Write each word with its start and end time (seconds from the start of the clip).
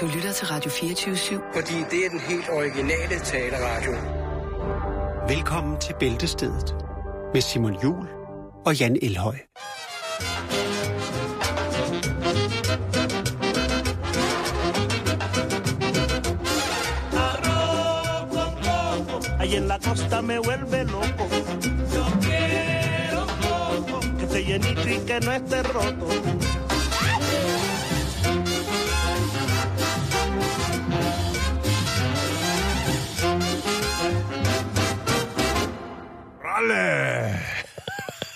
Du 0.00 0.06
lytter 0.06 0.32
til 0.32 0.46
Radio 0.46 0.70
24-7. 0.70 1.42
Fordi 1.54 1.74
det 1.90 2.06
er 2.06 2.08
den 2.10 2.20
helt 2.20 2.48
originale 2.50 3.18
taleradio. 3.24 3.92
Velkommen 5.28 5.80
til 5.80 5.94
Bæltestedet 6.00 6.74
med 7.34 7.40
Simon 7.40 7.82
Jul 7.82 8.06
og 8.66 8.80
Jan 8.80 8.98
Elhøj. 9.02 9.36
Ahí 19.40 19.56
en 19.56 19.66
la 19.68 19.78
costa 19.78 20.20
me 20.20 20.36
vuelve 20.46 20.84
loco. 20.94 21.24
Yo 21.94 22.04
quiero 22.24 23.22
coco. 23.42 23.98
Que 24.18 24.24
esté 24.26 24.40
llenito 24.48 24.88
y 24.96 24.98
que 25.08 25.16
no 25.24 25.32
esté 25.32 25.58
roto. 25.74 26.06
Ralle! 36.56 37.38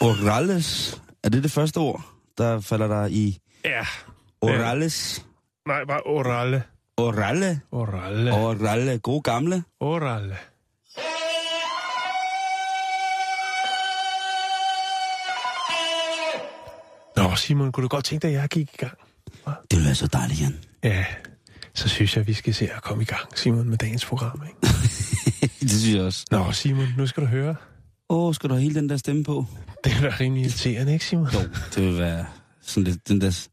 Orales. 0.00 1.00
Er 1.24 1.28
det 1.28 1.42
det 1.42 1.50
første 1.50 1.78
ord, 1.78 2.04
der 2.38 2.60
falder 2.60 2.86
der 2.86 3.06
i 3.06 3.38
Ja. 3.64 3.86
Orales? 4.40 5.24
Nej, 5.66 5.84
bare 5.84 6.00
oralle. 6.06 6.62
Oralle? 6.96 7.60
Oralle. 7.72 8.32
Oralle. 8.32 8.98
God 8.98 9.22
gamle. 9.22 9.64
Oralle. 9.80 10.36
Nå, 17.16 17.34
Simon, 17.36 17.72
kunne 17.72 17.82
du 17.82 17.88
godt 17.88 18.04
tænke 18.04 18.22
dig, 18.26 18.34
at 18.34 18.40
jeg 18.40 18.48
gik 18.48 18.70
i 18.74 18.76
gang? 18.76 18.98
Det 19.70 19.78
vil 19.78 19.84
være 19.84 19.94
så 19.94 20.06
dejligt, 20.06 20.40
Jan. 20.40 20.58
Ja, 20.82 21.04
så 21.74 21.88
synes 21.88 22.16
jeg, 22.16 22.26
vi 22.26 22.32
skal 22.32 22.54
se 22.54 22.70
at 22.76 22.82
komme 22.82 23.02
i 23.02 23.06
gang, 23.06 23.38
Simon, 23.38 23.68
med 23.68 23.78
dagens 23.78 24.04
program, 24.04 24.42
ikke? 24.48 24.74
det 25.60 25.70
synes 25.70 25.94
jeg 25.94 26.02
også. 26.04 26.24
Nå, 26.30 26.52
Simon, 26.52 26.86
nu 26.98 27.06
skal 27.06 27.22
du 27.22 27.28
høre. 27.28 27.54
Åh, 28.10 28.34
skal 28.34 28.48
du 28.50 28.54
have 28.54 28.62
hele 28.62 28.74
den 28.74 28.88
der 28.88 28.96
stemme 28.96 29.24
på? 29.24 29.46
Det 29.84 29.94
vil 29.94 30.02
være 30.02 30.16
rimelig 30.20 30.44
irriterende, 30.44 30.92
ikke, 30.92 31.04
Simon? 31.04 31.26
Jo, 31.34 31.40
det 31.74 31.82
vil 31.86 31.98
være 31.98 32.26
sådan 32.62 32.84
lidt, 32.84 33.08
den 33.08 33.20
der... 33.20 33.48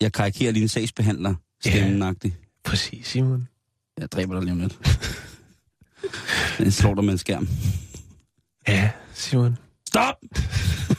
Jeg 0.00 0.12
karikerer 0.12 0.52
lige 0.52 0.62
en 0.62 0.68
sagsbehandler, 0.68 1.34
stemmenagtig. 1.60 2.36
Præcis, 2.64 3.06
Simon. 3.06 3.48
Jeg 3.98 4.12
dræber 4.12 4.34
dig 4.34 4.42
lige 4.42 4.52
om 4.52 4.58
lidt. 4.58 4.78
Den 6.58 6.70
slår 6.70 6.94
dig 6.94 7.04
med 7.04 7.12
en 7.12 7.18
skærm. 7.18 7.48
Ja, 8.68 8.90
Simon. 9.14 9.58
Stop! 9.88 10.14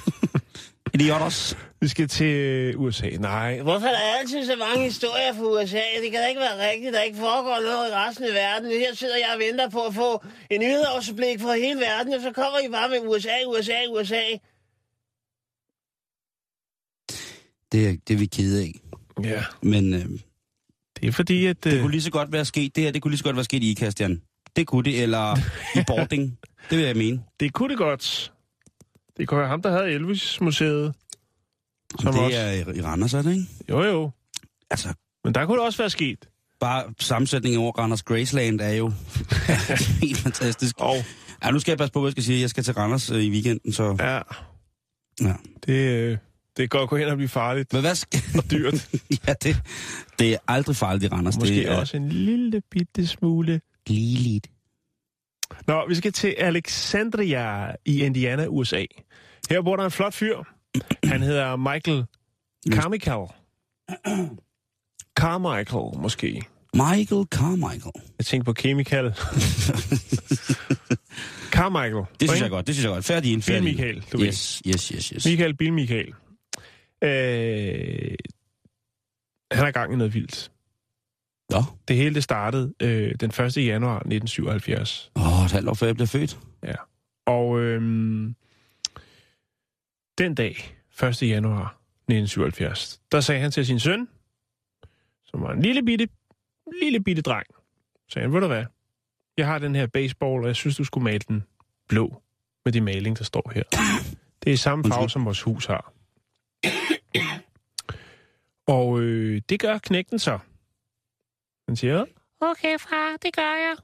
Idiotos. 0.93 1.57
Vi 1.85 1.89
skal 1.89 2.07
til 2.07 2.77
USA. 2.77 3.09
Nej, 3.09 3.61
Hvorfor 3.61 3.87
er 3.87 3.91
der 3.91 3.99
altid 4.19 4.45
så 4.45 4.55
mange 4.55 4.83
historier 4.83 5.33
fra 5.33 5.43
USA? 5.43 5.81
Det 6.03 6.11
kan 6.11 6.19
da 6.21 6.27
ikke 6.27 6.39
være 6.41 6.71
rigtigt, 6.71 6.93
der 6.93 7.01
ikke 7.01 7.17
foregår 7.17 7.57
noget 7.61 7.89
i 7.89 7.93
resten 7.93 8.25
af 8.25 8.33
verden. 8.33 8.69
Her 8.69 8.95
sidder 8.95 9.17
jeg 9.17 9.29
og 9.33 9.39
venter 9.39 9.69
på 9.69 9.81
at 9.85 9.93
få 9.93 10.23
en 10.51 10.59
nyhedsoverblik 10.61 11.39
for 11.41 11.53
hele 11.53 11.79
verden, 11.79 12.13
og 12.13 12.21
så 12.21 12.31
kommer 12.31 12.59
I 12.67 12.69
bare 12.71 12.89
med 12.89 12.99
USA, 13.09 13.35
USA, 13.47 13.77
USA. 13.95 14.23
Det, 17.71 17.87
er- 17.89 17.97
det 18.07 18.13
er 18.13 18.17
vi 18.17 18.25
kede 18.25 18.61
af. 18.63 18.71
ja, 19.23 19.43
Men 19.63 19.93
øh, 19.93 20.05
det 21.01 21.07
er 21.07 21.11
fordi, 21.11 21.45
at... 21.45 21.63
det 21.63 21.73
Øh, 21.73 21.81
kunne 21.81 21.91
lige 21.91 22.01
så 22.01 22.11
godt 22.11 22.31
være 22.31 22.45
sket. 22.45 22.75
Det 22.75 22.83
her, 22.83 22.91
det 22.91 23.01
kunne 23.01 23.11
lige 23.11 23.17
så 23.17 23.23
godt 23.23 23.35
være 23.35 23.45
sket 23.45 23.63
i 23.63 23.71
IKAST, 23.71 24.01
Jan. 24.01 24.21
Det 24.55 24.67
kunne 24.67 24.83
det, 24.83 25.03
eller 25.03 25.35
i 25.75 25.79
boarding. 25.87 26.37
Det 26.69 26.77
vil 26.77 26.85
jeg 26.85 26.95
mene. 26.97 27.23
det 27.39 27.53
kunne 27.53 27.69
det 27.69 27.77
godt. 27.77 28.31
Det 29.17 29.27
kunne 29.27 29.39
være 29.39 29.47
ham, 29.49 29.61
der 29.61 29.71
havde 29.71 29.91
Elvis-museet. 29.91 30.93
Som 32.01 32.13
det 32.13 32.21
også- 32.23 32.37
er 32.37 32.51
i, 32.73 32.81
Randers, 32.81 33.13
er 33.13 33.21
det 33.21 33.31
ikke? 33.31 33.45
Jo, 33.69 33.83
jo. 33.83 34.11
Altså, 34.69 34.93
Men 35.23 35.33
der 35.35 35.45
kunne 35.45 35.57
det 35.57 35.65
også 35.65 35.77
være 35.77 35.89
sket. 35.89 36.29
bare 36.59 36.83
sammensætningen 36.99 37.61
over 37.61 37.71
Randers 37.71 38.03
Graceland 38.03 38.61
er 38.61 38.69
jo 38.73 38.91
helt 40.01 40.17
fantastisk. 40.17 40.75
Og 40.79 40.95
Ja, 41.43 41.51
nu 41.51 41.59
skal 41.59 41.71
jeg 41.71 41.77
passe 41.77 41.93
på, 41.93 41.99
hvad 41.99 42.07
jeg 42.07 42.11
skal 42.11 42.23
sige. 42.23 42.41
Jeg 42.41 42.49
skal 42.49 42.63
til 42.63 42.73
Randers 42.73 43.11
øh, 43.11 43.23
i 43.23 43.29
weekenden, 43.31 43.73
så... 43.73 43.95
ja, 43.99 44.19
Ja. 45.27 45.33
det, 45.65 45.73
øh, 45.73 46.11
det 46.57 46.69
kan 46.71 46.79
godt 46.79 46.89
gå 46.89 46.97
hen 46.97 47.07
og 47.07 47.17
blive 47.17 47.29
farligt 47.29 47.73
Men 47.73 47.81
hvad 47.81 47.95
skal... 47.95 48.21
og 48.37 48.51
dyrt. 48.51 48.89
ja, 49.27 49.33
det, 49.43 49.57
det 50.19 50.33
er 50.33 50.37
aldrig 50.47 50.75
farligt 50.75 51.03
i 51.03 51.07
Randers. 51.15 51.37
Måske 51.37 51.55
det 51.55 51.67
er 51.71 51.75
også 51.79 51.97
en 51.97 52.09
lille 52.09 52.61
bitte 52.71 53.07
smule. 53.07 53.61
ligeligt. 53.87 54.47
Nå, 55.67 55.87
vi 55.87 55.95
skal 55.95 56.11
til 56.11 56.35
Alexandria 56.37 57.71
i 57.85 58.01
Indiana, 58.03 58.45
USA. 58.47 58.85
Her 59.49 59.61
bor 59.61 59.75
der 59.75 59.85
en 59.85 59.91
flot 59.91 60.13
fyr. 60.13 60.37
Han 61.03 61.21
hedder 61.21 61.55
Michael 61.55 62.05
Carmichael. 62.71 63.27
Carmichael, 65.19 65.97
måske. 66.01 66.41
Michael 66.73 67.25
Carmichael. 67.31 67.93
Jeg 68.17 68.25
tænker 68.25 68.43
på 68.45 68.53
Chemical. 68.59 69.13
Carmichael. 71.51 72.05
Det 72.19 72.29
synes 72.29 72.41
jeg 72.41 72.49
godt, 72.49 72.67
det 72.67 72.75
synes 72.75 72.83
jeg 72.85 72.93
godt. 72.93 73.05
Færdig 73.05 73.33
Bil 73.33 73.41
færdig. 73.41 73.63
Michael, 73.63 74.05
du 74.11 74.17
ved. 74.17 74.27
Yes, 74.27 74.61
yes, 74.67 74.87
yes, 74.87 75.07
yes. 75.07 75.25
Michael 75.25 75.57
Bil 75.57 75.73
Michael. 75.73 76.13
Øh, 77.03 78.15
han 79.51 79.65
er 79.67 79.71
gang 79.71 79.93
i 79.93 79.95
noget 79.95 80.13
vildt. 80.13 80.51
Nå, 81.49 81.63
Det 81.87 81.95
hele 81.95 82.15
det 82.15 82.23
startede 82.23 82.73
øh, 82.81 83.15
den 83.19 83.29
1. 83.29 83.57
januar 83.57 83.95
1977. 83.95 85.11
åh, 85.15 85.45
et 85.45 85.51
halvt 85.51 85.69
år 85.69 85.73
før 85.73 85.87
jeg 85.87 85.95
blev 85.95 86.07
født. 86.07 86.39
Og 87.27 87.59
øhm, 87.59 88.35
den 90.17 90.35
dag, 90.35 90.77
1. 91.03 91.21
januar 91.21 91.79
1977, 92.09 93.01
der 93.11 93.21
sagde 93.21 93.41
han 93.41 93.51
til 93.51 93.65
sin 93.65 93.79
søn, 93.79 94.07
som 95.25 95.41
var 95.41 95.51
en 95.51 95.61
lille 95.61 95.83
bitte, 95.85 96.07
lille 96.81 96.99
bitte 96.99 97.21
dreng, 97.21 97.47
sagde 98.09 98.23
han, 98.25 98.33
ved 98.33 98.41
du 98.41 98.47
hvad, 98.47 98.65
jeg 99.37 99.47
har 99.47 99.59
den 99.59 99.75
her 99.75 99.87
baseball, 99.87 100.41
og 100.41 100.47
jeg 100.47 100.55
synes, 100.55 100.77
du 100.77 100.83
skulle 100.83 101.03
male 101.03 101.19
den 101.19 101.43
blå 101.89 102.21
med 102.65 102.73
de 102.73 102.81
maling, 102.81 103.17
der 103.17 103.23
står 103.23 103.51
her. 103.55 103.63
Det 104.43 104.53
er 104.53 104.57
samme 104.57 104.83
farve, 104.83 105.09
som 105.09 105.25
vores 105.25 105.41
hus 105.41 105.65
har. 105.65 105.93
Og 108.67 108.99
øh, 108.99 109.41
det 109.49 109.59
gør 109.59 109.77
knægten 109.77 110.19
så. 110.19 110.39
Han 111.67 111.75
siger, 111.75 112.05
okay 112.41 112.79
far, 112.79 113.17
det 113.21 113.35
gør 113.35 113.55
jeg. 113.55 113.75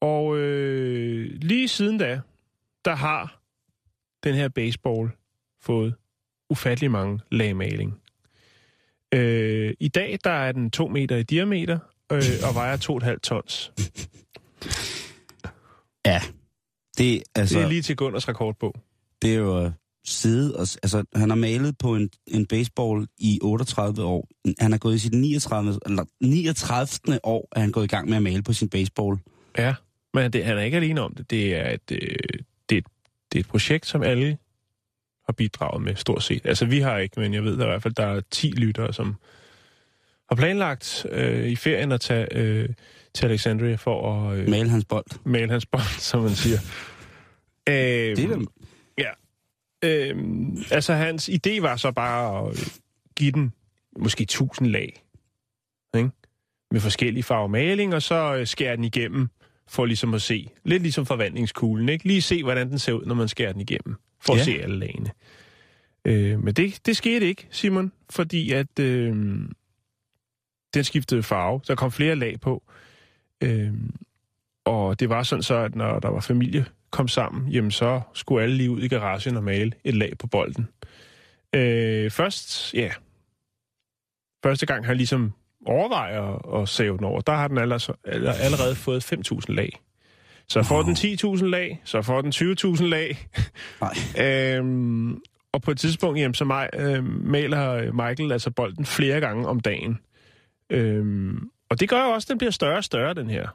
Og 0.00 0.36
øh, 0.36 1.30
lige 1.40 1.68
siden 1.68 1.98
da, 1.98 2.20
der 2.84 2.94
har 2.94 3.40
den 4.26 4.34
her 4.34 4.48
baseball 4.48 5.10
fået 5.62 5.94
ufattelig 6.50 6.90
mange 6.90 7.20
lag 7.30 7.56
maling. 7.56 8.00
Øh, 9.14 9.74
I 9.80 9.88
dag, 9.88 10.18
der 10.24 10.30
er 10.30 10.52
den 10.52 10.70
2 10.70 10.88
meter 10.88 11.16
i 11.16 11.22
diameter 11.22 11.78
øh, 12.12 12.22
og 12.48 12.54
vejer 12.54 12.76
2,5 13.14 13.18
tons. 13.18 13.72
Ja, 16.06 16.20
det, 16.98 17.22
altså, 17.34 17.58
Det 17.58 17.64
er 17.64 17.68
lige 17.68 17.82
til 17.82 17.96
Gunners 17.96 18.28
rekordbog. 18.28 18.74
det 19.22 19.34
er 19.34 19.38
jo 19.38 19.64
at 19.64 19.72
sidde 20.04 20.56
og... 20.56 20.60
Altså, 20.60 21.04
han 21.14 21.30
har 21.30 21.36
malet 21.36 21.78
på 21.78 21.94
en, 21.96 22.10
en 22.26 22.46
baseball 22.46 23.06
i 23.18 23.38
38 23.42 24.04
år. 24.04 24.28
Han 24.58 24.72
er 24.72 24.78
gået 24.78 24.94
i 24.94 24.98
sit 24.98 25.12
39. 25.14 25.78
Eller 25.86 26.04
39. 26.20 27.18
år, 27.22 27.48
er 27.52 27.60
han 27.60 27.72
gået 27.72 27.84
i 27.84 27.88
gang 27.88 28.08
med 28.08 28.16
at 28.16 28.22
male 28.22 28.42
på 28.42 28.52
sin 28.52 28.68
baseball. 28.68 29.18
Ja, 29.58 29.74
men 30.14 30.32
det, 30.32 30.44
han 30.44 30.58
er 30.58 30.62
ikke 30.62 30.76
alene 30.76 31.00
om 31.00 31.14
det. 31.14 31.30
Det 31.30 31.54
er, 31.54 31.70
et, 31.70 31.90
øh, 31.92 31.98
det, 32.68 32.76
er 32.76 32.78
et, 32.78 32.86
det 33.36 33.40
er 33.40 33.44
et 33.44 33.50
projekt, 33.50 33.86
som 33.86 34.02
alle 34.02 34.38
har 35.26 35.32
bidraget 35.32 35.82
med, 35.82 35.94
stort 35.96 36.22
set. 36.22 36.46
Altså, 36.46 36.64
vi 36.66 36.80
har 36.80 36.98
ikke, 36.98 37.20
men 37.20 37.34
jeg 37.34 37.44
ved 37.44 37.52
at 37.52 37.62
i 37.62 37.64
hvert 37.66 37.82
fald, 37.82 37.94
der 37.94 38.06
er 38.06 38.20
10 38.30 38.50
lyttere, 38.50 38.92
som 38.92 39.16
har 40.28 40.36
planlagt 40.36 41.06
øh, 41.10 41.46
i 41.46 41.56
ferien 41.56 41.92
at 41.92 42.00
tage 42.00 42.36
øh, 42.36 42.68
til 43.14 43.26
Alexandria 43.26 43.74
for 43.74 44.12
at 44.30 44.38
øh, 44.38 44.48
Male 44.48 44.68
hans 44.68 44.84
bold. 44.84 45.04
male 45.24 45.50
hans 45.50 45.66
bånd, 45.66 46.00
som 46.10 46.22
man 46.22 46.30
siger. 46.30 46.58
Øh, 47.68 47.74
Det 48.16 48.18
er 48.18 48.28
da, 48.28 49.10
øh, 49.84 50.16
altså, 50.70 50.92
hans 50.94 51.28
idé 51.28 51.60
var 51.60 51.76
så 51.76 51.92
bare 51.92 52.48
at 52.48 52.78
give 53.16 53.32
den 53.32 53.52
måske 53.98 54.22
1000 54.22 54.68
lag. 54.68 55.02
Ikke? 55.96 56.10
Med 56.70 56.80
forskellige 56.80 57.22
farver 57.22 57.46
maling, 57.48 57.94
og 57.94 58.02
så 58.02 58.36
øh, 58.36 58.46
skære 58.46 58.76
den 58.76 58.84
igennem, 58.84 59.28
for 59.68 59.84
ligesom 59.84 60.14
at 60.14 60.22
se. 60.22 60.48
Lidt 60.64 60.82
ligesom 60.82 61.06
forvandlingskuglen, 61.06 61.88
ikke? 61.88 62.06
Lige 62.06 62.22
se, 62.22 62.42
hvordan 62.42 62.70
den 62.70 62.78
ser 62.78 62.92
ud, 62.92 63.04
når 63.06 63.14
man 63.14 63.28
skærer 63.28 63.52
den 63.52 63.60
igennem. 63.60 63.96
For 64.20 64.32
at 64.32 64.38
Ja. 64.38 64.44
se 64.44 64.58
alle 64.62 64.78
lagene. 64.78 65.10
Øh, 66.04 66.40
men 66.44 66.54
det, 66.54 66.86
det 66.86 66.96
skete 66.96 67.26
ikke, 67.26 67.46
Simon, 67.50 67.92
fordi 68.10 68.52
at 68.52 68.78
øh, 68.80 69.14
den 70.74 70.84
skiftede 70.84 71.22
farve. 71.22 71.60
Der 71.68 71.74
kom 71.74 71.92
flere 71.92 72.16
lag 72.16 72.40
på. 72.40 72.62
Øh, 73.40 73.72
og 74.64 75.00
det 75.00 75.08
var 75.08 75.22
sådan 75.22 75.42
så, 75.42 75.54
at 75.54 75.74
når 75.74 75.98
der 76.00 76.08
var 76.08 76.20
familie 76.20 76.64
kom 76.90 77.08
sammen, 77.08 77.48
jamen 77.48 77.70
så 77.70 78.00
skulle 78.14 78.42
alle 78.42 78.56
lige 78.56 78.70
ud 78.70 78.82
i 78.82 78.88
garagen 78.88 79.36
og 79.36 79.44
male 79.44 79.72
et 79.84 79.94
lag 79.94 80.12
på 80.18 80.26
bolden. 80.26 80.68
Øh, 81.54 82.10
først, 82.10 82.74
ja, 82.74 82.90
første 84.44 84.66
gang 84.66 84.86
han 84.86 84.96
ligesom 84.96 85.32
overvejer 85.66 86.54
at, 86.62 86.68
save 86.68 86.96
den 86.96 87.04
over, 87.04 87.20
der 87.20 87.32
har 87.32 87.48
den 87.48 87.58
allerede, 87.58 87.96
allerede 88.40 88.74
fået 88.74 89.12
5.000 89.12 89.40
lag. 89.48 89.80
Så 90.48 90.62
får 90.62 90.82
den 90.82 90.92
10.000 90.92 91.44
lag, 91.44 91.80
så 91.84 92.02
får 92.02 92.20
den 92.20 92.32
20.000 92.32 92.84
lag. 92.84 93.28
Nej. 93.80 93.94
øhm, 94.56 95.22
og 95.52 95.62
på 95.62 95.70
et 95.70 95.78
tidspunkt, 95.78 96.18
jamen, 96.18 96.34
så 96.34 96.44
mig, 96.44 96.68
øh, 96.74 97.04
maler 97.04 97.92
Michael 97.92 98.32
altså 98.32 98.50
bolden 98.50 98.86
flere 98.86 99.20
gange 99.20 99.48
om 99.48 99.60
dagen. 99.60 99.98
Øhm, 100.70 101.50
og 101.70 101.80
det 101.80 101.88
gør 101.88 102.02
jo 102.02 102.10
også, 102.10 102.26
at 102.26 102.28
den 102.28 102.38
bliver 102.38 102.50
større 102.50 102.76
og 102.76 102.84
større, 102.84 103.14
den 103.14 103.30
her 103.30 103.48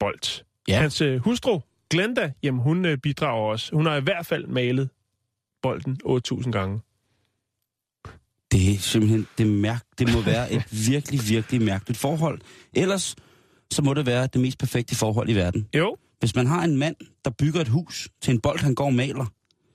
bold. 0.00 0.44
Ja. 0.68 0.80
Hans 0.80 1.00
øh, 1.00 1.20
hustru, 1.20 1.60
Glenda, 1.90 2.32
jamen 2.42 2.60
hun 2.60 2.84
øh, 2.84 2.98
bidrager 2.98 3.50
også. 3.50 3.74
Hun 3.76 3.86
har 3.86 3.96
i 3.96 4.00
hvert 4.00 4.26
fald 4.26 4.46
malet 4.46 4.88
bolden 5.62 6.00
8.000 6.06 6.50
gange. 6.50 6.80
Det 8.52 8.74
er 8.74 8.78
simpelthen, 8.78 9.26
det, 9.38 9.46
mærk, 9.46 9.82
det 9.98 10.12
må 10.14 10.20
være 10.20 10.52
et 10.52 10.64
virkelig, 10.88 11.20
virkelig 11.28 11.62
mærkeligt 11.62 11.98
forhold. 11.98 12.40
Ellers, 12.74 13.16
så 13.70 13.82
må 13.82 13.94
det 13.94 14.06
være 14.06 14.28
det 14.32 14.40
mest 14.40 14.58
perfekte 14.58 14.96
forhold 14.96 15.28
i 15.28 15.34
verden. 15.34 15.68
Jo, 15.76 15.96
Hvis 16.20 16.34
man 16.34 16.46
har 16.46 16.64
en 16.64 16.76
mand, 16.76 16.96
der 17.24 17.30
bygger 17.30 17.60
et 17.60 17.68
hus 17.68 18.08
til 18.22 18.34
en 18.34 18.40
bold, 18.40 18.58
han 18.58 18.74
går 18.74 18.84
og 18.84 18.94
maler. 18.94 19.26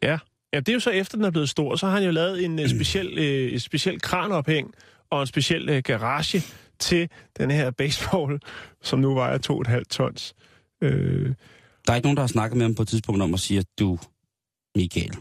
ja. 0.03 0.17
Ja, 0.53 0.59
det 0.59 0.69
er 0.69 0.73
jo 0.73 0.79
så 0.79 0.89
efter, 0.89 1.17
den 1.17 1.25
er 1.25 1.31
blevet 1.31 1.49
stor, 1.49 1.75
så 1.75 1.85
har 1.85 1.93
han 1.93 2.03
jo 2.03 2.11
lavet 2.11 2.45
en 2.45 2.59
øh, 2.59 2.69
speciel, 2.69 3.17
øh, 3.23 3.59
speciel 3.59 4.01
kranophæng 4.01 4.73
og 5.11 5.21
en 5.21 5.27
speciel 5.27 5.69
øh, 5.69 5.81
garage 5.83 6.43
til 6.79 7.09
den 7.37 7.51
her 7.51 7.71
baseball, 7.71 8.39
som 8.83 8.99
nu 8.99 9.13
vejer 9.13 9.37
2,5 9.77 9.83
tons. 9.89 10.33
Øh, 10.81 11.33
Der 11.87 11.91
er 11.91 11.95
ikke 11.95 12.05
nogen, 12.05 12.17
der 12.17 12.23
har 12.23 12.27
snakket 12.27 12.57
med 12.57 12.65
ham 12.65 12.75
på 12.75 12.81
et 12.81 12.87
tidspunkt 12.87 13.21
om 13.23 13.33
at 13.33 13.39
sige, 13.39 13.59
at 13.59 13.65
du, 13.79 13.99
Michael, 14.75 15.11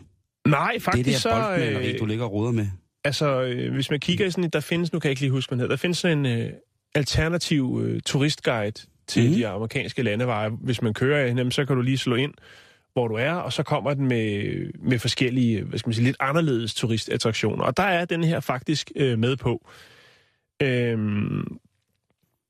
nej, 0.46 0.68
det 0.72 0.76
er 0.76 0.80
faktisk 0.80 1.04
det 1.04 1.12
her 1.12 1.18
så... 1.20 1.56
Øh, 1.92 1.98
du 1.98 2.06
ligger 2.06 2.24
og 2.24 2.32
roder 2.32 2.52
med. 2.52 2.66
Altså, 3.06 3.42
øh, 3.42 3.72
hvis 3.74 3.90
man 3.90 4.00
kigger 4.00 4.26
i 4.26 4.30
sådan, 4.30 4.44
en- 4.44 4.50
der 4.50 4.60
findes, 4.60 4.92
nu 4.92 4.98
kan 4.98 5.08
jeg 5.08 5.12
ikke 5.12 5.22
lige 5.22 5.30
huske, 5.30 5.54
hvad 5.54 5.68
der 5.68 5.76
findes 5.76 5.98
sådan 5.98 6.26
en 6.26 6.40
øh, 6.40 6.50
alternativ 6.94 7.80
øh, 7.84 8.00
turistguide 8.00 8.86
til 9.06 9.28
mm. 9.28 9.34
de 9.34 9.48
amerikanske 9.48 10.02
landeveje. 10.02 10.48
Hvis 10.48 10.82
man 10.82 10.94
kører 10.94 11.26
i 11.26 11.34
dem, 11.34 11.50
så 11.50 11.64
kan 11.64 11.76
du 11.76 11.82
lige 11.82 11.98
slå 11.98 12.14
ind, 12.16 12.34
hvor 12.92 13.08
du 13.08 13.14
er, 13.14 13.32
og 13.32 13.52
så 13.52 13.62
kommer 13.62 13.94
den 13.94 14.08
med, 14.08 14.54
med 14.82 14.98
forskellige, 14.98 15.62
hvad 15.62 15.78
skal 15.78 15.88
man 15.88 15.94
sige, 15.94 16.04
lidt 16.04 16.16
anderledes 16.20 16.74
turistattraktioner. 16.74 17.64
Og 17.64 17.76
der 17.76 17.82
er 17.82 18.04
den 18.04 18.24
her 18.24 18.40
faktisk 18.40 18.90
øh, 18.96 19.18
med 19.18 19.36
på. 19.36 19.68
Øhm, 20.62 21.58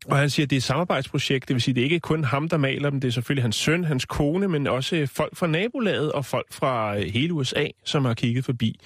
og 0.07 0.17
han 0.17 0.31
siger, 0.31 0.47
at 0.47 0.51
det 0.51 0.57
er 0.57 0.61
et 0.61 0.63
samarbejdsprojekt, 0.63 1.49
det 1.49 1.55
vil 1.55 1.63
sige, 1.63 1.75
det 1.75 1.81
er 1.81 1.85
ikke 1.85 2.01
kun 2.01 2.25
ham, 2.25 2.49
der 2.49 2.57
maler 2.57 2.91
dem, 2.91 3.01
det 3.01 3.09
er 3.09 3.13
selvfølgelig 3.13 3.45
hans 3.45 3.57
søn, 3.57 3.85
hans 3.85 4.05
kone, 4.05 4.49
men 4.49 4.67
også 4.67 4.97
øh, 4.97 5.09
folk 5.09 5.37
fra 5.37 5.47
nabolaget 5.47 6.13
og 6.13 6.25
folk 6.25 6.53
fra 6.53 6.97
øh, 6.99 7.03
hele 7.03 7.33
USA, 7.33 7.67
som 7.85 8.05
har 8.05 8.15
kigget 8.15 8.45
forbi. 8.45 8.81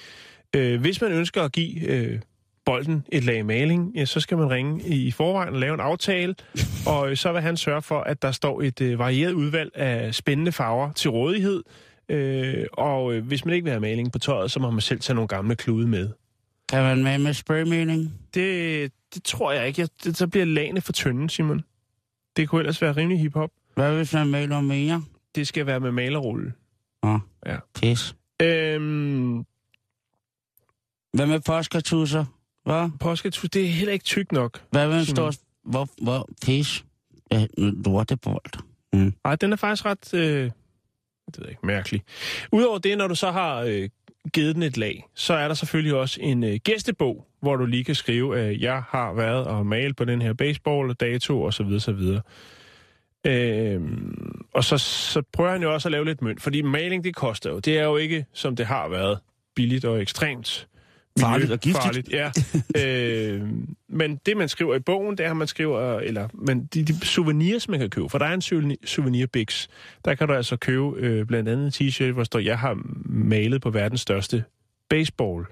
Øh, 0.57 0.81
hvis 0.81 1.01
man 1.01 1.13
ønsker 1.13 1.43
at 1.43 1.53
give 1.53 1.81
øh, 1.89 2.21
bolden 2.65 3.07
et 3.13 3.25
lag 3.25 3.47
maling, 3.47 3.93
ja, 3.97 4.05
så 4.05 4.21
skal 4.21 4.39
man 4.39 4.51
ringe 4.51 4.83
i 4.89 5.11
forvejen 5.11 5.55
og 5.55 5.61
lave 5.61 5.75
en 5.75 5.81
aftale, 5.81 6.35
og 6.87 7.11
øh, 7.11 7.17
så 7.17 7.33
vil 7.33 7.43
han 7.43 7.57
sørge 7.57 7.83
for, 7.83 8.01
at 8.01 8.23
der 8.23 8.33
står 8.33 8.63
et 8.63 8.81
øh, 8.81 8.99
varieret 8.99 9.33
udvalg 9.33 9.71
af 9.75 10.15
spændende 10.15 10.53
farver 10.53 10.93
til 10.93 11.11
rådighed, 11.11 11.63
øh, 12.09 12.67
og 12.73 13.15
øh, 13.15 13.27
hvis 13.27 13.45
man 13.45 13.55
ikke 13.55 13.65
vil 13.65 13.71
have 13.73 13.81
maling 13.81 14.13
på 14.13 14.19
tøjet, 14.19 14.51
så 14.51 14.61
må 14.61 14.71
man 14.71 14.81
selv 14.81 15.01
tage 15.01 15.15
nogle 15.15 15.29
gamle 15.29 15.57
klude 15.57 15.87
med. 15.89 16.09
Kan 16.69 16.83
man 16.83 17.03
med 17.03 17.19
med 17.19 17.35
spraymaling? 17.35 18.15
Det, 18.35 18.93
det 19.15 19.23
tror 19.25 19.53
jeg 19.53 19.67
ikke. 19.69 19.81
Jeg, 19.81 19.89
det, 20.05 20.17
så 20.17 20.27
bliver 20.27 20.47
lagene 20.47 20.81
for 20.81 20.93
tynde, 20.93 21.31
Simon. 21.31 21.65
Det 22.37 22.49
kunne 22.49 22.61
ellers 22.61 22.83
være 22.83 22.93
rimelig 22.93 23.21
hiphop. 23.21 23.51
Hvad 23.75 23.97
hvis 23.97 24.13
man 24.15 24.27
maler 24.27 24.61
mere? 24.61 25.03
Det 25.35 25.47
skal 25.49 25.67
være 25.67 25.81
med 25.81 25.93
malerrulle. 25.93 26.53
Åh, 27.03 27.19
Ja. 27.47 27.57
pis. 27.75 28.15
Øhm, 28.43 29.45
Hvad 31.13 31.27
med 31.27 31.41
påskatusser? 31.41 32.25
Hvad? 32.65 32.91
påsketus, 33.01 33.51
det 33.51 33.65
er 33.65 33.69
heller 33.69 33.93
ikke 33.93 34.05
tyk 34.05 34.33
nok. 34.33 34.63
Hvad 34.71 34.89
med 34.89 34.99
en 34.99 35.07
stor... 35.07 35.33
Hvor, 35.65 35.89
hvor, 36.03 36.29
pis? 36.43 36.85
Lortebold. 37.59 38.63
Mm. 38.93 39.15
Nej, 39.25 39.37
den 39.37 39.53
er 39.53 39.57
faktisk 39.57 39.85
ret, 39.85 40.15
øh, 40.15 40.21
det 40.21 40.53
ved 41.39 41.45
jeg 41.45 41.51
ikke, 41.51 41.67
mærkelig. 41.67 42.03
Udover 42.53 42.79
det, 42.79 42.99
når 42.99 43.09
du 43.09 43.15
så 43.15 43.31
har 43.31 43.61
øh, 43.61 43.89
givet 44.33 44.55
den 44.55 44.63
et 44.63 44.77
lag, 44.77 45.07
så 45.15 45.35
er 45.35 45.49
der 45.49 45.55
selvfølgelig 45.55 45.95
også 45.95 46.19
en 46.21 46.45
øh, 46.45 46.57
gæstebog, 46.65 47.27
hvor 47.43 47.57
du 47.57 47.67
lige 47.67 47.85
kan 47.85 47.95
skrive, 47.95 48.41
at 48.41 48.51
øh, 48.51 48.63
jeg 48.63 48.83
har 48.89 49.13
været 49.13 49.47
og 49.47 49.67
malet 49.67 49.97
på 49.97 50.05
den 50.05 50.23
her 50.23 50.33
baseball, 50.33 50.95
dato 50.95 51.43
og 51.43 51.55
så 51.55 51.63
videre, 51.63 51.81
så 51.81 51.93
videre. 51.93 52.23
Øh, 53.27 53.81
og 54.55 54.65
så, 54.65 54.79
så 54.79 55.23
prøver 55.33 55.51
han 55.51 55.63
jo 55.63 55.75
også 55.75 55.89
at 55.89 55.93
lave 55.93 56.05
lidt 56.05 56.23
mønt, 56.23 56.43
fordi 56.43 56.63
maling, 56.63 57.05
det 57.05 57.15
koster 57.17 57.51
jo. 57.51 57.59
Det 57.59 57.79
er 57.79 57.85
jo 57.85 57.97
ikke, 57.97 58.25
som 58.33 58.57
det 58.57 58.67
har 58.67 58.89
været, 58.89 59.19
billigt 59.55 59.85
og 59.85 60.03
ekstremt 60.03 60.69
Farligt 61.21 61.51
og 61.51 61.61
giftigt. 61.61 61.85
Farligt, 61.85 62.09
ja. 62.11 62.31
øh, 62.81 63.49
men 63.89 64.21
det, 64.27 64.37
man 64.37 64.49
skriver 64.49 64.75
i 64.75 64.79
bogen, 64.79 65.19
det 65.19 65.27
er, 65.27 65.31
at 65.31 65.37
man 65.37 65.47
skriver, 65.47 65.99
eller 65.99 66.29
men 66.35 66.65
de, 66.65 66.85
de 66.85 67.07
souvenirs, 67.07 67.69
man 67.69 67.81
kan 67.81 67.91
købe, 67.91 68.09
for 68.09 68.19
der 68.19 68.27
er 68.27 68.35
en 68.35 68.43
souvenir, 68.43 68.77
souvenirbiks. 68.85 69.69
Der 70.05 70.15
kan 70.15 70.29
du 70.29 70.35
altså 70.35 70.57
købe 70.57 70.93
øh, 70.97 71.27
blandt 71.27 71.49
andet 71.49 71.81
en 71.81 71.89
t-shirt, 71.89 72.13
hvor 72.13 72.25
står, 72.25 72.39
jeg 72.39 72.59
har 72.59 72.79
malet 73.05 73.63
på 73.63 73.71
verdens 73.71 74.01
største 74.01 74.45
baseball. 74.91 75.45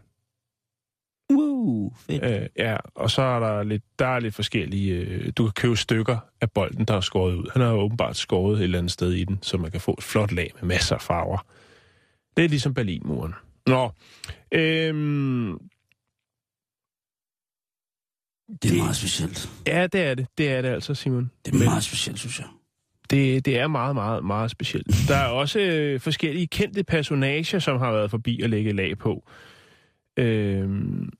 Woo, 1.32 1.92
fedt. 2.06 2.24
Øh, 2.24 2.48
ja, 2.56 2.76
og 2.94 3.10
så 3.10 3.22
er 3.22 3.40
der 3.40 3.62
lidt, 3.62 3.82
der 3.98 4.06
er 4.06 4.20
lidt 4.20 4.34
forskellige, 4.34 4.94
øh, 4.94 5.32
du 5.36 5.44
kan 5.44 5.52
købe 5.52 5.76
stykker 5.76 6.18
af 6.40 6.50
bolden, 6.50 6.84
der 6.84 6.94
er 6.94 7.00
skåret 7.00 7.34
ud. 7.34 7.50
Han 7.52 7.62
har 7.62 7.72
åbenbart 7.72 8.16
skåret 8.16 8.58
et 8.58 8.64
eller 8.64 8.78
andet 8.78 8.92
sted 8.92 9.12
i 9.12 9.24
den, 9.24 9.38
så 9.42 9.56
man 9.56 9.70
kan 9.70 9.80
få 9.80 9.94
et 9.98 10.04
flot 10.04 10.32
lag 10.32 10.52
med 10.60 10.68
masser 10.68 10.94
af 10.94 11.02
farver. 11.02 11.46
Det 12.36 12.44
er 12.44 12.48
ligesom 12.48 12.74
Berlinmuren. 12.74 13.34
Nå, 13.68 13.90
øhm, 14.52 15.58
Det 18.62 18.72
er 18.72 18.76
meget 18.76 18.96
specielt. 18.96 19.50
Ja, 19.66 19.86
det 19.86 20.00
er 20.00 20.14
det. 20.14 20.26
Det 20.38 20.52
er 20.52 20.62
det 20.62 20.68
altså, 20.68 20.94
Simon. 20.94 21.30
Det 21.44 21.54
er 21.54 21.64
meget 21.64 21.84
specielt, 21.84 22.18
synes 22.18 22.38
jeg. 22.38 22.46
Det, 23.10 23.44
det 23.44 23.58
er 23.58 23.66
meget, 23.66 23.94
meget, 23.94 24.24
meget 24.24 24.50
specielt. 24.50 24.86
Der 25.08 25.16
er 25.16 25.26
også 25.26 25.60
øh, 25.60 26.00
forskellige 26.00 26.46
kendte 26.46 26.84
personager, 26.84 27.58
som 27.58 27.78
har 27.78 27.92
været 27.92 28.10
forbi 28.10 28.40
og 28.42 28.48
lægge 28.48 28.72
lag 28.72 28.98
på. 28.98 29.24
Øhm, 30.16 31.10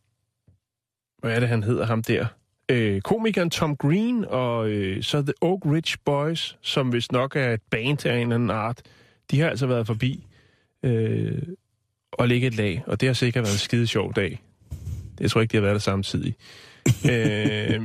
hvad 1.19 1.33
er 1.33 1.41
det, 1.41 1.49
han 1.49 1.62
hedder, 1.62 1.87
ham 1.87 2.03
der? 2.03 2.27
Øh, 2.71 3.01
komikeren 3.01 3.51
Tom 3.51 3.77
Green 3.77 4.25
og 4.25 4.69
øh, 4.71 5.03
så 5.03 5.23
The 5.23 5.33
Oak 5.41 5.67
Ridge 5.67 5.99
Boys, 6.05 6.59
som 6.62 6.93
vist 6.93 7.12
nok 7.12 7.37
er 7.37 7.53
et 7.53 7.62
band 7.71 8.06
af 8.06 8.17
en 8.17 8.23
eller 8.23 8.35
anden 8.35 8.51
art. 8.51 8.83
De 9.31 9.41
har 9.41 9.51
altså 9.51 9.67
været 9.67 9.87
forbi 9.87 10.27
øh, 10.83 11.43
og 12.19 12.29
lægge 12.29 12.47
et 12.47 12.56
lag, 12.56 12.82
og 12.87 13.00
det 13.00 13.09
har 13.09 13.15
sikkert 13.15 13.43
været 13.44 13.55
en 13.55 13.59
skide 13.59 13.87
sjov 13.87 14.12
dag. 14.15 14.41
Det 14.70 15.20
jeg 15.20 15.31
tror 15.31 15.41
ikke, 15.41 15.53
de 15.53 15.56
har 15.56 15.62
været 15.62 15.75
der 15.75 15.79
samtidig. 15.81 16.35
øh, 17.12 17.81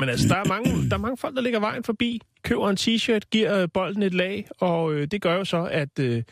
men 0.00 0.08
altså, 0.08 0.28
der 0.28 0.34
er, 0.36 0.44
mange, 0.48 0.88
der 0.88 0.96
er 0.96 1.00
mange 1.00 1.16
folk, 1.16 1.34
der 1.36 1.42
ligger 1.42 1.60
vejen 1.60 1.84
forbi, 1.84 2.20
køber 2.42 2.70
en 2.70 2.76
t-shirt, 2.80 3.20
giver 3.30 3.62
øh, 3.62 3.68
bolden 3.74 4.02
et 4.02 4.14
lag, 4.14 4.48
og 4.60 4.92
øh, 4.94 5.06
det 5.10 5.22
gør 5.22 5.34
jo 5.34 5.44
så, 5.44 5.64
at, 5.70 5.98
øh, 6.00 6.22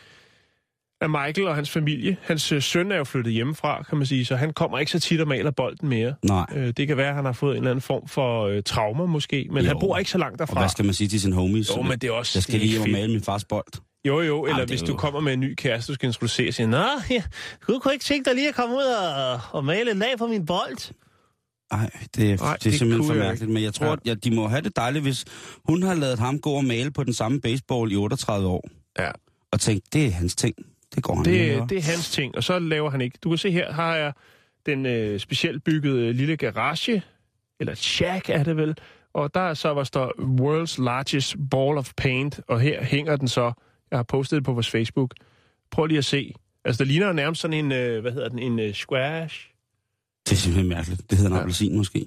at 1.00 1.10
Michael 1.10 1.46
og 1.48 1.54
hans 1.54 1.70
familie, 1.70 2.16
hans 2.22 2.52
øh, 2.52 2.62
søn 2.62 2.92
er 2.92 2.96
jo 2.96 3.04
flyttet 3.04 3.32
hjemmefra, 3.32 3.82
kan 3.82 3.98
man 3.98 4.06
sige, 4.06 4.24
så 4.24 4.36
han 4.36 4.52
kommer 4.52 4.78
ikke 4.78 4.92
så 4.92 5.00
tit 5.00 5.20
og 5.20 5.28
maler 5.28 5.50
bolden 5.50 5.88
mere. 5.88 6.14
Nej. 6.22 6.46
Øh, 6.56 6.72
det 6.76 6.86
kan 6.88 6.96
være, 6.96 7.08
at 7.08 7.14
han 7.14 7.24
har 7.24 7.32
fået 7.32 7.50
en 7.52 7.56
eller 7.56 7.70
anden 7.70 7.82
form 7.82 8.08
for 8.08 8.46
øh, 8.46 8.62
traumer 8.62 9.06
måske, 9.06 9.48
men 9.50 9.62
Jo. 9.62 9.68
han 9.68 9.76
bor 9.80 9.98
ikke 9.98 10.10
så 10.10 10.18
langt 10.18 10.40
Og 10.40 10.48
derfra. 10.48 10.60
hvad 10.60 10.68
skal 10.68 10.84
man 10.84 10.94
sige 10.94 11.08
til 11.08 11.20
sin 11.20 11.32
homies? 11.32 11.70
Jo, 11.76 11.82
men 11.82 11.98
det 11.98 12.08
er 12.08 12.12
også 12.12 12.32
Jeg 12.34 12.42
skal 12.42 12.52
det 12.52 12.60
lige 12.60 12.70
hjem 12.72 12.82
og 12.82 12.88
male 12.90 13.12
min 13.12 13.22
fars 13.22 13.44
bold. 13.44 13.66
Jo, 14.06 14.20
jo, 14.20 14.44
eller 14.44 14.56
det 14.56 14.62
er 14.62 14.66
hvis 14.66 14.82
jo- 14.82 14.86
du 14.86 14.96
kommer 14.96 15.20
med 15.20 15.32
en 15.32 15.40
ny 15.40 15.54
kæreste, 15.54 15.92
du 15.92 15.94
skal 15.94 16.06
introducere, 16.06 16.52
siger, 16.52 16.66
Nå, 16.66 16.84
ja, 17.10 17.22
du 17.68 17.78
kunne 17.78 17.94
ikke 17.94 18.04
tænke 18.04 18.28
dig 18.30 18.34
lige 18.36 18.48
at 18.48 18.54
komme 18.54 18.76
ud 18.76 18.82
og, 18.82 19.40
og 19.52 19.64
male 19.64 19.90
en 19.90 19.98
lag 19.98 20.14
på 20.18 20.26
min 20.26 20.46
bold? 20.46 20.92
Nej, 21.72 21.90
det, 22.16 22.32
er, 22.32 22.38
Ej, 22.42 22.56
det 22.56 22.66
er 22.66 22.70
det 22.70 22.78
simpelthen 22.78 22.98
kunne 22.98 23.06
for 23.06 23.14
jeg 23.14 23.24
mærkeligt. 23.28 23.52
Men 23.52 23.62
jeg 23.62 23.74
tror, 23.74 23.86
Ja. 23.86 23.92
at 23.92 23.98
ja, 24.04 24.14
de 24.14 24.30
må 24.34 24.48
have 24.48 24.62
det 24.62 24.76
dejligt, 24.76 25.02
hvis 25.02 25.24
hun 25.64 25.82
har 25.82 25.94
lavet 25.94 26.18
ham 26.18 26.38
gå 26.40 26.50
og 26.50 26.64
male 26.64 26.90
på 26.90 27.04
den 27.04 27.12
samme 27.12 27.40
baseball 27.40 27.92
i 27.92 27.96
38 27.96 28.48
år. 28.48 28.68
Ja. 28.98 29.10
Og 29.52 29.60
tænkt, 29.60 29.92
det 29.92 30.06
er 30.06 30.10
hans 30.10 30.36
ting. 30.36 30.54
Det 30.94 31.02
går 31.02 31.14
han 31.14 31.20
og 31.20 31.24
Det, 31.24 31.70
det 31.70 31.78
er 31.78 31.82
hans 31.82 32.10
ting, 32.10 32.36
og 32.36 32.44
så 32.44 32.58
laver 32.58 32.90
han 32.90 33.00
ikke. 33.00 33.18
Du 33.24 33.28
kan 33.28 33.38
se 33.38 33.50
her, 33.50 33.72
har 33.72 33.96
jeg 33.96 34.12
den 34.66 34.86
øh, 34.86 35.20
specielt 35.20 35.64
byggede 35.64 36.12
lille 36.12 36.36
garage, 36.36 37.02
eller 37.60 37.74
shack 37.74 38.28
er 38.30 38.42
det 38.42 38.56
vel, 38.56 38.76
og 39.14 39.34
der 39.34 39.40
er 39.40 39.54
så, 39.54 39.72
hvor 39.72 39.84
står 39.84 40.12
World's 40.18 40.82
Largest 40.84 41.36
Ball 41.50 41.78
of 41.78 41.92
Paint, 41.96 42.40
og 42.48 42.60
her 42.60 42.84
hænger 42.84 43.16
den 43.16 43.28
så, 43.28 43.52
jeg 43.90 43.98
har 43.98 44.02
postet 44.02 44.36
det 44.36 44.44
på 44.44 44.52
vores 44.52 44.70
Facebook. 44.70 45.14
Prøv 45.70 45.86
lige 45.86 45.98
at 45.98 46.04
se. 46.04 46.34
Altså, 46.64 46.84
der 46.84 46.88
ligner 46.88 47.06
jo 47.06 47.12
nærmest 47.12 47.40
sådan 47.40 47.64
en, 47.64 47.72
øh, 47.72 48.00
hvad 48.00 48.12
hedder 48.12 48.28
den, 48.28 48.38
en 48.38 48.58
øh, 48.58 48.74
squash, 48.74 49.50
Det 50.26 50.32
er 50.32 50.36
simpelthen 50.36 50.68
mærkeligt. 50.68 51.10
Det 51.10 51.18
hedder 51.18 51.30
en 51.30 51.36
Ja. 51.36 51.40
appelsin 51.42 51.76
måske. 51.76 52.06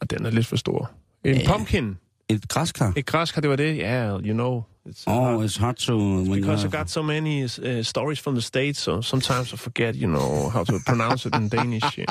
og 0.00 0.10
den 0.10 0.26
er 0.26 0.30
lidt 0.30 0.46
for 0.46 0.56
stor. 0.56 0.90
En 1.24 1.36
Ja. 1.36 1.48
pumpkin. 1.48 1.96
Et 2.28 2.48
græskar. 2.48 2.92
Et 2.96 3.06
græskar, 3.06 3.40
det 3.40 3.50
var 3.50 3.56
det? 3.56 3.76
Ja, 3.76 4.08
yeah, 4.10 4.20
you 4.26 4.32
know. 4.32 4.62
It's 4.86 5.04
Oh, 5.06 5.40
it's 5.44 5.56
hard 5.60 5.76
to... 5.76 5.96
when 5.96 6.32
Because 6.40 6.62
I 6.64 6.68
you're- 6.68 6.78
got 6.78 6.90
so 6.90 7.02
many 7.02 7.44
uh, 7.44 7.82
stories 7.82 8.20
from 8.20 8.34
the 8.34 8.42
States, 8.42 8.80
so 8.80 9.00
sometimes 9.02 9.52
I 9.52 9.56
forget, 9.56 9.94
you 9.96 10.06
know, 10.06 10.48
how 10.50 10.64
to 10.64 10.78
pronounce 10.86 11.28
it 11.28 11.34
in 11.34 11.48
Danish. 11.48 11.98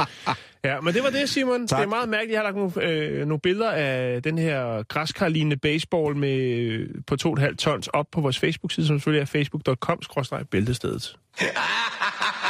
Ja, 0.66 0.82
men 0.82 0.94
det 0.94 1.04
var 1.04 1.10
det, 1.10 1.30
Simon. 1.30 1.68
Tak. 1.68 1.80
Det 1.80 1.86
er 1.86 1.90
meget 1.90 2.10
mærkeligt. 2.10 2.32
Jeg 2.32 2.40
har 2.40 2.44
lagt 2.44 2.56
nogle, 2.56 2.84
øh, 2.90 3.28
nogle 3.28 3.40
billeder 3.40 3.72
af 3.72 4.24
den 4.24 4.38
her 4.38 4.84
græskarlignende 4.84 5.58
baseball 5.58 6.16
med, 6.16 6.38
øh, 6.40 6.90
på 7.08 7.16
2,5 7.28 7.56
tons 7.56 7.88
op 7.88 8.06
på 8.12 8.22
vores 8.22 8.40
Facebook-side, 8.40 8.88
som 8.88 9.00
selvfølgelig 9.00 9.22
er 9.22 9.26
facebook.com-bæltestedet. 9.26 11.16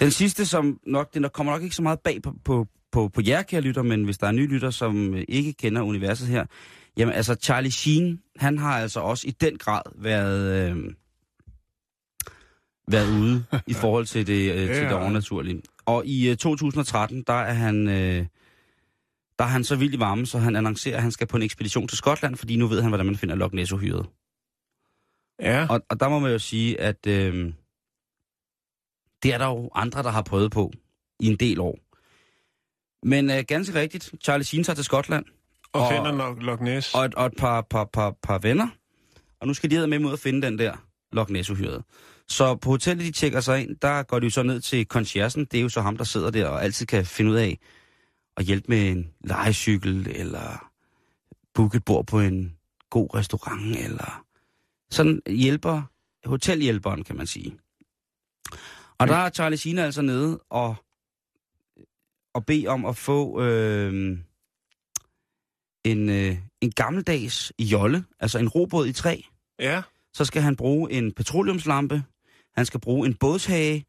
Den 0.00 0.10
sidste, 0.10 0.46
som 0.46 0.80
nok, 0.86 1.14
det 1.14 1.22
nok- 1.22 1.32
kommer 1.32 1.52
nok 1.52 1.62
ikke 1.62 1.76
så 1.76 1.82
meget 1.82 2.00
bag 2.00 2.22
på, 2.22 2.34
på, 2.44 2.66
på, 2.92 3.08
på 3.08 3.20
jer, 3.26 3.42
kære 3.42 3.60
lytter, 3.60 3.82
men 3.82 4.04
hvis 4.04 4.18
der 4.18 4.26
er 4.26 4.32
nye 4.32 4.46
lytter, 4.46 4.70
som 4.70 5.14
øh, 5.14 5.24
ikke 5.28 5.52
kender 5.52 5.82
universet 5.82 6.28
her, 6.28 6.46
jamen 6.96 7.14
altså 7.14 7.34
Charlie 7.42 7.70
Sheen, 7.70 8.20
han 8.36 8.58
har 8.58 8.78
altså 8.78 9.00
også 9.00 9.28
i 9.28 9.30
den 9.30 9.58
grad 9.58 9.82
været, 9.94 10.70
øh, 10.70 10.94
været 12.88 13.20
ude 13.20 13.44
i 13.66 13.74
forhold 13.74 14.06
til 14.06 14.26
det, 14.26 14.52
øh, 14.52 14.74
til 14.74 14.84
det 14.84 14.92
overnaturlige. 14.92 15.62
Og 15.86 16.06
i 16.06 16.30
øh, 16.30 16.36
2013, 16.36 17.22
der 17.26 17.32
er 17.32 17.52
han... 17.52 17.88
Øh, 17.88 18.26
der 19.38 19.46
er 19.46 19.50
han 19.50 19.64
så 19.64 19.76
vild 19.76 19.94
i 19.94 19.98
varme, 19.98 20.26
så 20.26 20.38
han 20.38 20.56
annoncerer, 20.56 20.96
at 20.96 21.02
han 21.02 21.12
skal 21.12 21.26
på 21.26 21.36
en 21.36 21.42
ekspedition 21.42 21.88
til 21.88 21.98
Skotland, 21.98 22.36
fordi 22.36 22.56
nu 22.56 22.66
ved 22.66 22.82
han, 22.82 22.90
hvordan 22.90 23.06
man 23.06 23.16
finder 23.16 23.34
Loch 23.34 23.54
Ness-uhyret. 23.54 24.06
Ja. 25.40 25.66
Og, 25.70 25.80
og 25.90 26.00
der 26.00 26.08
må 26.08 26.18
man 26.18 26.32
jo 26.32 26.38
sige, 26.38 26.80
at 26.80 27.06
øh, 27.06 27.52
det 29.22 29.34
er 29.34 29.38
der 29.38 29.46
jo 29.46 29.70
andre, 29.74 30.02
der 30.02 30.10
har 30.10 30.22
prøvet 30.22 30.50
på 30.52 30.72
i 31.20 31.26
en 31.26 31.36
del 31.36 31.60
år. 31.60 31.78
Men 33.06 33.30
øh, 33.30 33.44
ganske 33.48 33.74
rigtigt, 33.80 34.14
Charlie 34.24 34.44
Sheen 34.44 34.64
tager 34.64 34.74
til 34.74 34.84
Skotland, 34.84 35.24
Og, 35.72 35.80
og- 35.82 35.92
finder 35.92 36.12
nok 36.12 36.42
Loch 36.42 36.62
Ness. 36.62 36.94
og 36.94 37.04
et, 37.04 37.14
og 37.14 37.26
et 37.26 37.32
par, 37.38 37.60
par, 37.70 37.84
par, 37.84 38.16
par 38.22 38.38
venner. 38.38 38.68
Og 39.40 39.46
nu 39.46 39.54
skal 39.54 39.70
de 39.70 39.86
med 39.86 39.98
mod 39.98 40.12
at 40.12 40.18
finde 40.18 40.42
den 40.46 40.58
der 40.58 40.76
Loch 41.12 41.30
Ness-uhyret. 41.30 41.82
Så 42.28 42.54
på 42.56 42.70
hotellet, 42.70 43.06
de 43.06 43.12
tjekker 43.12 43.40
sig 43.40 43.62
ind, 43.62 43.76
der 43.76 44.02
går 44.02 44.18
de 44.18 44.26
jo 44.26 44.30
så 44.30 44.42
ned 44.42 44.60
til 44.60 44.84
conciergen. 44.86 45.44
Det 45.44 45.58
er 45.58 45.62
jo 45.62 45.68
så 45.68 45.80
ham, 45.80 45.96
der 45.96 46.04
sidder 46.04 46.30
der 46.30 46.46
og 46.48 46.64
altid 46.64 46.86
kan 46.86 47.06
finde 47.06 47.30
ud 47.30 47.36
af 47.36 47.58
at 48.36 48.44
hjælpe 48.44 48.64
med 48.68 48.90
en 48.90 49.10
lejecykel, 49.24 50.08
eller 50.16 50.70
booke 51.54 51.76
et 51.76 51.84
bord 51.84 52.06
på 52.06 52.20
en 52.20 52.56
god 52.90 53.14
restaurant, 53.14 53.76
eller 53.76 54.24
sådan 54.90 55.22
hjælper, 55.26 55.82
hotelhjælperen, 56.28 57.04
kan 57.04 57.16
man 57.16 57.26
sige. 57.26 57.56
Og 59.00 59.08
der 59.08 59.16
er 59.16 59.30
Charlie 59.30 59.58
Sheen 59.58 59.78
altså 59.78 60.02
nede 60.02 60.40
og, 60.50 60.74
og 62.34 62.46
bede 62.46 62.66
om 62.66 62.84
at 62.84 62.96
få 62.96 63.42
øh, 63.42 64.18
en, 65.84 66.08
øh, 66.08 66.36
en 66.60 66.70
gammeldags 66.70 67.52
jolle, 67.58 68.04
altså 68.20 68.38
en 68.38 68.48
robåd 68.48 68.86
i 68.86 68.92
træ. 68.92 69.20
Ja. 69.58 69.82
Så 70.12 70.24
skal 70.24 70.42
han 70.42 70.56
bruge 70.56 70.92
en 70.92 71.12
petroleumslampe, 71.12 72.02
han 72.56 72.66
skal 72.66 72.80
bruge 72.80 73.06
en 73.06 73.14
bådshage, 73.14 73.86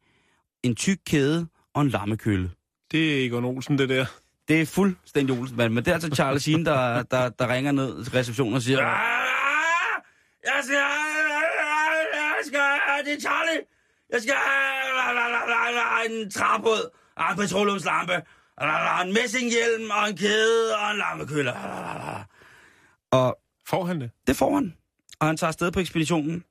en 0.62 0.74
tyk 0.74 0.98
kæde 1.06 1.46
og 1.74 1.82
en 1.82 1.88
lammekølle. 1.88 2.50
Det 2.92 3.20
er 3.20 3.26
Egon 3.26 3.44
Olsen, 3.44 3.78
det 3.78 3.88
der. 3.88 4.06
Det 4.48 4.60
er 4.60 4.66
fuldstændig 4.66 5.38
Olsen, 5.38 5.56
men 5.56 5.76
det 5.76 5.88
er 5.88 5.92
altså 5.94 6.14
Charles 6.14 6.42
Sheen, 6.42 6.66
der, 6.66 7.02
der, 7.02 7.28
der 7.28 7.48
ringer 7.54 7.72
ned 7.72 8.04
til 8.04 8.12
receptionen 8.12 8.54
og 8.54 8.62
siger, 8.62 8.78
"Ah, 8.78 10.02
jeg 10.44 10.60
skal, 10.64 10.76
jeg 12.14 12.40
skal, 12.46 13.04
det 13.04 13.14
er 13.16 13.20
Charlie, 13.20 13.60
jeg 14.12 14.20
skal 14.22 14.34
en 16.10 16.30
træbåd, 16.30 16.90
og 17.16 17.24
en 17.30 17.36
petroleumslampe, 17.36 18.12
en 19.02 19.12
messinghjelm 19.12 19.90
og 19.90 20.08
en 20.08 20.16
kæde 20.16 20.76
og 20.76 20.90
en 20.90 20.96
lammekølle. 20.96 21.52
Og 23.10 23.38
Får 23.66 23.84
han 23.84 24.00
det? 24.00 24.10
det 24.26 24.36
får 24.36 24.54
han. 24.54 24.74
Og 25.20 25.26
han 25.26 25.36
tager 25.36 25.48
afsted 25.48 25.72
på 25.72 25.80
ekspeditionen. 25.80 26.44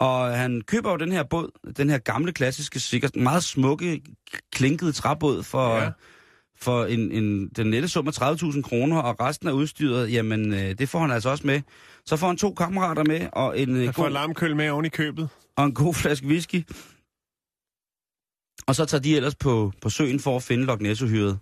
Og 0.00 0.36
han 0.36 0.62
køber 0.66 0.90
jo 0.90 0.96
den 0.96 1.12
her 1.12 1.22
båd, 1.22 1.72
den 1.76 1.90
her 1.90 1.98
gamle, 1.98 2.32
klassiske, 2.32 2.80
sikkert 2.80 3.16
meget 3.16 3.44
smukke, 3.44 4.02
klinkede 4.52 4.92
træbåd 4.92 5.42
for, 5.42 5.76
ja. 5.76 5.90
for 6.56 6.84
en, 6.84 7.12
en, 7.12 7.48
den 7.48 7.70
nette 7.70 7.88
sum 7.88 8.08
af 8.08 8.22
30.000 8.22 8.62
kroner, 8.62 8.98
og 8.98 9.20
resten 9.20 9.48
af 9.48 9.52
udstyret, 9.52 10.12
jamen, 10.12 10.52
øh, 10.54 10.78
det 10.78 10.88
får 10.88 10.98
han 10.98 11.10
altså 11.10 11.30
også 11.30 11.46
med. 11.46 11.60
Så 12.06 12.16
får 12.16 12.26
han 12.26 12.36
to 12.36 12.54
kammerater 12.54 13.04
med, 13.04 13.28
og 13.32 13.58
en, 13.60 13.76
øh, 13.76 13.84
Han 13.84 13.94
får 13.94 14.02
god, 14.02 14.06
en 14.08 14.12
larmkøl 14.12 14.56
med 14.56 14.70
oven 14.70 14.84
i 14.84 14.88
købet. 14.88 15.28
Og 15.56 15.64
en 15.64 15.74
god 15.74 15.94
flaske 15.94 16.26
whisky. 16.26 16.62
Og 18.66 18.74
så 18.74 18.84
tager 18.84 19.02
de 19.02 19.16
ellers 19.16 19.34
på, 19.34 19.72
på 19.82 19.90
søen 19.90 20.20
for 20.20 20.36
at 20.36 20.42
finde 20.42 20.64
Loch 20.64 20.82
Ness-uhyret. 20.82 21.38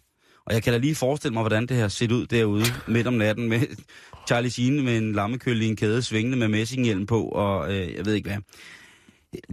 Og 0.47 0.55
jeg 0.55 0.63
kan 0.63 0.73
da 0.73 0.79
lige 0.79 0.95
forestille 0.95 1.33
mig, 1.35 1.43
hvordan 1.43 1.67
det 1.67 1.77
har 1.77 1.89
set 1.89 2.13
ud 2.13 2.27
derude 2.27 2.65
midt 2.89 3.07
om 3.07 3.15
natten 3.15 3.49
med 3.49 3.61
Charlie 4.29 4.51
Sheen 4.51 4.85
med 4.85 4.99
en 4.99 5.13
lammekølle 5.13 5.65
i 5.65 5.69
en 5.69 5.77
kæde 5.77 6.03
svingende 6.03 6.39
med 6.39 6.49
messinghjelm 6.49 7.07
på, 7.07 7.23
og 7.25 7.75
øh, 7.75 7.95
jeg 7.95 8.07
ved 8.07 8.15
ikke 8.15 8.29
hvad. 8.29 8.39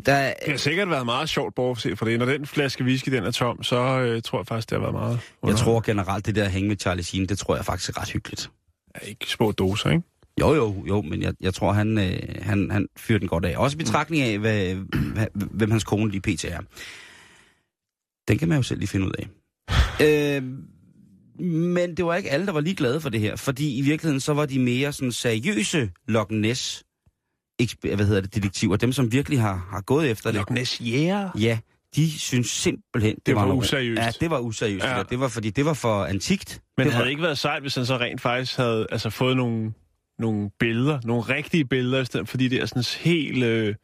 Der, 0.06 0.34
Det 0.46 0.52
har 0.52 0.58
sikkert 0.58 0.90
været 0.90 1.06
meget 1.06 1.30
sjovt, 1.30 1.56
bortset 1.56 1.98
for 1.98 2.06
det. 2.06 2.20
Når 2.20 2.26
den 2.26 2.46
flaske 2.46 2.84
whisky 2.84 3.10
den 3.10 3.24
er 3.24 3.32
tom, 3.32 3.64
så 3.64 4.00
øh, 4.00 4.22
tror 4.22 4.40
jeg 4.40 4.48
faktisk, 4.48 4.70
det 4.70 4.76
har 4.76 4.82
været 4.82 4.94
meget 4.94 5.20
jeg 5.48 5.56
tror 5.56 5.82
generelt, 5.82 6.26
det 6.26 6.36
der 6.36 6.46
at 6.46 6.52
hænge 6.52 6.68
med 6.68 6.78
Charlie 6.78 7.04
Sheen, 7.04 7.26
det 7.26 7.40
tror 7.40 7.56
jeg 7.56 7.66
faktisk 7.66 7.90
er 7.90 8.02
ret 8.02 8.10
hyggeligt. 8.10 8.52
Ja, 8.96 9.08
ikke 9.08 9.32
små 9.32 9.52
doser, 9.52 9.90
ikke? 9.90 10.04
Jo, 10.40 10.54
jo, 10.56 10.86
jo, 10.88 11.02
men 11.02 11.22
jeg, 11.22 11.34
jeg 11.42 11.54
tror, 11.54 11.72
han, 11.72 11.98
øh, 11.98 12.20
han, 12.42 12.72
han 12.72 12.88
fyrer 12.98 13.20
den 13.20 13.28
godt 13.28 13.46
af. 13.46 13.58
Også 13.58 13.76
i 13.76 13.78
betragtning 13.78 14.24
af, 14.24 14.40
hvad, 14.40 14.76
hvad, 15.14 15.28
hvem 15.34 15.72
hans 15.72 15.84
kone 15.84 16.12
lige 16.12 16.22
pt. 16.22 16.46
er. 16.46 16.60
Den 18.28 18.38
kan 18.38 18.48
man 18.50 18.58
jo 18.58 18.64
selv 18.64 18.80
lige 18.80 18.88
finde 18.90 19.06
ud 19.08 19.12
af. 19.20 19.28
øh, 20.38 20.44
men 21.44 21.98
det 21.98 22.06
var 22.06 22.16
ikke 22.16 22.30
alle, 22.32 22.46
der 22.46 22.52
var 22.52 22.62
lige 22.62 22.76
glade 22.76 23.02
for 23.02 23.10
det 23.10 23.20
her, 23.20 23.36
fordi 23.36 23.78
i 23.78 23.82
virkeligheden 23.82 24.20
så 24.20 24.34
var 24.34 24.46
de 24.46 24.60
mere 24.60 24.94
sådan 24.94 25.12
seriøse 25.12 25.92
Loch 26.08 26.32
Ness 26.32 26.84
hvad 27.82 28.06
hedder 28.06 28.22
det, 28.22 28.36
detektiver, 28.36 28.76
dem 28.76 28.92
som 28.92 29.12
virkelig 29.12 29.42
har, 29.42 29.68
har 29.72 29.82
gået 29.82 30.10
efter 30.12 30.32
det. 30.32 30.38
Loch 30.40 30.52
Ness 30.52 30.82
Jæger. 30.82 31.30
Ja, 31.40 31.60
de 31.96 32.20
synes 32.20 32.48
simpelthen, 32.50 33.16
det, 33.16 33.26
Det 33.26 33.36
var 33.36 33.46
noget- 33.46 33.60
useriøst. 33.60 34.02
Ja, 34.02 34.12
det 34.22 34.30
var 34.30 34.40
useriøst. 34.40 34.86
Ja. 34.86 35.04
Det 35.10 35.20
var 35.20 35.28
fordi, 35.28 35.50
det 35.50 35.66
var 35.66 35.74
for 35.74 36.06
antikt. 36.06 36.62
Men 36.78 36.86
det 36.86 36.94
havde 36.94 37.04
var, 37.06 37.10
ikke 37.10 37.22
været 37.22 37.38
sejt, 37.38 37.62
hvis 37.62 37.76
han 37.76 37.86
så 37.86 37.98
rent 37.98 38.22
faktisk 38.22 38.58
havde 38.58 38.88
altså, 38.92 39.10
fået 39.10 39.38
nogle, 39.38 39.74
nogle 40.20 40.50
billeder, 40.60 41.00
nogle 41.04 41.22
rigtige 41.22 41.66
billeder, 41.66 42.02
i 42.02 42.06
stedet 42.06 42.30
for 42.30 42.38
de 42.38 42.50
der 42.50 42.66
sådan 42.66 42.84
helt 43.00 43.44
øh, 43.44 43.76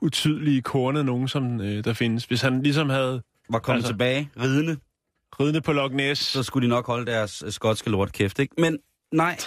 utydelige 0.00 0.62
kornede 0.62 1.04
nogen, 1.04 1.28
som 1.28 1.60
øh, 1.60 1.84
der 1.84 1.92
findes. 1.92 2.24
Hvis 2.24 2.40
han 2.40 2.62
ligesom 2.62 2.90
havde 2.90 3.22
var 3.50 3.58
kommet 3.58 3.78
altså- 3.78 3.92
tilbage, 3.92 4.30
ridende, 4.40 4.76
ridende 5.40 5.60
på 5.60 5.72
Loch 5.72 5.94
Ness, 5.94 6.22
så 6.22 6.42
skulle 6.42 6.64
de 6.64 6.68
nok 6.68 6.86
holde 6.86 7.06
deres 7.06 7.42
øh, 7.46 7.52
skotske 7.52 7.90
lort 7.90 8.12
kæft, 8.12 8.38
ikke? 8.38 8.54
Men 8.58 8.78
nej, 9.12 9.38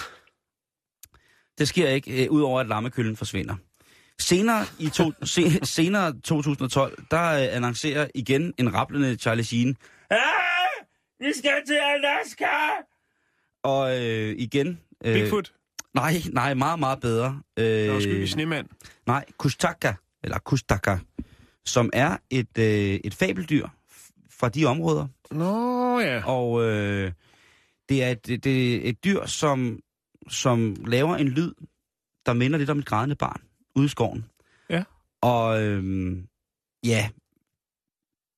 det 1.58 1.68
sker 1.68 1.90
ikke, 1.90 2.24
øh, 2.24 2.32
udover 2.32 2.60
at 2.60 2.68
lammekøllen 2.68 3.16
forsvinder. 3.16 3.56
Senere 4.20 4.66
i 4.80 4.90
to, 4.90 5.12
se, 5.24 5.66
senere 5.66 6.14
2012, 6.24 7.04
der 7.12 7.32
øh, 7.32 7.56
annoncerer 7.56 8.08
igen 8.16 8.54
en 8.58 8.74
rapplende 8.74 9.16
Charlie 9.16 9.44
Sheen. 9.44 9.78
Ah, 10.10 10.20
vi 11.20 11.34
skal 11.38 11.62
til 11.68 11.78
Alaska! 11.96 12.46
Og 13.64 14.00
øh, 14.00 14.36
igen... 14.38 14.80
Øh, 15.06 15.14
Bigfoot, 15.14 15.52
Nej, 15.94 16.14
nej, 16.32 16.54
meget, 16.54 16.80
meget 16.80 17.00
bedre. 17.00 17.42
Øh, 17.60 17.94
var 17.94 18.00
skyld 18.00 18.24
i 18.24 18.28
snemand. 18.28 18.68
Nej, 19.08 19.26
Kustaka, 19.38 19.94
eller 20.24 20.40
Kustaka, 20.40 20.98
som 21.66 21.90
er 21.94 22.18
et, 22.30 22.58
øh, 22.58 23.00
et 23.04 23.14
fabeldyr 23.14 23.68
fra 24.30 24.50
de 24.50 24.66
områder. 24.66 25.08
Nå 25.32 26.00
ja. 26.00 26.26
Og 26.26 26.64
øh, 26.64 27.12
det 27.90 28.04
er 28.04 28.10
et, 28.10 28.28
det, 28.28 28.76
er 28.76 28.90
et 28.90 29.04
dyr, 29.04 29.26
som, 29.26 29.80
som 30.30 30.76
laver 30.88 31.16
en 31.16 31.28
lyd, 31.28 31.54
der 32.26 32.34
minder 32.34 32.58
lidt 32.58 32.70
om 32.70 32.80
et 32.80 32.86
grædende 32.86 33.16
barn 33.16 33.42
ude 33.76 33.86
i 33.86 33.90
skoven. 33.90 34.26
Ja. 34.70 34.84
Og 35.22 35.64
øh, 35.64 36.18
ja, 36.86 37.10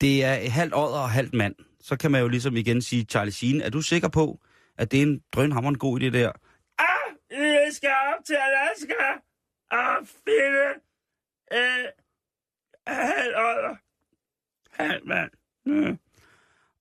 det 0.02 0.24
er 0.24 0.50
halvt 0.50 0.74
odder 0.76 1.00
og 1.00 1.10
halvt 1.10 1.34
mand. 1.34 1.56
Så 1.82 1.96
kan 1.96 2.12
man 2.12 2.22
jo 2.22 2.28
ligesom 2.28 2.56
igen 2.56 2.82
sige, 2.82 3.06
Charlie 3.10 3.32
Sheen, 3.32 3.62
er 3.62 3.70
du 3.70 3.82
sikker 3.82 4.08
på, 4.08 4.40
at 4.78 4.92
det 4.92 5.00
er 5.00 5.04
en 5.04 5.22
drønhammerende 5.32 5.80
god 5.80 6.02
idé 6.02 6.10
der? 6.10 6.32
Ah, 7.64 7.68
jeg 7.68 7.74
skal 7.74 7.90
op 7.90 8.26
til 8.26 8.36
Alaska 8.36 8.94
og 9.72 10.08
finde 10.08 10.68
øh, 11.54 11.86
halvt 12.88 13.80
Halvmand. 14.72 15.32
Mm. 15.66 16.00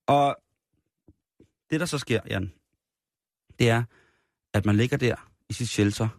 Og 0.07 0.37
det, 1.69 1.79
der 1.79 1.85
så 1.85 1.97
sker, 1.97 2.21
Jan, 2.29 2.53
det 3.59 3.69
er, 3.69 3.83
at 4.53 4.65
man 4.65 4.75
ligger 4.75 4.97
der 4.97 5.31
i 5.49 5.53
sit 5.53 5.69
shelter 5.69 6.09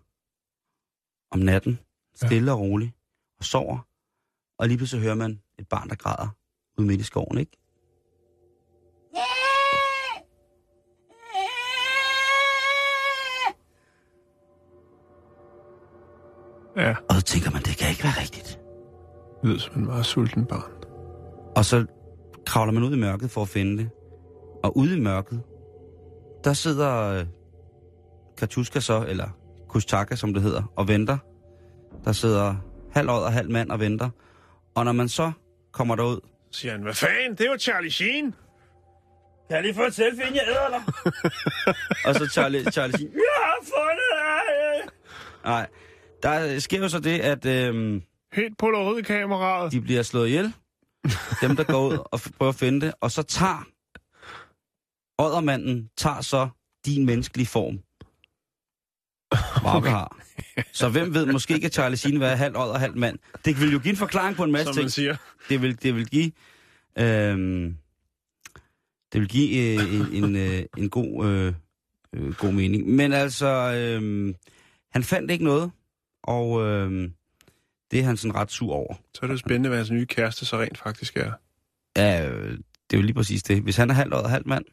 om 1.30 1.38
natten, 1.38 1.78
stille 2.14 2.52
og 2.52 2.60
roligt, 2.60 2.92
og 3.38 3.44
sover, 3.44 3.78
og 4.58 4.68
lige 4.68 4.76
pludselig 4.78 5.02
hører 5.02 5.14
man 5.14 5.42
et 5.58 5.68
barn, 5.68 5.88
der 5.88 5.96
græder 5.96 6.28
ude 6.78 6.86
midt 6.86 7.00
i 7.00 7.04
skoven, 7.04 7.38
ikke? 7.38 7.52
Ja, 16.76 16.94
Og 17.08 17.14
så 17.14 17.22
tænker 17.22 17.50
man, 17.50 17.62
det 17.62 17.76
kan 17.78 17.90
ikke 17.90 18.04
være 18.04 18.20
rigtigt. 18.20 18.58
det 19.42 19.48
lyder 19.48 19.58
som 19.58 19.78
en 19.78 19.84
meget 19.86 20.06
sulten 20.06 20.46
barn. 20.46 20.70
Og 21.56 21.64
så 21.64 21.86
kravler 22.46 22.72
man 22.72 22.82
ud 22.82 22.96
i 22.96 22.98
mørket 22.98 23.30
for 23.30 23.42
at 23.42 23.48
finde 23.48 23.78
det. 23.78 23.90
Og 24.62 24.76
ude 24.76 24.96
i 24.96 25.00
mørket, 25.00 25.42
der 26.44 26.52
sidder 26.52 26.96
øh, 27.18 27.26
Katuska 28.38 28.80
så, 28.80 29.04
eller 29.08 29.28
Kustaka, 29.68 30.14
som 30.14 30.34
det 30.34 30.42
hedder, 30.42 30.72
og 30.76 30.88
venter. 30.88 31.18
Der 32.04 32.12
sidder 32.12 32.54
halv 32.92 33.10
og 33.10 33.32
halv 33.32 33.50
mand 33.50 33.70
og 33.70 33.80
venter. 33.80 34.10
Og 34.74 34.84
når 34.84 34.92
man 34.92 35.08
så 35.08 35.32
kommer 35.72 35.96
derud, 35.96 36.20
siger 36.50 36.72
han, 36.72 36.82
hvad 36.82 36.94
fanden, 36.94 37.34
det 37.38 37.50
var 37.50 37.56
Charlie 37.56 37.90
Sheen. 37.90 38.34
Kan 39.48 39.54
jeg 39.56 39.62
lige 39.62 39.74
få 39.74 39.82
et 39.82 39.94
selfie, 39.94 40.22
inden 40.22 40.34
jeg 40.34 40.44
æder 40.48 40.68
dig? 40.68 40.82
og 42.06 42.14
så 42.14 42.26
Charlie, 42.32 42.70
Charlie 42.72 42.98
siger, 42.98 43.10
jeg 43.30 43.44
har 43.44 43.56
fundet 43.62 44.10
dig! 44.14 44.92
Nej, 45.44 45.66
der 46.24 46.58
sker 46.58 46.78
jo 46.78 46.88
så 46.88 46.98
det, 47.00 47.18
at 47.20 47.46
øhm, 47.46 48.02
Helt 48.32 48.58
polaroid-kameraet. 48.58 49.72
de 49.72 49.80
bliver 49.80 50.02
slået 50.02 50.28
ihjel. 50.28 50.52
Dem, 51.40 51.56
der 51.56 51.64
går 51.64 51.88
ud 51.88 51.98
og 52.12 52.20
prøver 52.38 52.48
at 52.52 52.56
finde 52.58 52.86
det. 52.86 52.94
Og 53.00 53.10
så 53.10 53.22
tager 53.22 53.66
oddermanden 55.18 55.90
tager 55.96 56.20
så 56.20 56.48
din 56.86 57.06
menneskelige 57.06 57.46
form. 57.46 57.78
Barbie 59.62 59.90
har. 59.90 60.18
Så 60.72 60.88
hvem 60.88 61.14
ved, 61.14 61.26
måske 61.26 61.60
kan 61.60 61.70
Charlie 61.70 61.96
Sheen 61.96 62.20
være 62.20 62.36
halv 62.36 62.56
åd 62.56 62.70
og 62.70 62.80
halv 62.80 62.96
mand. 62.96 63.18
Det 63.44 63.60
vil 63.60 63.72
jo 63.72 63.78
give 63.78 63.90
en 63.90 63.96
forklaring 63.96 64.36
på 64.36 64.44
en 64.44 64.52
masse 64.52 64.64
Som 64.64 64.74
ting. 64.74 64.84
man 64.84 64.90
siger. 64.90 65.16
Det 65.48 65.62
vil, 65.62 65.82
det 65.82 65.94
vil 65.96 66.08
give... 66.08 66.32
Øhm, 66.98 67.76
det 69.12 69.20
vil 69.20 69.28
give 69.28 69.78
øh, 69.80 69.94
en, 69.94 70.24
en, 70.24 70.36
øh, 70.36 70.62
en 70.76 70.90
god, 70.90 71.26
øh, 71.26 71.54
øh, 72.12 72.34
god 72.34 72.52
mening. 72.52 72.88
Men 72.88 73.12
altså, 73.12 73.46
øh, 73.46 74.34
han 74.92 75.02
fandt 75.02 75.30
ikke 75.30 75.44
noget, 75.44 75.70
og 76.24 76.62
øh, 76.62 77.10
det 77.90 78.00
er 78.00 78.04
han 78.04 78.16
sådan 78.16 78.34
ret 78.34 78.50
sur 78.50 78.74
over. 78.74 78.94
Så 79.14 79.20
er 79.22 79.26
det 79.26 79.32
jo 79.32 79.38
spændende, 79.38 79.68
hvad 79.68 79.78
hans 79.78 79.90
nye 79.90 80.06
kæreste 80.06 80.46
så 80.46 80.58
rent 80.58 80.78
faktisk 80.78 81.16
er. 81.16 81.32
Ja, 81.96 82.28
øh, 82.28 82.58
det 82.90 82.96
er 82.96 83.00
jo 83.00 83.02
lige 83.02 83.14
præcis 83.14 83.42
det. 83.42 83.62
Hvis 83.62 83.76
han 83.76 83.90
er 83.90 83.94
halv 83.94 84.14
åd 84.14 84.22
og 84.22 84.30
halv 84.30 84.48
mand, 84.48 84.64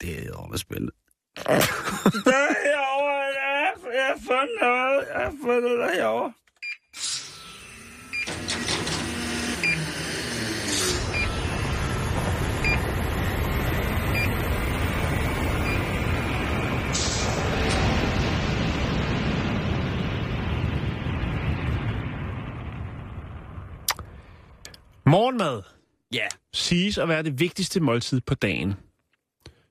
det 0.00 0.18
er 0.18 0.26
jo 0.26 0.56
spændende. 0.56 0.92
Derovre, 2.30 3.22
jeg, 3.42 3.72
jeg 3.94 4.06
har 4.06 4.20
fundet 4.26 4.58
noget. 4.60 5.06
Jeg 5.14 5.24
har 5.24 5.34
fundet 5.42 5.78
noget 5.78 5.94
herovre. 5.94 6.32
Morgenmad 25.16 25.62
Ja. 26.12 26.26
siges 26.52 26.98
at 26.98 27.08
være 27.08 27.22
det 27.22 27.40
vigtigste 27.40 27.80
måltid 27.80 28.20
på 28.20 28.34
dagen. 28.34 28.74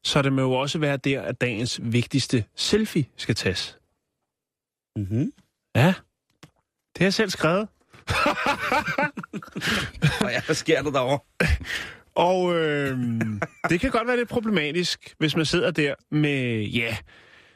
Så 0.04 0.22
det 0.22 0.34
må 0.34 0.42
jo 0.42 0.52
også 0.52 0.80
være 0.80 0.98
der, 0.98 1.22
at 1.22 1.42
dagens 1.42 1.80
vigtigste 1.84 2.46
selfie 2.56 3.06
skal 3.18 3.36
tages. 3.36 3.78
Mm-hmm. 4.96 5.32
Ja, 5.76 5.88
det 6.94 6.98
har 6.98 7.06
jeg 7.06 7.14
selv 7.14 7.30
skrevet. 7.30 7.68
Og 10.24 10.32
ja, 10.32 10.42
hvad 10.46 10.56
sker 10.56 10.82
der 10.82 10.92
derovre? 10.92 11.20
Og 12.16 12.56
øh, 12.56 13.00
det 13.70 13.80
kan 13.80 13.92
godt 13.92 14.08
være 14.08 14.18
lidt 14.18 14.30
problematisk, 14.30 15.16
hvis 15.18 15.36
man 15.36 15.46
sidder 15.46 15.72
der 15.72 15.96
med, 16.12 16.62
ja, 16.64 16.98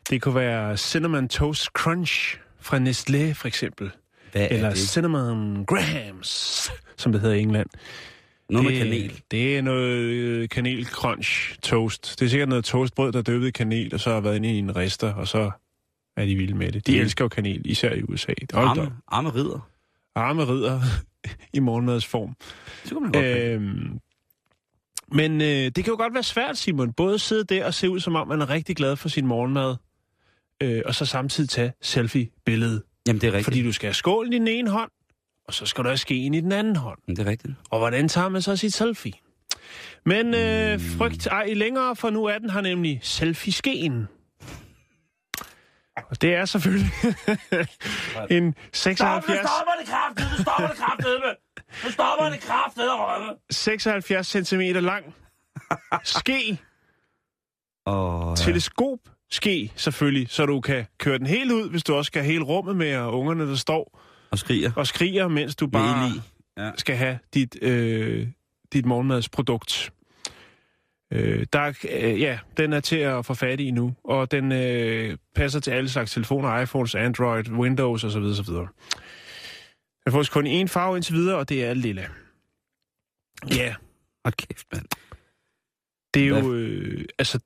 det 0.09 0.21
kunne 0.21 0.35
være 0.35 0.77
Cinnamon 0.77 1.29
Toast 1.29 1.65
Crunch 1.65 2.37
fra 2.59 2.77
Nestlé 2.77 3.33
for 3.33 3.47
eksempel. 3.47 3.91
Hvad 4.31 4.41
er 4.41 4.47
Eller? 4.47 4.75
Cinnamon 4.75 5.65
Grams, 5.65 6.71
som 6.97 7.11
det 7.11 7.21
hedder 7.21 7.35
i 7.35 7.41
England. 7.41 7.67
Noget 8.49 8.65
med 8.65 8.73
det, 8.73 8.83
kanel. 8.83 9.21
Det 9.31 9.57
er 9.57 9.61
noget 9.61 9.95
øh, 9.95 10.49
kanel 10.49 10.85
crunch 10.85 11.59
toast. 11.61 12.15
Det 12.19 12.25
er 12.25 12.29
sikkert 12.29 12.49
noget 12.49 12.65
toastbrød, 12.65 13.11
der 13.11 13.19
er 13.19 13.23
døbet 13.23 13.47
i 13.47 13.51
kanel, 13.51 13.93
og 13.93 13.99
så 13.99 14.09
har 14.13 14.19
været 14.21 14.35
inde 14.35 14.53
i 14.53 14.57
en 14.57 14.75
rister, 14.75 15.13
og 15.13 15.27
så 15.27 15.51
er 16.17 16.25
de 16.25 16.35
vilde 16.35 16.53
med 16.57 16.71
det. 16.71 16.87
De 16.87 16.91
Mm. 16.91 16.97
elsker 16.99 17.25
jo 17.25 17.29
kanel, 17.29 17.61
især 17.65 17.93
i 17.93 18.03
USA. 18.03 18.33
Hold. 18.53 18.67
Arme, 18.79 18.91
arme 19.07 19.29
ridder. 19.29 19.69
Arme 20.15 20.45
ridder 20.45 20.81
i 21.53 21.59
morgenmadsform. 21.59 22.35
Det 22.83 22.91
kunne 22.91 23.01
man 23.03 23.11
godt 23.11 23.25
øh, 23.25 23.53
Øhm, 23.53 23.99
men 25.11 25.41
øh, 25.41 25.47
det 25.47 25.73
kan 25.75 25.85
jo 25.87 25.95
godt 25.97 26.13
være 26.13 26.23
svært, 26.23 26.57
Simon, 26.57 26.93
både 26.93 27.13
at 27.13 27.21
sidde 27.21 27.43
der 27.55 27.65
og 27.65 27.73
se 27.73 27.89
ud, 27.89 27.99
som 27.99 28.15
om 28.15 28.27
man 28.27 28.41
er 28.41 28.49
rigtig 28.49 28.75
glad 28.75 28.95
for 28.95 29.09
sin 29.09 29.27
morgenmad, 29.27 29.75
øh, 30.61 30.81
og 30.85 30.95
så 30.95 31.05
samtidig 31.05 31.49
tage 31.49 31.73
selfie-billedet. 31.81 32.83
Jamen, 33.09 33.21
det 33.21 33.27
er 33.27 33.31
rigtigt. 33.31 33.45
Fordi 33.45 33.63
du 33.63 33.71
skal 33.71 33.87
have 33.87 33.93
skålen 33.93 34.33
i 34.33 34.39
den 34.39 34.47
ene 34.47 34.69
hånd, 34.69 34.91
og 35.47 35.53
så 35.53 35.65
skal 35.65 35.83
du 35.83 35.89
have 35.89 35.97
skeen 35.97 36.33
i 36.33 36.41
den 36.41 36.51
anden 36.51 36.75
hånd. 36.75 36.99
Jamen, 37.07 37.17
det 37.17 37.27
er 37.27 37.31
rigtigt. 37.31 37.53
Og 37.69 37.79
hvordan 37.79 38.07
tager 38.07 38.29
man 38.29 38.41
så 38.41 38.55
sit 38.55 38.73
selfie? 38.73 39.13
Men 40.05 40.33
øh, 40.33 40.79
frygt 40.97 41.27
ej 41.27 41.53
længere, 41.53 41.95
for 41.95 42.09
nu 42.09 42.25
er 42.25 42.37
den 42.37 42.49
her 42.49 42.61
nemlig 42.61 42.99
selfie-skeen. 43.03 44.07
Og 46.09 46.21
det 46.21 46.35
er 46.35 46.45
selvfølgelig 46.45 46.91
en 48.37 48.55
76... 48.73 49.39
det 49.39 49.89
kraftedeme! 49.89 50.31
Nu 50.31 50.43
stopper 50.43 50.67
det 50.67 50.77
kraftedeme! 50.77 51.35
Nu 51.83 51.91
stopper 51.91 52.29
det 52.29 52.39
kraftedeme, 52.39 52.93
rømme! 52.93 53.35
76 53.51 54.27
cm 54.27 54.61
lang 54.61 55.15
ske, 56.03 56.57
Og, 57.85 58.29
ja. 58.29 58.43
teleskop 58.43 58.99
ske 59.31 59.71
selvfølgelig, 59.75 60.27
så 60.29 60.45
du 60.45 60.61
kan 60.61 60.85
køre 60.97 61.17
den 61.17 61.27
helt 61.27 61.51
ud, 61.51 61.69
hvis 61.69 61.83
du 61.83 61.95
også 61.95 62.07
skal 62.09 62.21
have 62.21 62.31
hele 62.31 62.43
rummet 62.43 62.75
med, 62.75 62.95
og 62.97 63.19
ungerne, 63.19 63.47
der 63.49 63.55
står 63.55 63.99
og 64.31 64.39
skriger. 64.39 64.71
og 64.75 64.87
skriger, 64.87 65.27
mens 65.27 65.55
du 65.55 65.67
bare. 65.67 66.11
Ja. 66.57 66.71
skal 66.77 66.95
have 66.95 67.19
dit, 67.33 67.57
øh, 67.63 68.27
dit 68.73 68.85
morgenmadsprodukt. 68.85 69.93
Øh, 71.13 71.45
der, 71.53 71.59
er- 71.59 71.73
øh, 71.89 72.19
ja, 72.21 72.39
den 72.57 72.73
er 72.73 72.79
til 72.79 72.95
at 72.95 73.25
få 73.25 73.33
fat 73.33 73.59
i 73.59 73.71
nu, 73.71 73.95
og 74.03 74.31
den 74.31 74.51
øh, 74.51 75.17
passer 75.35 75.59
til 75.59 75.71
alle 75.71 75.89
slags 75.89 76.11
telefoner, 76.13 76.59
iPhones, 76.59 76.95
Android, 76.95 77.49
Windows 77.51 78.03
osv. 78.03 78.17
osv. 78.21 78.53
Den 80.05 80.11
fås 80.11 80.29
kun 80.29 80.47
én 80.47 80.65
farve 80.67 80.95
indtil 80.97 81.15
videre, 81.15 81.37
og 81.37 81.49
det 81.49 81.65
er 81.65 81.73
lilla. 81.73 82.07
Ja, 83.51 83.75
Hold 84.25 84.33
kæft, 84.33 84.67
mand. 84.73 84.85
det 86.13 86.27
er 86.27 86.31
Hvad- 86.31 86.41
jo... 86.41 86.53
Øh, 86.53 87.05
altså, 87.19 87.39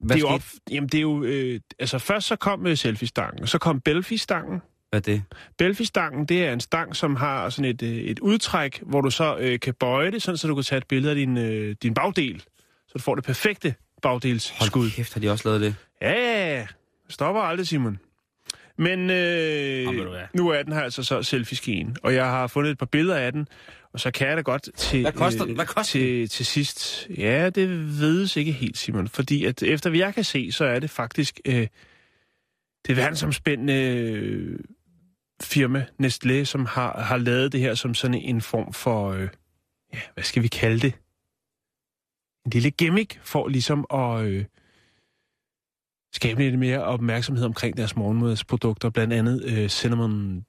Hvad 0.00 0.16
det 0.16 0.24
er 0.24 0.28
jo 0.28 0.34
op, 0.34 0.42
jamen 0.70 0.88
det 0.88 0.98
er 0.98 1.02
jo, 1.02 1.24
øh, 1.24 1.60
altså 1.78 1.98
først 1.98 2.26
så 2.26 2.36
kom 2.36 2.66
øh, 2.66 2.76
selfie-stangen, 2.76 3.46
så 3.46 3.58
kom 3.58 3.80
Belfi-stangen. 3.80 4.62
Hvad 4.90 5.00
er 5.08 5.12
det? 5.12 5.22
Belfi-stangen, 5.58 6.24
det 6.24 6.44
er 6.44 6.52
en 6.52 6.60
stang, 6.60 6.96
som 6.96 7.16
har 7.16 7.50
sådan 7.50 7.70
et, 7.70 7.82
øh, 7.82 7.90
et 7.90 8.18
udtræk, 8.18 8.82
hvor 8.82 9.00
du 9.00 9.10
så 9.10 9.36
øh, 9.40 9.60
kan 9.60 9.74
bøje 9.74 10.10
det, 10.10 10.22
sådan 10.22 10.38
så 10.38 10.48
du 10.48 10.54
kan 10.54 10.64
tage 10.64 10.78
et 10.78 10.86
billede 10.86 11.10
af 11.10 11.16
din, 11.16 11.38
øh, 11.38 11.76
din 11.82 11.94
bagdel. 11.94 12.40
Så 12.88 12.92
du 12.94 13.02
får 13.02 13.14
det 13.14 13.24
perfekte 13.24 13.74
bagdelsskud. 14.02 14.80
Hold 14.80 14.90
kæft, 14.90 15.14
har 15.14 15.20
de 15.20 15.30
også 15.30 15.48
lavet 15.48 15.60
det? 15.60 15.74
Ja. 16.02 16.66
Stopper 17.08 17.40
aldrig, 17.40 17.66
Simon. 17.66 17.98
Men 18.78 19.10
øh, 19.10 19.86
nu 20.34 20.48
er 20.48 20.62
den 20.62 20.72
her 20.72 20.80
altså 20.80 21.02
så 21.02 21.22
selfie 21.22 21.94
og 22.02 22.14
jeg 22.14 22.26
har 22.26 22.46
fundet 22.46 22.70
et 22.70 22.78
par 22.78 22.86
billeder 22.86 23.16
af 23.16 23.32
den, 23.32 23.48
og 23.92 24.00
så 24.00 24.10
kan 24.10 24.28
jeg 24.28 24.36
da 24.36 24.42
godt 24.42 24.68
til, 24.76 25.02
Hvad 25.02 25.12
koster 25.12 25.44
den? 25.44 25.54
Hvad 25.54 25.66
koster 25.66 25.82
til, 25.82 26.28
til 26.28 26.46
sidst. 26.46 27.08
Ja, 27.18 27.50
det 27.50 27.68
vedes 28.00 28.36
ikke 28.36 28.52
helt, 28.52 28.78
Simon, 28.78 29.08
fordi 29.08 29.44
at 29.44 29.62
efter 29.62 29.90
hvad 29.90 29.98
jeg 29.98 30.14
kan 30.14 30.24
se, 30.24 30.52
så 30.52 30.64
er 30.64 30.78
det 30.78 30.90
faktisk 30.90 31.40
øh, 31.44 31.66
det 32.86 32.96
verdensomspændende 32.96 33.74
øh, 33.74 34.58
firma 35.42 35.86
Nestlé, 36.02 36.44
som 36.44 36.66
har, 36.66 37.00
har 37.02 37.16
lavet 37.16 37.52
det 37.52 37.60
her 37.60 37.74
som 37.74 37.94
sådan 37.94 38.14
en 38.14 38.40
form 38.40 38.72
for, 38.72 39.10
øh, 39.10 39.28
ja, 39.94 40.00
hvad 40.14 40.24
skal 40.24 40.42
vi 40.42 40.48
kalde 40.48 40.80
det? 40.80 40.94
En 42.46 42.50
lille 42.50 42.70
gimmick 42.70 43.20
for 43.22 43.48
ligesom 43.48 43.86
at 43.92 44.24
øh, 44.24 44.44
skabe 46.12 46.42
lidt 46.42 46.58
mere 46.58 46.84
opmærksomhed 46.84 47.44
omkring 47.44 47.76
deres 47.76 47.96
morgenmadsprodukter, 47.96 48.90
blandt 48.90 49.12
andet 49.12 49.44
øh, 49.44 49.68
Cinnamon 49.68 50.44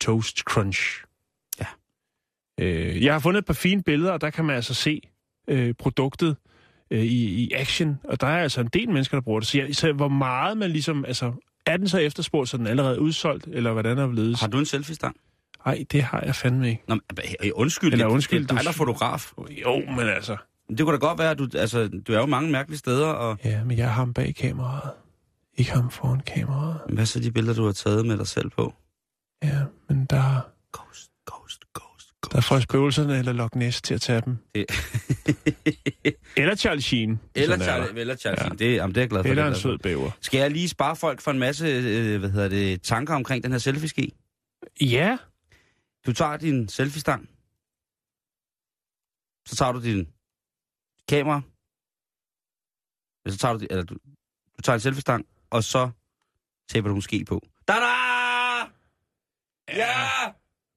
Toast 0.00 0.38
Crunch. 0.38 1.07
Øh, 2.58 3.04
jeg 3.04 3.14
har 3.14 3.18
fundet 3.20 3.38
et 3.38 3.44
par 3.44 3.54
fine 3.54 3.82
billeder, 3.82 4.12
og 4.12 4.20
der 4.20 4.30
kan 4.30 4.44
man 4.44 4.56
altså 4.56 4.74
se 4.74 5.00
øh, 5.48 5.74
produktet 5.78 6.36
øh, 6.90 7.02
i, 7.04 7.24
i 7.44 7.52
action, 7.52 7.98
og 8.04 8.20
der 8.20 8.26
er 8.26 8.38
altså 8.42 8.60
en 8.60 8.66
del 8.72 8.90
mennesker, 8.90 9.16
der 9.16 9.22
bruger 9.22 9.40
det. 9.40 9.48
Så, 9.48 9.58
jeg, 9.58 9.76
så 9.76 9.92
hvor 9.92 10.08
meget 10.08 10.56
man 10.56 10.70
ligesom, 10.70 11.04
altså, 11.04 11.32
er 11.66 11.76
den 11.76 11.88
så 11.88 11.98
efterspurgt, 11.98 12.48
så 12.48 12.56
er 12.56 12.58
den 12.58 12.66
allerede 12.66 13.00
udsolgt, 13.00 13.46
eller 13.52 13.72
hvordan 13.72 13.98
er 13.98 14.06
det? 14.06 14.40
Har 14.40 14.46
du 14.48 14.58
en 14.58 14.66
selfie-stang? 14.66 15.16
Nej, 15.66 15.84
det 15.92 16.02
har 16.02 16.22
jeg 16.26 16.34
fandme 16.34 16.68
ikke. 16.68 16.82
Nå, 16.88 16.94
men, 16.94 17.52
undskyld, 17.54 17.92
Eller 17.92 18.06
undskyld, 18.06 18.42
det 18.42 18.50
er 18.50 18.54
dig, 18.54 18.64
der 18.64 18.70
er 18.70 18.74
fotograf. 18.74 19.32
Jo, 19.64 19.76
men 19.96 20.00
altså... 20.08 20.36
Det 20.68 20.80
kunne 20.80 20.92
da 20.92 20.98
godt 20.98 21.18
være, 21.18 21.30
at 21.30 21.38
du, 21.38 21.48
altså, 21.54 21.88
du 22.06 22.12
er 22.12 22.18
jo 22.18 22.26
mange 22.26 22.50
mærkelige 22.50 22.78
steder, 22.78 23.06
og 23.06 23.38
Ja, 23.44 23.64
men 23.64 23.78
jeg 23.78 23.86
har 23.86 23.92
ham 23.94 24.14
bag 24.14 24.34
kameraet. 24.34 24.90
Ikke 25.56 25.72
ham 25.72 25.90
foran 25.90 26.20
kameraet. 26.20 26.80
hvad 26.88 26.98
er 26.98 27.04
så 27.04 27.20
de 27.20 27.32
billeder, 27.32 27.54
du 27.54 27.64
har 27.64 27.72
taget 27.72 28.06
med 28.06 28.18
dig 28.18 28.26
selv 28.26 28.50
på? 28.50 28.74
Ja, 29.44 29.58
men 29.88 30.04
der, 30.10 30.22
der 32.32 32.40
får 32.40 32.60
spøgelserne 32.60 33.18
eller 33.18 33.32
Loch 33.32 33.56
Ness 33.56 33.82
til 33.82 33.94
at 33.94 34.00
tage 34.00 34.20
dem. 34.20 34.36
Det- 34.54 34.66
Eller 36.36 36.54
Charlie 36.56 36.82
Sheen. 36.82 37.20
eller 37.34 37.56
er 37.56 37.78
der. 37.86 37.86
eller 38.00 38.16
Charlie 38.16 38.42
Ja. 38.42 38.48
ja. 38.48 38.54
det, 38.54 38.74
jamen, 38.76 38.94
det 38.94 39.00
er 39.00 39.02
jeg 39.02 39.10
glad 39.10 39.22
for. 39.24 39.28
Eller 39.30 39.42
det 39.44 39.50
er 39.50 39.54
en 39.54 39.60
sød 39.60 39.78
bæver. 39.78 40.10
Skal 40.20 40.38
jeg 40.40 40.50
lige 40.50 40.68
spare 40.68 40.96
folk 40.96 41.20
for 41.20 41.30
en 41.30 41.38
masse 41.38 41.66
øh, 41.66 42.18
hvad 42.18 42.30
hedder 42.30 42.48
det, 42.48 42.82
tanker 42.82 43.14
omkring 43.14 43.42
den 43.44 43.52
her 43.52 43.58
selfie-ski? 43.58 44.14
Ja, 44.80 45.16
Du 46.06 46.12
tager 46.12 46.36
din 46.36 46.68
selfie-stang. 46.68 47.28
Så 49.48 49.56
tager 49.56 49.72
du 49.72 49.82
din 49.82 50.08
kamera. 51.08 51.40
Eller 53.24 53.32
så 53.32 53.38
tager 53.38 53.52
du, 53.56 53.66
eller 53.70 53.84
du, 53.84 53.94
du 54.56 54.62
tager 54.62 54.74
en 54.74 54.80
selfie-stang, 54.80 55.26
og 55.50 55.64
så 55.64 55.90
taber 56.68 56.88
du 56.88 56.94
en 56.94 57.02
ski 57.02 57.24
på. 57.24 57.42
Da-da! 57.68 57.86
Ja! 59.68 60.08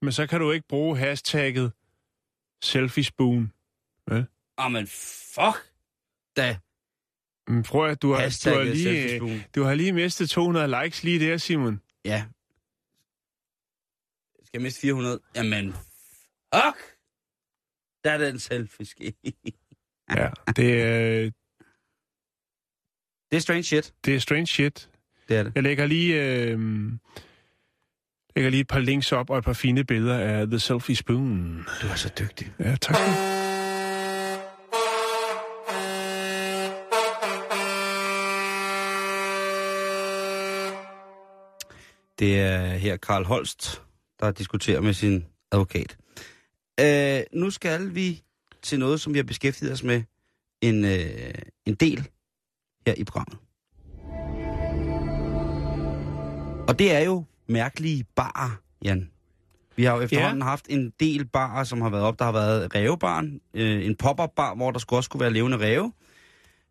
Men 0.01 0.11
så 0.11 0.27
kan 0.27 0.39
du 0.39 0.51
ikke 0.51 0.67
bruge 0.67 0.97
hashtagget 0.97 1.71
selfiespoon. 2.61 3.53
Ah, 4.57 4.71
men 4.71 4.87
fuck 4.87 5.71
da. 6.37 6.57
Men 7.47 7.63
prøv 7.63 7.89
at 7.89 8.01
du 8.01 8.11
har, 8.13 8.39
du, 8.45 8.49
har 8.49 8.63
lige, 8.63 9.47
du 9.55 9.63
har 9.63 9.73
lige 9.73 9.93
mistet 9.93 10.29
200 10.29 10.83
likes 10.83 11.03
lige 11.03 11.19
der, 11.19 11.37
Simon. 11.37 11.81
Ja. 12.05 12.25
Skal 14.33 14.49
jeg 14.53 14.61
miste 14.61 14.81
400? 14.81 15.19
Jamen, 15.35 15.73
fuck! 16.53 16.77
Der 18.03 18.11
er 18.11 18.17
den 18.17 18.39
selfie-ski. 18.39 19.15
Ja, 20.17 20.29
det 20.55 20.81
er, 20.81 21.31
Det 23.31 23.37
er 23.37 23.39
strange 23.39 23.63
shit. 23.63 23.93
det 24.05 24.15
er 24.15 24.19
strange 24.19 24.47
shit. 24.47 24.89
Det 25.29 25.37
er 25.37 25.43
det. 25.43 25.51
Jeg 25.55 25.63
lægger 25.63 25.85
lige, 25.85 26.15
øh, 26.23 26.59
lægger 28.35 28.51
lige 28.51 28.61
et 28.61 28.67
par 28.67 28.79
links 28.79 29.11
op 29.11 29.29
og 29.29 29.37
et 29.37 29.43
par 29.43 29.53
fine 29.53 29.83
billeder 29.83 30.19
af 30.19 30.47
The 30.47 30.59
Selfie 30.59 30.95
Spoon. 30.95 31.65
Du 31.81 31.87
er 31.87 31.95
så 31.95 32.09
dygtig. 32.19 32.51
Ja, 32.59 32.75
tak. 32.75 32.95
Det 42.19 42.39
er 42.39 42.67
her 42.67 42.97
Karl 42.97 43.23
Holst, 43.23 43.81
der 44.19 44.31
diskuterer 44.31 44.81
med 44.81 44.93
sin 44.93 45.25
advokat. 45.51 45.97
Øh, 46.79 47.21
nu 47.33 47.49
skal 47.49 47.95
vi 47.95 48.23
til 48.61 48.79
noget, 48.79 49.01
som 49.01 49.13
vi 49.13 49.19
har 49.19 49.23
beskæftiget 49.23 49.73
os 49.73 49.83
med 49.83 50.03
en, 50.61 50.85
øh, 50.85 51.33
en 51.65 51.75
del 51.75 52.07
her 52.87 52.93
i 52.97 53.03
programmet. 53.03 53.37
Og 56.67 56.79
det 56.79 56.91
er 56.91 56.99
jo 56.99 57.23
mærkelige 57.47 58.05
barer, 58.15 58.61
Jan. 58.83 59.09
Vi 59.75 59.83
har 59.83 59.95
jo 59.95 60.01
efterhånden 60.01 60.41
ja. 60.41 60.45
haft 60.45 60.65
en 60.69 60.93
del 60.99 61.25
barer, 61.25 61.63
som 61.63 61.81
har 61.81 61.89
været 61.89 62.03
op. 62.03 62.19
Der 62.19 62.25
har 62.25 62.31
været 62.31 62.75
rævebaren, 62.75 63.41
øh, 63.53 63.85
en 63.85 63.95
pop-up 63.95 64.29
bar, 64.35 64.55
hvor 64.55 64.71
der 64.71 64.79
skulle 64.79 64.97
også 64.97 65.05
skulle 65.05 65.21
være 65.21 65.33
levende 65.33 65.57
ræve. 65.57 65.93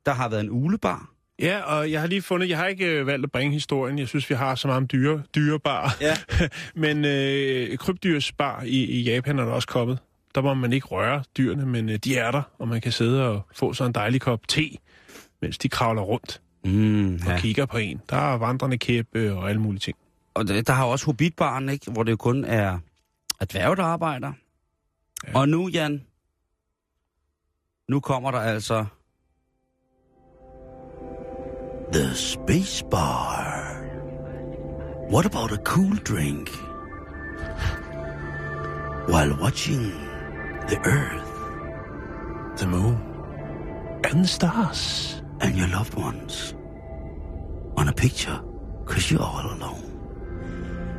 Der 0.06 0.12
har 0.12 0.28
været 0.28 0.40
en 0.40 0.50
ulebar. 0.50 1.10
Ja, 1.38 1.60
og 1.62 1.90
jeg 1.90 2.00
har 2.00 2.06
lige 2.06 2.22
fundet, 2.22 2.48
jeg 2.48 2.58
har 2.58 2.66
ikke 2.66 2.86
øh, 2.86 3.06
valgt 3.06 3.24
at 3.24 3.32
bringe 3.32 3.52
historien. 3.52 3.98
Jeg 3.98 4.08
synes, 4.08 4.30
vi 4.30 4.34
har 4.34 4.54
så 4.54 4.68
meget 4.68 4.76
om 4.76 4.88
dyre, 4.88 5.22
dyrebar. 5.34 5.96
Ja. 6.00 6.16
men 6.84 7.04
øh, 7.04 7.78
krybdyrsbar 7.78 8.62
i, 8.62 8.84
i 8.84 9.02
Japan 9.02 9.38
er 9.38 9.44
der 9.44 9.52
også 9.52 9.68
kommet. 9.68 9.98
Der 10.34 10.40
må 10.40 10.54
man 10.54 10.72
ikke 10.72 10.86
røre 10.86 11.22
dyrene, 11.36 11.66
men 11.66 11.88
øh, 11.88 11.96
de 11.96 12.16
er 12.16 12.30
der, 12.30 12.42
og 12.58 12.68
man 12.68 12.80
kan 12.80 12.92
sidde 12.92 13.28
og 13.28 13.42
få 13.54 13.72
sådan 13.72 13.90
en 13.90 13.94
dejlig 13.94 14.20
kop 14.20 14.48
te, 14.48 14.70
mens 15.42 15.58
de 15.58 15.68
kravler 15.68 16.02
rundt 16.02 16.40
Mm, 16.64 17.20
og 17.26 17.38
kigger 17.38 17.66
på 17.66 17.78
en. 17.78 18.00
Der 18.10 18.16
er 18.16 18.38
vandrende 18.38 18.78
kæppe 18.78 19.34
og 19.34 19.48
alle 19.48 19.60
mulige 19.60 19.80
ting. 19.80 19.96
Og 20.34 20.48
der, 20.48 20.62
der 20.62 20.72
har 20.72 20.84
også 20.84 21.06
Hobbitbaren, 21.06 21.68
ikke? 21.68 21.90
Hvor 21.90 22.02
det 22.02 22.12
jo 22.12 22.16
kun 22.16 22.44
er, 22.44 22.78
er 23.40 23.44
dværge, 23.44 23.76
der 23.76 23.84
arbejder. 23.84 24.32
Ja. 25.28 25.38
Og 25.38 25.48
nu, 25.48 25.68
Jan, 25.68 26.06
nu 27.88 28.00
kommer 28.00 28.30
der 28.30 28.40
altså... 28.40 28.86
The 31.92 32.14
Space 32.14 32.84
Bar. 32.90 33.76
What 35.12 35.26
about 35.26 35.52
a 35.52 35.62
cool 35.64 35.96
drink? 35.96 36.50
While 39.08 39.34
watching 39.42 39.92
the 40.68 40.76
Earth 40.84 41.30
The 42.56 42.66
moon 42.68 42.98
and 44.04 44.24
the 44.24 44.26
stars. 44.26 45.20
and 45.40 45.56
your 45.56 45.68
loved 45.68 45.94
ones 45.94 46.54
on 47.76 47.88
a 47.88 47.92
picture, 47.92 48.40
cause 48.84 49.10
you're 49.10 49.22
all 49.22 49.52
alone. 49.52 49.89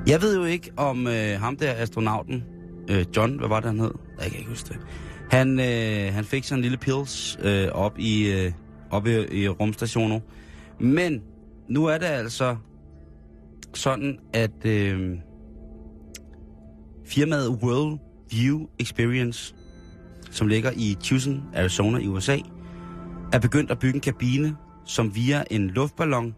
Jeg 0.07 0.21
ved 0.21 0.37
jo 0.37 0.43
ikke, 0.43 0.71
om 0.77 1.07
øh, 1.07 1.39
ham 1.39 1.57
der 1.57 1.73
astronauten, 1.73 2.43
øh, 2.89 3.05
John, 3.17 3.39
hvad 3.39 3.47
var 3.47 3.59
det, 3.59 3.69
han 3.69 3.79
hed? 3.79 3.91
Jeg 4.21 4.29
kan 4.29 4.39
ikke 4.39 4.49
huske 4.49 4.69
det. 4.69 4.79
Han, 5.31 5.59
øh, 5.59 6.13
han 6.13 6.23
fik 6.23 6.43
sådan 6.43 6.59
en 6.59 6.61
lille 6.61 6.77
pills 6.77 7.39
øh, 7.43 7.67
op, 7.71 7.99
i, 7.99 8.31
øh, 8.31 8.51
op 8.91 9.07
i, 9.07 9.41
i 9.41 9.47
rumstationen. 9.47 10.21
Men 10.79 11.21
nu 11.69 11.85
er 11.85 11.97
det 11.97 12.05
altså 12.05 12.57
sådan, 13.73 14.19
at 14.33 14.65
øh, 14.65 15.17
firmaet 17.05 17.49
World 17.49 17.99
View 18.31 18.67
Experience, 18.79 19.55
som 20.31 20.47
ligger 20.47 20.71
i 20.75 20.97
Tucson, 21.03 21.43
Arizona 21.55 21.99
i 21.99 22.07
USA, 22.07 22.37
er 23.33 23.39
begyndt 23.39 23.71
at 23.71 23.79
bygge 23.79 23.95
en 23.95 24.01
kabine, 24.01 24.55
som 24.85 25.15
via 25.15 25.43
en 25.51 25.67
luftballon 25.67 26.35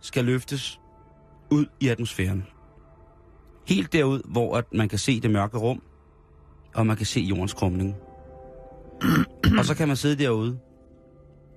skal 0.00 0.24
løftes 0.24 0.80
ud 1.50 1.66
i 1.80 1.88
atmosfæren. 1.88 2.44
Helt 3.66 3.92
derud, 3.92 4.20
hvor 4.24 4.56
at 4.56 4.64
man 4.72 4.88
kan 4.88 4.98
se 4.98 5.20
det 5.20 5.30
mørke 5.30 5.58
rum, 5.58 5.82
og 6.74 6.86
man 6.86 6.96
kan 6.96 7.06
se 7.06 7.20
jordens 7.20 7.54
krumning. 7.54 7.94
og 9.58 9.64
så 9.64 9.74
kan 9.74 9.88
man 9.88 9.96
sidde 9.96 10.24
derude 10.24 10.58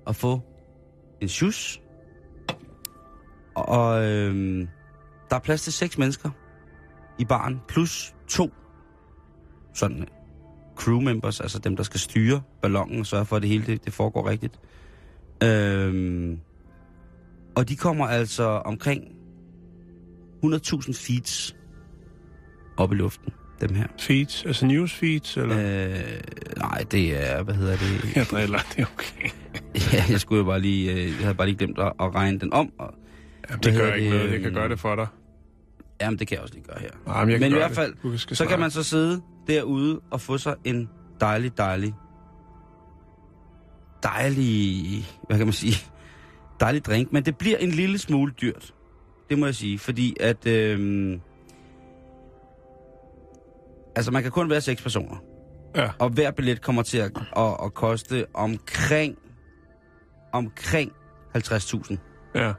og 0.06 0.16
få 0.16 0.40
en 1.20 1.28
sjus. 1.28 1.80
Og 3.54 4.04
øhm, 4.04 4.68
der 5.30 5.36
er 5.36 5.40
plads 5.40 5.62
til 5.62 5.72
seks 5.72 5.98
mennesker 5.98 6.30
i 7.18 7.24
baren, 7.24 7.60
plus 7.68 8.14
to 8.28 8.50
sådan 9.74 10.08
crew 10.76 11.00
members, 11.00 11.40
altså 11.40 11.58
dem, 11.58 11.76
der 11.76 11.82
skal 11.82 12.00
styre 12.00 12.42
ballonen 12.62 13.00
og 13.00 13.06
sørge 13.06 13.24
for, 13.24 13.36
at 13.36 13.42
det 13.42 13.50
hele 13.50 13.66
det, 13.66 13.84
det 13.84 13.92
foregår 13.92 14.28
rigtigt. 14.28 14.60
Øhm, 15.42 16.40
og 17.56 17.68
de 17.68 17.76
kommer 17.76 18.06
altså 18.06 18.44
omkring 18.44 19.04
100.000 20.44 21.06
feet 21.06 21.56
op 22.76 22.92
i 22.92 22.94
luften, 22.94 23.32
dem 23.60 23.74
her. 23.74 23.86
Feeds, 23.98 24.44
altså 24.46 24.66
news 24.66 24.92
feeds, 24.94 25.36
eller? 25.36 25.58
Øh. 25.58 25.90
Øh, 25.90 26.20
nej, 26.56 26.84
det 26.90 27.30
er, 27.30 27.42
hvad 27.42 27.54
hedder 27.54 27.76
det? 27.76 28.04
Jeg 28.16 28.26
driller, 28.30 28.58
det 28.76 28.82
er 28.82 28.86
okay. 28.94 29.30
ja, 29.92 30.04
jeg 30.08 30.20
skulle 30.20 30.38
jo 30.38 30.44
bare 30.44 30.60
lige, 30.60 30.92
øh, 30.92 31.06
jeg 31.06 31.14
havde 31.20 31.34
bare 31.34 31.46
lige 31.46 31.58
glemt 31.58 31.78
at, 31.78 31.92
at 32.00 32.14
regne 32.14 32.38
den 32.38 32.52
om. 32.52 32.72
Og, 32.78 32.94
Jamen, 33.50 33.62
det 33.62 33.74
gør 33.74 33.92
ikke 33.92 34.10
det, 34.10 34.14
noget, 34.16 34.30
jeg 34.32 34.38
kan 34.38 34.46
øhm, 34.46 34.54
gøre 34.54 34.68
det 34.68 34.78
for 34.80 34.94
dig. 34.96 35.06
jamen, 36.00 36.18
det 36.18 36.26
kan 36.28 36.34
jeg 36.34 36.42
også 36.42 36.54
lige 36.54 36.64
gøre 36.64 36.78
her. 36.80 36.90
Nej, 37.06 37.24
men 37.24 37.32
jeg 37.32 37.40
Men 37.40 37.52
i 37.52 37.54
hvert 37.54 37.70
fald, 37.72 37.94
det. 38.28 38.36
Så 38.38 38.46
kan 38.46 38.60
man 38.60 38.70
så 38.70 38.82
sidde 38.82 39.22
derude 39.46 40.00
og 40.10 40.20
få 40.20 40.38
sig 40.38 40.54
en 40.64 40.88
dejlig, 41.20 41.58
dejlig, 41.58 41.94
dejlig, 44.02 45.04
hvad 45.28 45.38
kan 45.38 45.46
man 45.46 45.52
sige, 45.52 45.76
dejlig 46.60 46.84
drink. 46.84 47.12
Men 47.12 47.24
det 47.24 47.36
bliver 47.38 47.56
en 47.56 47.70
lille 47.70 47.98
smule 47.98 48.32
dyrt. 48.40 48.74
Det 49.30 49.38
må 49.38 49.46
jeg 49.46 49.54
sige, 49.54 49.78
fordi 49.78 50.16
at, 50.20 50.46
øhm, 50.46 51.20
altså 53.96 54.10
man 54.10 54.22
kan 54.22 54.30
kun 54.30 54.50
være 54.50 54.60
seks 54.60 54.82
personer. 54.82 55.16
Ja. 55.76 55.90
Og 55.98 56.10
hver 56.10 56.30
billet 56.30 56.62
kommer 56.62 56.82
til 56.82 56.98
at, 56.98 57.10
at, 57.36 57.56
at 57.64 57.74
koste 57.74 58.26
omkring, 58.34 59.16
omkring 60.32 60.92
50.000. 61.36 61.96
Ja. 62.34 62.52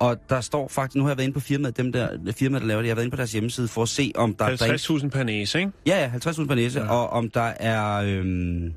Og 0.00 0.16
der 0.28 0.40
står 0.40 0.68
faktisk, 0.68 0.96
nu 0.96 1.02
har 1.02 1.10
jeg 1.10 1.18
været 1.18 1.24
inde 1.26 1.34
på 1.34 1.40
firmaet, 1.40 1.76
dem 1.76 1.92
der, 1.92 2.32
firmaet, 2.36 2.62
der 2.62 2.68
laver 2.68 2.80
det, 2.82 2.88
jeg 2.88 2.90
har 2.92 2.94
været 2.94 3.04
inde 3.04 3.14
på 3.14 3.16
deres 3.16 3.32
hjemmeside 3.32 3.68
for 3.68 3.82
at 3.82 3.88
se, 3.88 4.12
om 4.14 4.34
der 4.34 4.44
er 4.44 4.56
drinks. 4.56 4.90
50.000 4.90 5.08
per 5.08 5.22
næse, 5.22 5.58
ikke? 5.58 5.72
Ja, 5.86 6.10
ja, 6.24 6.30
50.000 6.30 6.46
per 6.46 6.54
næse, 6.54 6.80
ja. 6.80 6.90
og 6.90 7.10
om 7.10 7.30
der 7.30 7.52
er, 7.60 7.96
øhm, 7.96 8.72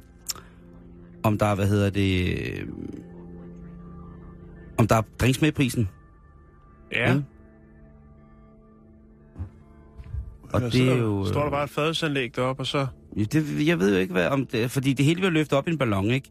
om 1.24 1.38
der 1.38 1.46
er, 1.46 1.56
hvad 1.56 1.68
hedder 1.68 1.90
det, 1.90 2.38
øhm, 2.60 3.04
om 4.78 4.88
der 4.88 4.96
er 4.96 5.02
drinks 5.20 5.42
med 5.42 5.50
i 5.50 5.52
prisen. 5.52 5.90
Ja. 6.92 7.14
Mm. 7.14 7.24
Og 10.54 10.62
Ja, 10.62 10.70
det 10.70 10.90
er 10.92 10.98
jo... 10.98 11.26
Står 11.26 11.44
der 11.44 11.50
bare 11.52 11.64
et 11.64 11.70
fadelsanlæg 11.70 12.36
deroppe, 12.36 12.62
og 12.62 12.68
så... 12.68 12.88
øh, 13.18 13.26
Det, 13.32 13.68
jeg 13.68 13.80
ved 13.80 13.94
jo 13.94 14.00
ikke, 14.00 14.12
hvad, 14.14 14.28
om 14.28 14.46
det, 14.46 14.72
fordi 14.72 14.94
det 14.94 15.06
hele 15.06 15.16
bliver 15.16 15.32
løftet 15.32 15.58
op 15.58 15.68
i 15.68 15.72
en 15.72 15.78
ballon, 15.78 16.12
ikke? 16.12 16.30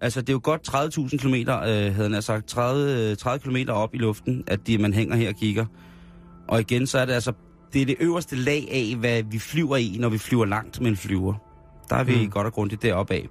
Altså, 0.00 0.20
det 0.20 0.28
er 0.28 0.32
jo 0.32 0.40
godt 0.42 0.68
30.000 1.08 1.16
km, 1.18 1.34
øh, 1.34 1.94
havde 1.94 2.10
han 2.12 2.22
sagt, 2.22 2.46
30, 2.48 3.10
øh, 3.10 3.16
30 3.16 3.38
km 3.64 3.70
op 3.70 3.94
i 3.94 3.98
luften, 3.98 4.44
at 4.46 4.66
de, 4.66 4.78
man 4.78 4.92
hænger 4.92 5.16
her 5.16 5.28
og 5.28 5.34
kigger. 5.34 5.66
Og 6.48 6.60
igen, 6.60 6.86
så 6.86 6.98
er 6.98 7.04
det 7.04 7.12
altså, 7.12 7.32
det 7.72 7.82
er 7.82 7.86
det 7.86 7.96
øverste 8.00 8.36
lag 8.36 8.68
af, 8.72 8.96
hvad 8.98 9.22
vi 9.22 9.38
flyver 9.38 9.76
i, 9.76 9.96
når 10.00 10.08
vi 10.08 10.18
flyver 10.18 10.44
langt 10.44 10.80
med 10.80 10.90
en 10.90 10.96
flyver. 10.96 11.34
Der 11.90 11.96
er 11.96 12.04
vi 12.04 12.14
Mm. 12.16 12.20
mm. 12.22 12.30
godt 12.30 12.46
og 12.46 12.52
grundigt 12.52 12.82
deroppe 12.82 13.14
af. 13.14 13.28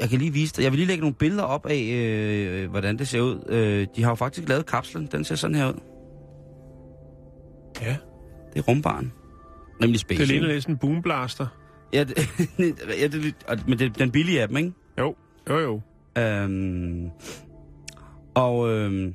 Jeg 0.00 0.08
kan 0.08 0.18
lige 0.18 0.32
vise 0.32 0.54
dig, 0.56 0.62
jeg 0.62 0.72
vil 0.72 0.78
lige 0.78 0.86
lægge 0.86 1.00
nogle 1.00 1.14
billeder 1.14 1.42
op 1.42 1.66
af, 1.66 1.90
øh, 1.94 2.70
hvordan 2.70 2.98
det 2.98 3.08
ser 3.08 3.20
ud. 3.20 3.44
Øh, 3.48 3.86
de 3.96 4.02
har 4.02 4.10
jo 4.10 4.14
faktisk 4.14 4.48
lavet 4.48 4.66
kapslen, 4.66 5.08
den 5.12 5.24
ser 5.24 5.34
sådan 5.34 5.56
her 5.56 5.68
ud. 5.68 5.80
Ja. 7.84 7.96
Det 8.52 8.58
er 8.58 8.62
rumbaren. 8.62 9.12
Nemlig 9.80 10.00
space. 10.00 10.20
Det 10.20 10.28
ligner 10.28 10.60
sådan 10.60 10.74
en 10.74 10.78
boomblaster. 10.78 11.46
Ja, 11.92 12.04
det, 12.04 12.16
ja 13.00 13.06
det, 13.06 13.34
men 13.68 13.78
det 13.78 13.98
den 13.98 14.10
billige 14.10 14.42
af 14.42 14.48
dem, 14.48 14.56
ikke? 14.56 14.72
Jo, 14.98 15.14
jo, 15.50 15.58
jo. 15.58 15.80
Øhm, 16.22 17.10
og 18.34 18.70
øhm, 18.70 19.14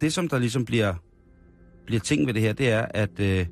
det, 0.00 0.12
som 0.12 0.28
der 0.28 0.38
ligesom 0.38 0.64
bliver, 0.64 0.94
bliver 1.86 2.00
ting 2.00 2.26
ved 2.26 2.34
det 2.34 2.42
her, 2.42 2.52
det 2.52 2.68
er, 2.70 2.86
at 2.90 3.20
øh, 3.20 3.46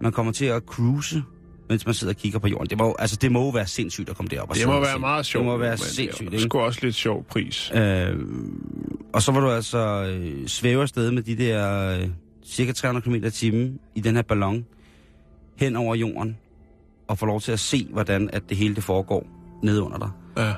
man 0.00 0.12
kommer 0.12 0.32
til 0.32 0.44
at 0.44 0.62
cruise, 0.66 1.22
mens 1.68 1.86
man 1.86 1.94
sidder 1.94 2.12
og 2.12 2.16
kigger 2.16 2.38
på 2.38 2.48
jorden. 2.48 2.70
Det 2.70 2.78
må, 2.78 2.96
altså, 2.98 3.16
det 3.16 3.32
må 3.32 3.40
jo 3.40 3.48
være 3.48 3.66
sindssygt 3.66 4.08
at 4.10 4.16
komme 4.16 4.28
derop 4.28 4.50
og 4.50 4.56
Det 4.56 4.66
må 4.66 4.80
være 4.80 4.98
meget 4.98 5.26
sjovt. 5.26 5.42
Det 5.44 5.52
må 5.52 5.56
være 5.56 5.76
sindssygt, 5.76 6.30
Det 6.30 6.36
er 6.36 6.38
ikke? 6.38 6.42
sgu 6.42 6.58
også 6.60 6.80
lidt 6.82 6.94
sjov 6.94 7.24
pris. 7.24 7.72
Øhm, 7.74 8.91
og 9.14 9.22
så 9.22 9.32
var 9.32 9.40
du 9.40 9.50
altså 9.50 9.78
øh, 10.04 10.46
svæve 10.46 10.82
afsted 10.82 11.10
med 11.10 11.22
de 11.22 11.36
der 11.36 11.88
øh, 11.98 12.08
cirka 12.46 12.72
300 12.72 13.04
km 13.04 13.26
i 13.26 13.30
timen 13.30 13.78
i 13.94 14.00
den 14.00 14.14
her 14.14 14.22
ballon 14.22 14.66
hen 15.56 15.76
over 15.76 15.94
jorden 15.94 16.36
og 17.08 17.18
få 17.18 17.26
lov 17.26 17.40
til 17.40 17.52
at 17.52 17.60
se, 17.60 17.88
hvordan 17.90 18.30
at 18.32 18.42
det 18.48 18.56
hele 18.56 18.74
det 18.74 18.84
foregår 18.84 19.26
nede 19.62 19.82
under 19.82 19.98
dig. 19.98 20.10
Ja. 20.36 20.54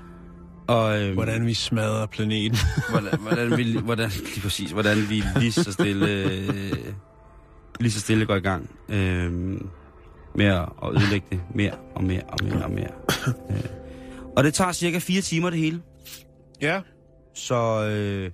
Og, 0.66 1.02
øhm, 1.02 1.14
Hvordan 1.14 1.46
vi 1.46 1.54
smadrer 1.54 2.06
planeten. 2.06 2.58
hvordan, 2.90 3.20
hvordan, 3.20 3.56
vi, 3.56 3.78
hvordan, 3.78 4.10
lige 4.10 4.40
præcis, 4.40 4.70
hvordan 4.70 4.96
vi 5.10 5.22
lige 5.36 5.52
så 5.52 5.72
stille, 5.72 6.06
øh, 6.08 6.76
lige 7.80 7.92
så 7.92 8.00
stille 8.00 8.26
går 8.26 8.34
i 8.34 8.40
gang 8.40 8.70
øh, 8.88 9.32
med 10.34 10.46
at, 10.46 10.68
at 10.82 10.90
ødelægge 10.90 11.26
det 11.30 11.40
mere 11.54 11.72
og 11.94 12.04
mere 12.04 12.22
og 12.28 12.38
mere 12.44 12.64
og 12.64 12.70
mere. 12.70 12.90
Øh. 13.50 13.64
Og 14.36 14.44
det 14.44 14.54
tager 14.54 14.72
cirka 14.72 14.98
fire 14.98 15.20
timer 15.20 15.50
det 15.50 15.58
hele. 15.58 15.82
ja. 16.62 16.80
Så 17.36 17.86
øh, 17.86 18.30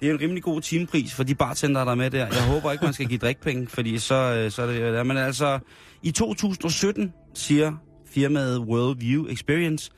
det 0.00 0.08
er 0.08 0.12
en 0.14 0.20
rimelig 0.20 0.42
god 0.42 0.60
timepris 0.60 1.14
for 1.14 1.22
de 1.22 1.34
bartender, 1.34 1.84
der 1.84 1.90
er 1.90 1.94
med 1.94 2.10
der. 2.10 2.26
Jeg 2.26 2.46
håber 2.46 2.72
ikke, 2.72 2.84
man 2.84 2.94
skal 2.94 3.06
give 3.06 3.18
drikpenge, 3.18 3.66
fordi 3.66 3.98
så, 3.98 4.14
øh, 4.14 4.50
så 4.50 4.62
er 4.62 4.66
det 4.66 4.80
der. 4.80 5.02
Men 5.02 5.16
altså, 5.16 5.58
i 6.02 6.10
2017 6.10 7.12
siger 7.34 7.72
firmaet 8.06 8.58
Worldview 8.58 9.26
Experience, 9.26 9.90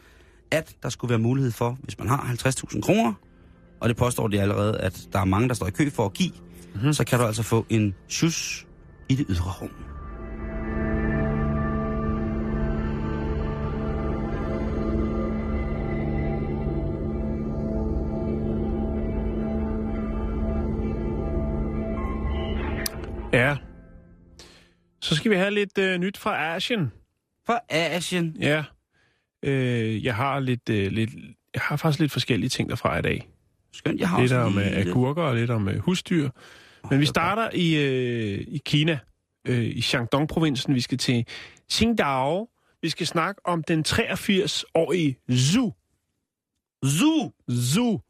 at 0.50 0.76
der 0.82 0.88
skulle 0.88 1.08
være 1.08 1.18
mulighed 1.18 1.52
for, 1.52 1.78
hvis 1.82 1.98
man 1.98 2.08
har 2.08 2.34
50.000 2.46 2.80
kroner, 2.80 3.12
og 3.80 3.88
det 3.88 3.96
påstår 3.96 4.28
de 4.28 4.40
allerede, 4.40 4.78
at 4.78 5.08
der 5.12 5.18
er 5.18 5.24
mange, 5.24 5.48
der 5.48 5.54
står 5.54 5.66
i 5.66 5.70
kø 5.70 5.90
for 5.90 6.04
at 6.04 6.12
give, 6.12 6.32
mm-hmm. 6.74 6.92
så 6.92 7.04
kan 7.04 7.18
du 7.18 7.24
altså 7.24 7.42
få 7.42 7.66
en 7.68 7.94
sjus 8.08 8.66
i 9.08 9.14
det 9.14 9.26
ydre 9.28 9.50
rum. 9.62 9.89
Ja. 23.32 23.56
Så 25.00 25.16
skal 25.16 25.30
vi 25.30 25.36
have 25.36 25.50
lidt 25.50 25.78
øh, 25.78 25.98
nyt 25.98 26.18
fra 26.18 26.54
Asien. 26.56 26.92
For 27.46 27.64
Asien. 27.68 28.36
Ja. 28.40 28.64
Øh, 29.42 30.04
jeg 30.04 30.14
har 30.14 30.40
lidt, 30.40 30.68
øh, 30.68 30.92
lidt, 30.92 31.10
jeg 31.54 31.62
har 31.62 31.76
faktisk 31.76 32.00
lidt 32.00 32.12
forskellige 32.12 32.48
ting 32.48 32.70
derfra 32.70 32.98
i 32.98 33.02
dag. 33.02 33.28
Skønt, 33.72 34.00
jeg 34.00 34.08
har 34.08 34.20
Lidt 34.20 34.32
om 34.32 34.58
øh, 34.58 34.76
agurker 34.76 35.22
og 35.22 35.36
lidt 35.36 35.50
om 35.50 35.68
øh, 35.68 35.78
husdyr. 35.78 36.30
Men 36.90 37.00
vi 37.00 37.06
starter 37.06 37.50
i, 37.54 37.76
øh, 37.76 38.44
i 38.48 38.62
Kina, 38.64 38.98
øh, 39.48 39.64
i 39.64 39.80
Shandong-provincen. 39.80 40.74
Vi 40.74 40.80
skal 40.80 40.98
til 40.98 41.26
Qingdao. 41.72 42.48
Vi 42.82 42.88
skal 42.88 43.06
snakke 43.06 43.40
om 43.46 43.62
den 43.62 43.84
83-årige 43.88 45.16
Zhu. 45.32 45.72
Zoo! 46.86 47.32
Zhu. 47.50 48.00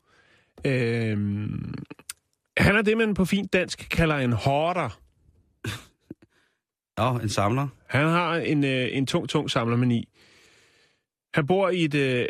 Øh, 0.65 1.19
han 2.57 2.77
er 2.77 2.83
det, 2.83 2.97
man 2.97 3.15
på 3.15 3.25
fint 3.25 3.53
dansk 3.53 3.89
kalder 3.91 4.17
en 4.17 4.33
hoarder. 4.33 5.01
Ja, 6.99 7.15
en 7.15 7.29
samler. 7.29 7.69
Han 7.87 8.07
har 8.07 8.37
en, 8.37 8.65
øh, 8.65 8.89
en 8.93 9.07
tung, 9.07 9.29
tung 9.29 9.51
samlermani. 9.51 10.09
Han 11.35 11.47
bor 11.47 11.69
i 11.69 11.85
et 11.85 11.95
øh, 11.95 12.27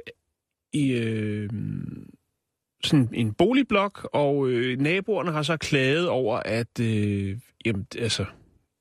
i 0.72 0.92
øh, 0.92 1.50
sådan 2.84 3.08
en 3.12 3.32
boligblok, 3.32 4.08
og 4.12 4.48
øh, 4.48 4.78
naboerne 4.78 5.32
har 5.32 5.42
så 5.42 5.56
klaget 5.56 6.08
over, 6.08 6.36
at 6.36 6.80
øh, 6.80 7.38
jamen, 7.64 7.86
altså, 7.98 8.24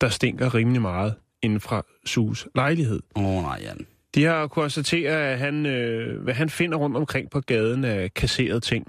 der 0.02 0.10
stinker 0.10 0.56
rimelig 0.56 0.82
meget 0.82 1.16
inden 1.42 1.60
fra 1.60 1.86
Sus 2.06 2.48
lejlighed. 2.56 3.00
Åh 3.16 3.26
oh, 3.26 3.44
nej, 3.44 3.60
Jan. 3.64 3.88
De 4.16 4.24
har 4.24 4.48
konstateret, 4.48 5.16
at 5.16 5.40
han, 5.40 5.66
øh, 5.66 6.24
hvad 6.24 6.34
han 6.34 6.50
finder 6.50 6.78
rundt 6.78 6.98
omkring 6.98 7.30
på 7.30 7.42
gaden 7.42 7.84
af 7.84 8.14
kasserede 8.14 8.60
ting, 8.60 8.88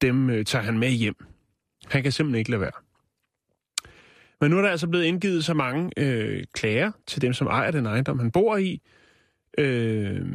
dem 0.00 0.30
øh, 0.30 0.44
tager 0.44 0.62
han 0.62 0.78
med 0.78 0.90
hjem. 0.90 1.16
Han 1.86 2.02
kan 2.02 2.12
simpelthen 2.12 2.38
ikke 2.38 2.50
lade 2.50 2.60
være. 2.60 2.85
Men 4.40 4.50
nu 4.50 4.58
er 4.58 4.62
der 4.62 4.70
altså 4.70 4.88
blevet 4.88 5.04
indgivet 5.04 5.44
så 5.44 5.54
mange 5.54 5.90
øh, 5.96 6.44
klager 6.52 6.92
til 7.06 7.22
dem, 7.22 7.32
som 7.32 7.46
ejer 7.46 7.70
den 7.70 7.86
ejendom, 7.86 8.18
han 8.18 8.30
bor 8.30 8.56
i, 8.56 8.82
øh, 9.58 10.26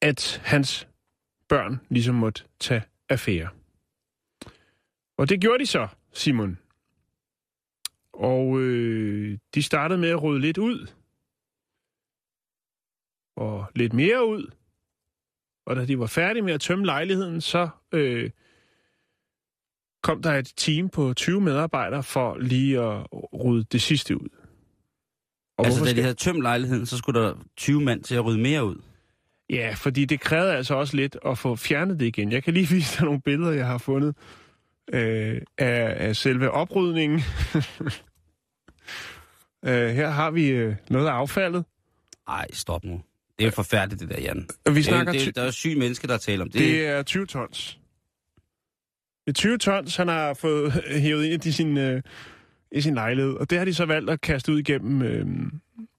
at 0.00 0.42
hans 0.44 0.88
børn 1.48 1.80
ligesom 1.88 2.14
måtte 2.14 2.44
tage 2.60 2.82
affære. 3.08 3.48
Og 5.18 5.28
det 5.28 5.40
gjorde 5.40 5.58
de 5.58 5.66
så, 5.66 5.88
Simon. 6.12 6.58
Og 8.12 8.60
øh, 8.60 9.38
de 9.54 9.62
startede 9.62 10.00
med 10.00 10.08
at 10.08 10.22
rydde 10.22 10.40
lidt 10.40 10.58
ud. 10.58 10.86
Og 13.36 13.66
lidt 13.74 13.92
mere 13.92 14.26
ud. 14.26 14.50
Og 15.66 15.76
da 15.76 15.86
de 15.86 15.98
var 15.98 16.06
færdige 16.06 16.42
med 16.42 16.52
at 16.52 16.60
tømme 16.60 16.84
lejligheden, 16.84 17.40
så 17.40 17.68
øh, 17.92 18.30
kom 20.02 20.22
der 20.22 20.32
et 20.34 20.52
team 20.56 20.88
på 20.88 21.12
20 21.14 21.40
medarbejdere 21.40 22.02
for 22.02 22.38
lige 22.38 22.80
at 22.82 23.06
rydde 23.44 23.64
det 23.72 23.82
sidste 23.82 24.20
ud. 24.20 24.28
Og 25.58 25.66
Altså, 25.66 25.84
da 25.84 25.92
de 25.92 26.00
havde 26.02 26.14
tømt 26.14 26.42
lejligheden, 26.42 26.86
så 26.86 26.98
skulle 26.98 27.20
der 27.20 27.34
20 27.56 27.80
mand 27.80 28.02
til 28.04 28.14
at 28.14 28.24
rydde 28.24 28.38
mere 28.40 28.64
ud. 28.64 28.76
Ja, 29.50 29.74
fordi 29.76 30.04
det 30.04 30.20
krævede 30.20 30.52
altså 30.56 30.74
også 30.74 30.96
lidt 30.96 31.16
at 31.26 31.38
få 31.38 31.56
fjernet 31.56 32.00
det 32.00 32.06
igen. 32.06 32.32
Jeg 32.32 32.42
kan 32.42 32.54
lige 32.54 32.68
vise 32.74 32.96
dig 32.98 33.04
nogle 33.04 33.20
billeder, 33.20 33.52
jeg 33.52 33.66
har 33.66 33.78
fundet 33.78 34.16
øh, 34.92 35.42
af, 35.58 36.06
af 36.08 36.16
selve 36.16 36.50
oprydningen. 36.50 37.18
øh, 39.64 39.88
her 39.94 40.10
har 40.10 40.30
vi 40.30 40.46
øh, 40.48 40.76
noget 40.90 41.06
af 41.06 41.12
affaldet. 41.12 41.64
Ej, 42.28 42.46
stop 42.52 42.84
nu. 42.84 43.00
Det 43.38 43.46
er 43.46 43.50
forfærdeligt, 43.50 44.00
det 44.00 44.08
der, 44.10 44.20
Jan. 44.22 44.48
Vi 44.66 44.74
Det, 44.74 44.84
snakker 44.84 45.12
det, 45.12 45.20
ty- 45.22 45.30
der 45.34 45.42
er 45.42 45.50
syge 45.50 45.76
mennesker, 45.76 46.08
der 46.08 46.16
taler 46.18 46.42
om 46.44 46.50
det. 46.50 46.60
det 46.60 46.86
er 46.86 47.02
20 47.02 47.26
tons. 47.26 47.79
Det 49.26 49.28
er 49.30 49.32
20 49.32 49.58
tons, 49.58 49.96
han 49.96 50.08
har 50.08 50.34
fået 50.34 50.72
hævet 51.02 51.24
ind 51.24 51.46
i 51.46 51.52
sin, 51.52 51.78
øh, 51.78 52.02
i 52.72 52.80
sin 52.80 52.94
lejlighed. 52.94 53.32
Og 53.34 53.50
det 53.50 53.58
har 53.58 53.64
de 53.64 53.74
så 53.74 53.84
valgt 53.86 54.10
at 54.10 54.20
kaste 54.20 54.52
ud 54.52 54.58
igennem, 54.58 55.02
øh, 55.02 55.26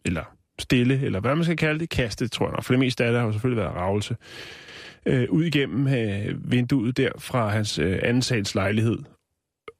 eller 0.05 0.23
stille, 0.59 1.01
eller 1.01 1.19
hvad 1.19 1.35
man 1.35 1.43
skal 1.43 1.57
kalde 1.57 1.79
det, 1.79 1.89
kaste, 1.89 2.27
tror 2.27 2.45
jeg 2.45 2.51
nok. 2.53 2.63
For 2.63 2.73
det 2.73 2.79
meste 2.79 3.03
af 3.05 3.11
det 3.11 3.19
har 3.19 3.25
jo 3.27 3.31
selvfølgelig 3.33 3.63
været 3.63 3.75
ravelse. 3.75 4.15
Øh, 5.05 5.27
ud 5.29 5.43
igennem 5.43 5.87
øh, 5.87 6.51
vinduet 6.51 6.97
der 6.97 7.09
fra 7.17 7.49
hans 7.49 7.79
øh, 7.79 7.99
anden 8.03 8.21
sals 8.21 8.55
lejlighed. 8.55 8.97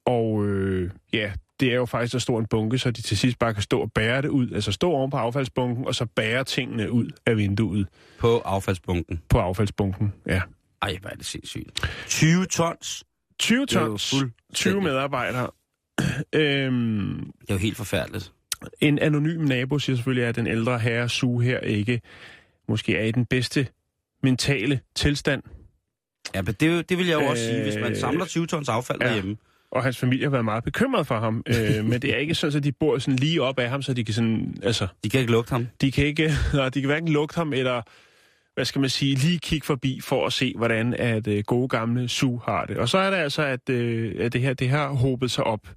Og 0.05 0.45
øh, 0.47 0.91
ja, 1.13 1.31
det 1.59 1.69
er 1.71 1.75
jo 1.75 1.85
faktisk 1.85 2.11
så 2.11 2.19
stor 2.19 2.39
en 2.39 2.45
bunke, 2.45 2.77
så 2.77 2.91
de 2.91 3.01
til 3.01 3.17
sidst 3.17 3.39
bare 3.39 3.53
kan 3.53 3.63
stå 3.63 3.79
og 3.81 3.91
bære 3.91 4.21
det 4.21 4.27
ud. 4.27 4.51
Altså 4.51 4.71
stå 4.71 4.91
oven 4.91 5.11
på 5.11 5.17
affaldsbunken, 5.17 5.87
og 5.87 5.95
så 5.95 6.05
bære 6.05 6.43
tingene 6.43 6.91
ud 6.91 7.09
af 7.25 7.37
vinduet 7.37 7.87
På 8.19 8.39
affaldsbunken. 8.39 9.21
på 9.29 9.39
affaldsbunken. 9.39 10.13
Ja. 10.27 10.41
Ej, 10.81 10.97
hvor 11.01 11.09
er 11.09 11.15
det 11.15 11.25
sindssygt. 11.25 11.89
20 12.07 12.45
tons. 12.45 13.03
20 13.41 13.65
Det 13.65 13.75
er 13.75 13.81
jo 13.81 13.87
tons, 13.87 14.09
fuldstændig- 14.09 14.35
20 14.53 14.81
medarbejdere. 14.81 15.49
øhm, 16.33 17.31
Det 17.41 17.49
er 17.49 17.53
jo 17.53 17.57
helt 17.57 17.77
forfærdeligt. 17.77 18.31
en 18.81 18.99
anonym 18.99 19.41
nabo 19.45 19.79
siger 19.79 19.95
selvfølgelig, 19.95 20.25
at 20.25 20.35
den 20.35 20.47
ældre 20.47 20.79
herre 20.79 21.09
Su 21.09 21.39
her 21.39 21.59
ikke 21.59 22.01
måske 22.67 22.97
er 22.97 23.03
i 23.03 23.11
den 23.11 23.25
bedste 23.25 23.67
mentale 24.23 24.79
tilstand. 24.95 25.43
Ja, 26.35 26.41
men 26.41 26.53
det, 26.59 26.89
det 26.89 26.97
vil 26.97 27.07
jeg 27.07 27.21
jo 27.21 27.25
også 27.25 27.43
Øh, 27.43 27.49
sige, 27.49 27.63
hvis 27.63 27.75
man 27.75 27.95
samler 27.95 28.25
20 28.25 28.47
tons 28.47 28.69
affald 28.69 29.01
ja. 29.01 29.07
derhjemme. 29.07 29.37
Og 29.71 29.83
hans 29.83 29.97
familie 29.97 30.23
har 30.25 30.29
været 30.31 30.45
meget 30.45 30.63
bekymret 30.63 31.07
for 31.07 31.19
ham. 31.19 31.43
øh, 31.47 31.85
men 31.89 32.01
det 32.01 32.13
er 32.13 32.17
ikke 32.17 32.35
sådan, 32.35 32.57
at 32.57 32.63
de 32.63 32.71
bor 32.71 32.97
sådan 32.97 33.15
lige 33.19 33.41
op 33.41 33.59
af 33.59 33.69
ham, 33.69 33.81
så 33.81 33.93
de 33.93 34.03
kan 34.03 34.13
sådan, 34.13 34.55
altså, 34.63 34.87
De 35.03 35.09
kan 35.09 35.19
ikke 35.19 35.31
lugte 35.31 35.51
ham. 35.51 35.67
de 35.81 35.91
kan 35.91 36.05
ikke, 36.05 36.31
nej, 36.53 36.69
de 36.69 36.81
kan 36.81 36.87
hverken 36.89 37.09
lugte 37.09 37.35
ham, 37.35 37.53
eller, 37.53 37.81
hvad 38.53 38.65
skal 38.65 38.81
man 38.81 38.89
sige, 38.89 39.15
lige 39.15 39.39
kigge 39.39 39.65
forbi 39.65 39.99
for 40.01 40.25
at 40.25 40.33
se, 40.33 40.53
hvordan 40.57 40.93
at 40.93 41.27
øh, 41.27 41.43
gode 41.47 41.67
gamle 41.67 42.09
Su 42.09 42.37
har 42.37 42.65
det. 42.65 42.77
Og 42.77 42.89
så 42.89 42.97
er 42.97 43.09
det 43.09 43.17
altså, 43.17 43.41
at, 43.43 43.69
øh, 43.69 44.15
at 44.19 44.33
det 44.33 44.41
her 44.41 44.53
det 44.53 44.69
har 44.69 44.89
hobet 44.89 45.31
sig 45.31 45.43
op 45.43 45.67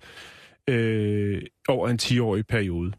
øh, 0.68 1.42
over 1.68 1.88
en 1.88 1.98
10-årig 2.02 2.46
periode. 2.46 2.92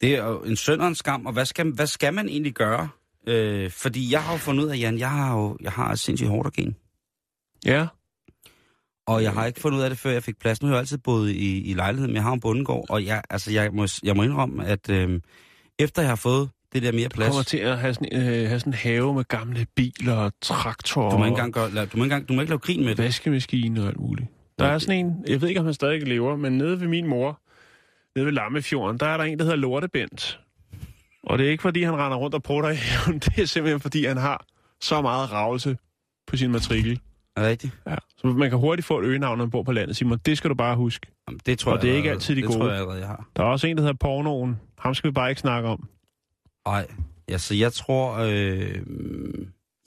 Det 0.00 0.16
er 0.16 0.24
jo 0.26 0.40
en 0.40 0.82
en 0.82 0.94
skam, 0.94 1.26
og 1.26 1.32
hvad 1.32 1.44
skal, 1.44 1.72
hvad 1.72 1.86
skal 1.86 2.14
man 2.14 2.28
egentlig 2.28 2.52
gøre? 2.52 2.88
Øh, 3.26 3.70
fordi 3.70 4.12
jeg 4.12 4.22
har 4.22 4.32
jo 4.32 4.38
fundet 4.38 4.64
ud 4.64 4.68
af, 4.68 4.78
Jan, 4.78 4.98
jeg 4.98 5.10
har 5.10 5.38
jo 5.38 5.56
jeg 5.60 5.72
har 5.72 5.94
sindssygt 5.94 6.30
hårdt 6.30 6.54
gen. 6.54 6.76
Ja. 7.64 7.86
Og 9.06 9.22
jeg 9.22 9.32
har 9.32 9.46
ikke 9.46 9.60
fundet 9.60 9.78
ud 9.78 9.82
af 9.82 9.90
det, 9.90 9.98
før 9.98 10.10
jeg 10.10 10.22
fik 10.22 10.38
plads. 10.38 10.62
Nu 10.62 10.68
har 10.68 10.74
jeg 10.74 10.80
altid 10.80 10.98
boet 10.98 11.30
i, 11.30 11.70
i 11.70 11.74
lejligheden, 11.74 12.10
men 12.10 12.14
jeg 12.14 12.22
har 12.22 12.32
en 12.32 12.40
bundegård, 12.40 12.86
og 12.88 13.04
jeg, 13.04 13.22
altså, 13.30 13.52
jeg, 13.52 13.72
må, 13.72 13.86
jeg 14.02 14.16
må 14.16 14.22
indrømme, 14.22 14.66
at 14.66 14.90
øh, 14.90 15.20
efter 15.78 16.02
jeg 16.02 16.10
har 16.10 16.16
fået 16.16 16.50
det 16.72 16.82
der 16.82 16.92
mere 16.92 17.08
plads, 17.08 17.28
kommer 17.28 17.42
til 17.42 17.58
at 17.58 17.78
have 17.78 17.94
sådan, 17.94 18.08
øh, 18.12 18.48
have 18.48 18.60
sådan 18.60 18.72
en 18.72 18.74
have 18.74 19.14
med 19.14 19.24
gamle 19.24 19.66
biler 19.76 20.14
og 20.14 20.32
traktorer 20.40 21.10
du 21.10 21.18
må 21.18 21.24
ikke 21.24 21.30
engang, 21.32 21.52
gøre, 21.54 21.68
la- 21.68 21.84
du 21.84 21.96
må 21.96 22.04
ikke 22.04 22.14
engang, 22.14 22.28
du 22.28 22.32
må 22.32 22.40
ikke 22.40 22.50
lave 22.50 22.58
grin 22.58 22.80
med 22.84 22.94
det. 22.94 23.04
vaskemaskine 23.04 23.80
og 23.82 23.86
alt 23.88 24.00
muligt. 24.00 24.28
Der 24.58 24.66
er 24.66 24.78
sådan 24.78 25.06
en, 25.06 25.24
jeg 25.28 25.40
ved 25.40 25.48
ikke, 25.48 25.60
om 25.60 25.66
han 25.66 25.74
stadig 25.74 26.02
lever, 26.08 26.36
men 26.36 26.58
nede 26.58 26.80
ved 26.80 26.88
min 26.88 27.06
mor, 27.06 27.40
nede 28.16 28.26
ved 28.26 28.32
Lammefjorden, 28.32 28.98
der 29.00 29.06
er 29.06 29.16
der 29.16 29.24
en, 29.24 29.38
der 29.38 29.44
hedder 29.44 29.56
Lortebent. 29.58 30.40
Og 31.24 31.38
det 31.38 31.46
er 31.46 31.50
ikke, 31.50 31.62
fordi 31.62 31.82
han 31.82 31.94
render 31.96 32.16
rundt 32.16 32.34
og 32.34 32.42
prutter 32.42 32.70
i 32.70 32.74
haven. 32.74 33.18
Det 33.24 33.38
er 33.38 33.44
simpelthen, 33.46 33.80
fordi 33.80 34.04
han 34.04 34.16
har 34.16 34.44
så 34.80 35.02
meget 35.02 35.32
ravelse 35.32 35.76
på 36.26 36.36
sin 36.36 36.50
matrikel. 36.52 37.00
Er 37.36 37.40
det 37.42 37.50
rigtigt? 37.50 37.72
Ja. 37.86 37.94
Så 38.16 38.26
man 38.26 38.50
kan 38.50 38.58
hurtigt 38.58 38.86
få 38.86 38.98
et 38.98 39.04
øgenavn, 39.04 39.38
når 39.38 39.44
man 39.44 39.50
bor 39.50 39.62
på 39.62 39.72
landet. 39.72 39.96
Simon, 39.96 40.18
det 40.26 40.38
skal 40.38 40.50
du 40.50 40.54
bare 40.54 40.76
huske. 40.76 41.06
Jamen, 41.28 41.40
det 41.46 41.58
tror 41.58 41.72
Og 41.72 41.76
jeg 41.78 41.82
det 41.82 41.90
er 41.92 41.96
ikke 41.96 42.10
altid 42.10 42.36
de 42.36 42.40
det 42.40 42.46
gode. 42.48 42.58
tror 42.58 42.66
jeg 42.68 42.76
allerede, 42.76 42.98
jeg 42.98 43.06
har. 43.08 43.28
Der 43.36 43.42
er 43.42 43.46
også 43.46 43.66
en, 43.66 43.76
der 43.76 43.82
hedder 43.82 43.96
Pornoen. 44.00 44.60
Ham 44.78 44.94
skal 44.94 45.08
vi 45.10 45.12
bare 45.12 45.28
ikke 45.30 45.40
snakke 45.40 45.68
om. 45.68 45.88
Nej, 46.70 46.86
altså 47.28 47.54
jeg 47.54 47.72
tror... 47.72 48.14
Øh, 48.18 48.74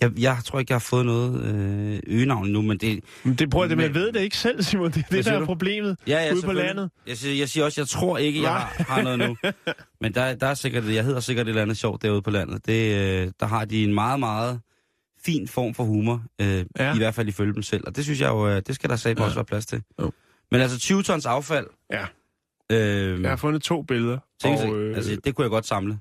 jeg, 0.02 0.12
jeg 0.20 0.38
tror 0.46 0.60
ikke, 0.60 0.72
jeg 0.72 0.76
har 0.76 0.80
fået 0.80 1.06
noget 1.06 1.44
øh, 1.44 2.00
øgenavn 2.08 2.48
nu, 2.50 2.62
men 2.62 2.78
det... 2.78 3.04
Men 3.24 3.36
det 3.36 3.50
prøver 3.50 3.68
det, 3.68 3.78
men 3.78 3.84
jeg 3.86 3.94
ved 3.94 4.12
det 4.12 4.20
ikke 4.22 4.38
selv, 4.38 4.64
Simon. 4.64 4.92
Det 4.92 4.98
er 4.98 5.08
det, 5.12 5.26
der 5.26 5.32
er 5.32 5.40
du? 5.40 5.46
problemet 5.46 5.98
Ja, 6.08 6.26
ja, 6.26 6.34
ude 6.34 6.42
på 6.42 6.52
landet. 6.52 6.90
Jeg 7.08 7.18
siger, 7.18 7.36
jeg 7.36 7.50
siger 7.50 7.64
også, 7.66 7.82
jeg 7.82 7.88
tror 7.88 8.18
ikke, 8.18 8.42
jeg 8.42 8.52
har, 8.52 8.84
har 8.88 9.02
noget 9.02 9.20
nu. 9.20 9.38
Men 10.02 10.14
der, 10.14 10.36
der 10.36 10.48
er 10.48 10.54
sikkert, 10.54 10.94
jeg 10.94 11.04
hedder 11.04 11.20
sikkert 11.20 11.46
et 11.46 11.50
eller 11.50 11.62
andet 11.62 11.78
sjovt 11.78 12.02
derude 12.02 12.22
på 12.22 12.30
landet. 12.32 12.66
Det, 12.66 12.96
øh, 13.26 13.32
der 13.40 13.46
har 13.46 13.66
de 13.66 13.84
en 13.84 13.94
meget, 13.94 14.20
meget 14.20 14.60
fin 15.26 15.48
form 15.48 15.74
for 15.74 15.84
humor. 15.84 16.24
Øh, 16.42 16.66
Ja. 16.80 16.94
I 16.96 16.98
hvert 16.98 17.14
fald 17.14 17.28
ifølge 17.28 17.54
dem 17.54 17.64
selv. 17.64 17.84
Og 17.88 17.96
det 17.96 18.04
synes 18.04 18.22
jeg 18.22 18.30
jo, 18.30 18.48
øh, 18.50 18.62
det 18.68 18.76
skal 18.76 18.90
der 18.90 18.96
sagt 18.96 19.20
Ja. 19.20 19.24
også 19.24 19.36
være 19.36 19.46
plads 19.46 19.66
til. 19.66 19.82
Jo. 20.02 20.12
Men 20.52 20.62
altså 20.62 20.80
20 20.80 21.04
tons 21.04 21.26
affald. 21.26 21.68
Ja. 21.92 22.06
Øh, 22.72 23.22
Jeg 23.22 23.30
har 23.32 23.36
fundet 23.38 23.62
to 23.62 23.82
billeder. 23.82 24.18
tænk, 24.42 24.60
og, 24.60 24.76
øh, 24.80 24.96
altså, 24.96 25.18
det 25.24 25.36
kunne 25.36 25.44
jeg 25.44 25.50
godt 25.52 25.66
samle. 25.68 26.00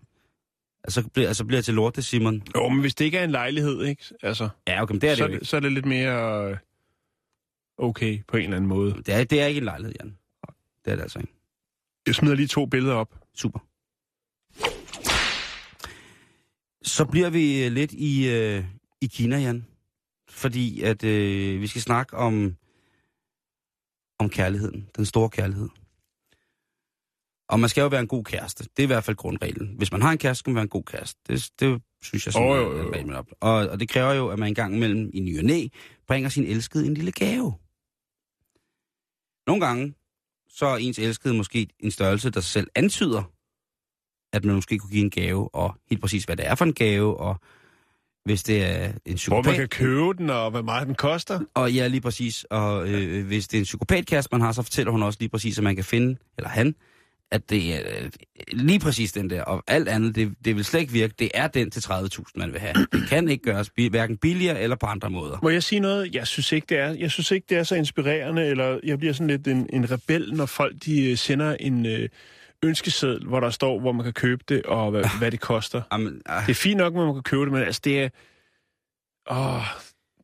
Altså, 0.85 1.09
bliver, 1.09 1.29
altså 1.29 1.45
bliver 1.45 1.63
til 1.63 1.75
lorte, 1.75 2.03
Simon. 2.03 2.43
Jo, 2.57 2.69
men 2.69 2.81
hvis 2.81 2.95
det 2.95 3.05
ikke 3.05 3.19
er 3.19 3.25
en 3.25 3.31
lejlighed, 3.31 3.83
ikke? 3.85 4.05
Altså, 4.23 4.49
Ja, 4.69 4.83
okay, 4.83 4.93
men 4.93 5.01
det 5.01 5.07
er 5.09 5.11
det 5.11 5.19
så, 5.19 5.25
jo 5.25 5.29
er 5.29 5.33
ikke. 5.33 5.41
det, 5.41 5.49
så 5.49 5.57
er 5.57 5.61
det 5.61 5.73
lidt 5.73 5.87
mere 5.87 6.51
øh, 6.51 6.57
okay 7.79 8.23
på 8.29 8.37
en 8.37 8.43
eller 8.43 8.57
anden 8.57 8.69
måde. 8.69 8.95
Det 9.07 9.09
er, 9.09 9.25
det 9.25 9.41
er 9.43 9.47
ikke 9.47 9.59
en 9.59 9.65
lejlighed, 9.65 9.95
Jan. 10.01 10.17
Det 10.85 10.91
er 10.91 10.95
det 10.97 11.03
altså 11.03 11.19
ikke. 11.19 11.33
Jeg 12.07 12.15
smider 12.15 12.35
lige 12.35 12.47
to 12.49 12.67
billeder 12.67 12.95
op. 12.95 13.19
Super. 13.35 13.59
Så 16.83 17.05
bliver 17.05 17.31
vi 17.31 17.65
øh, 17.65 17.73
lidt 17.73 17.93
i, 17.93 18.29
øh, 18.29 18.65
i 19.01 19.07
Kina, 19.07 19.39
Jan. 19.39 19.67
Fordi 20.29 20.83
at 20.83 21.05
øh, 21.05 21.61
vi 21.61 21.67
skal 21.67 21.83
snakke 21.83 22.17
om, 22.17 22.57
om 24.19 24.29
kærligheden. 24.31 24.89
Den 24.97 25.05
store 25.07 25.31
kærlighed. 25.31 25.69
Og 27.53 27.61
man 27.61 27.69
skal 27.69 27.83
jo 27.83 27.89
være 27.89 28.01
en 28.01 28.07
god 28.07 28.25
kæreste. 28.25 28.65
Det 28.65 28.79
er 28.79 28.83
i 28.83 28.87
hvert 28.87 29.05
fald 29.05 29.17
grundreglen. 29.17 29.75
Hvis 29.77 29.93
man 29.93 30.03
har 30.03 30.13
en 30.13 30.19
kæreste, 30.19 30.39
skal 30.39 30.51
man 30.51 30.55
være 30.55 30.63
en 30.63 30.69
god 30.69 30.83
kæreste. 30.83 31.21
Det, 31.29 31.51
det 31.61 31.83
synes 32.03 32.27
jeg 32.27 32.33
sådan, 32.33 32.49
oh, 32.49 32.57
jo, 32.57 32.79
jo, 32.79 32.93
er 32.93 33.17
op. 33.17 33.27
Og, 33.41 33.53
og 33.53 33.81
det 33.81 33.89
kræver 33.89 34.13
jo, 34.13 34.29
at 34.29 34.39
man 34.39 34.49
en 34.49 34.55
gang 34.55 34.75
imellem 34.75 35.11
i 35.15 35.21
ny 35.21 35.39
og 35.39 35.45
næ, 35.45 35.67
bringer 36.07 36.29
sin 36.29 36.45
elskede 36.45 36.87
en 36.87 36.95
lille 36.95 37.13
gave. 37.13 37.55
Nogle 39.47 39.67
gange, 39.67 39.95
så 40.49 40.67
er 40.67 40.77
ens 40.77 40.99
elskede 40.99 41.35
måske 41.35 41.69
en 41.81 41.91
størrelse, 41.91 42.31
der 42.31 42.41
selv 42.41 42.69
antyder, 42.75 43.23
at 44.33 44.45
man 44.45 44.55
måske 44.55 44.79
kunne 44.79 44.91
give 44.91 45.05
en 45.05 45.11
gave, 45.11 45.55
og 45.55 45.75
helt 45.91 46.01
præcis, 46.01 46.25
hvad 46.25 46.37
det 46.37 46.47
er 46.47 46.55
for 46.55 46.65
en 46.65 46.75
gave, 46.75 47.17
og 47.17 47.37
hvis 48.25 48.43
det 48.43 48.65
er 48.65 48.87
en 48.87 48.93
Hvor 48.93 49.07
man 49.07 49.17
psykopat... 49.17 49.55
kan 49.57 49.69
købe 49.69 50.13
den, 50.19 50.31
og 50.31 50.51
hvad 50.51 50.63
meget 50.63 50.87
den 50.87 50.95
koster. 50.95 51.41
Og 51.55 51.73
ja, 51.73 51.87
lige 51.87 52.01
præcis. 52.01 52.45
Og 52.45 52.89
øh, 52.89 53.27
hvis 53.27 53.49
det 53.49 53.57
er 53.57 53.61
en 53.61 53.65
psykopatkæreste, 53.65 54.29
man 54.33 54.41
har, 54.41 54.53
så 54.53 54.63
fortæller 54.63 54.93
hun 54.93 55.03
også 55.03 55.17
lige 55.21 55.29
præcis, 55.29 55.59
at 55.59 55.65
man 55.65 55.75
kan 55.77 55.85
finde, 55.85 56.17
eller 56.39 56.49
han, 56.49 56.75
at 57.33 57.51
det 57.51 57.75
er 57.75 57.81
øh, 58.03 58.11
lige 58.53 58.81
præcis 58.81 59.13
den 59.13 59.31
der. 59.31 59.43
Og 59.43 59.63
alt 59.67 59.89
andet, 59.89 60.15
det, 60.15 60.35
det 60.45 60.57
vil 60.57 60.65
slet 60.65 60.81
ikke 60.81 60.93
virke. 60.93 61.15
Det 61.19 61.31
er 61.35 61.47
den 61.47 61.71
til 61.71 61.81
30.000, 61.81 62.23
man 62.35 62.53
vil 62.53 62.61
have. 62.61 62.75
Det 62.93 63.09
kan 63.09 63.29
ikke 63.29 63.45
gøres 63.45 63.71
hverken 63.91 64.17
billigere 64.17 64.61
eller 64.61 64.77
på 64.77 64.87
andre 64.87 65.11
måder. 65.11 65.39
Må 65.43 65.49
jeg 65.51 65.63
sige 65.63 65.81
noget? 65.81 66.15
Jeg 66.15 66.27
synes 66.27 66.53
ikke, 66.53 66.67
det 66.69 66.79
er, 66.79 66.89
jeg 66.89 67.11
synes 67.11 67.31
ikke, 67.31 67.47
det 67.49 67.59
er 67.59 67.63
så 67.63 67.75
inspirerende, 67.75 68.47
eller 68.47 68.81
jeg 68.85 68.99
bliver 68.99 69.13
sådan 69.15 69.27
lidt 69.27 69.49
en, 69.49 69.67
en 69.73 69.91
rebel, 69.91 70.33
når 70.35 70.47
folk 70.47 70.75
de 70.85 71.11
øh, 71.11 71.17
sender 71.17 71.57
en 71.61 71.87
øh, 71.87 72.09
ønskeseddel, 72.65 73.27
hvor 73.27 73.41
der 73.41 73.51
står, 73.51 73.81
hvor 73.81 73.93
man 73.93 74.05
kan 74.05 74.13
købe 74.13 74.45
det, 74.49 74.63
og 74.63 74.91
hvad, 74.91 75.05
hvad 75.19 75.31
det 75.31 75.41
koster. 75.41 75.83
Jamen, 75.93 76.23
ah, 76.27 76.43
Det 76.47 76.51
er 76.51 76.55
fint 76.55 76.77
nok, 76.79 76.93
at 76.95 76.99
man 76.99 77.15
kan 77.15 77.23
købe 77.23 77.45
det, 77.45 77.53
men 77.53 77.63
altså, 77.63 77.81
det 77.85 78.03
er... 78.03 78.09
Åh, 79.31 79.63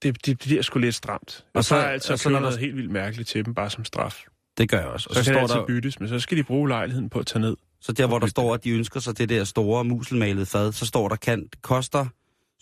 det, 0.03 0.27
det 0.27 0.38
bliver 0.38 0.62
sgu 0.62 0.79
lidt 0.79 0.94
stramt. 0.94 1.44
Og 1.47 1.51
Og 1.55 1.64
så 1.64 1.68
så- 1.68 1.77
er 1.77 1.81
jeg 1.83 1.92
altid 1.92 2.11
og 2.11 2.18
så 2.18 2.29
når 2.29 2.37
der- 2.37 2.40
noget 2.42 2.59
helt 2.59 2.77
vildt 2.77 2.90
mærkeligt 2.90 3.29
til 3.29 3.44
dem, 3.44 3.55
bare 3.55 3.71
som 3.71 3.85
straf. 3.85 4.23
Det 4.59 4.68
gør 4.68 4.79
jeg 4.79 4.87
også. 4.87 5.07
Og 5.11 5.16
Så, 5.16 5.25
så, 5.25 5.31
kan 5.33 5.40
det 5.42 5.49
står 5.51 5.57
altid 5.59 5.75
der, 5.75 5.81
byttes, 5.81 6.01
men 6.01 6.09
så 6.09 6.21
skal 6.21 6.38
de 6.38 6.42
bruge 6.42 6.68
lejligheden 6.68 7.11
på 7.11 7.18
at 7.18 7.27
tage 7.27 7.40
ned. 7.40 7.57
så 7.81 7.92
der, 7.92 8.07
hvor 8.07 8.18
der 8.18 8.27
står, 8.27 8.55
at 8.55 8.64
de 8.64 8.71
ønsker 8.71 9.01
sig 9.01 9.18
det 9.18 9.29
der 9.29 9.44
store 9.44 9.85
muselmalede 9.85 10.47
fad, 10.47 10.73
så 10.73 10.87
står 10.87 11.09
der, 11.09 11.16
kan, 11.16 11.42
det 11.42 11.62
koster 11.62 12.07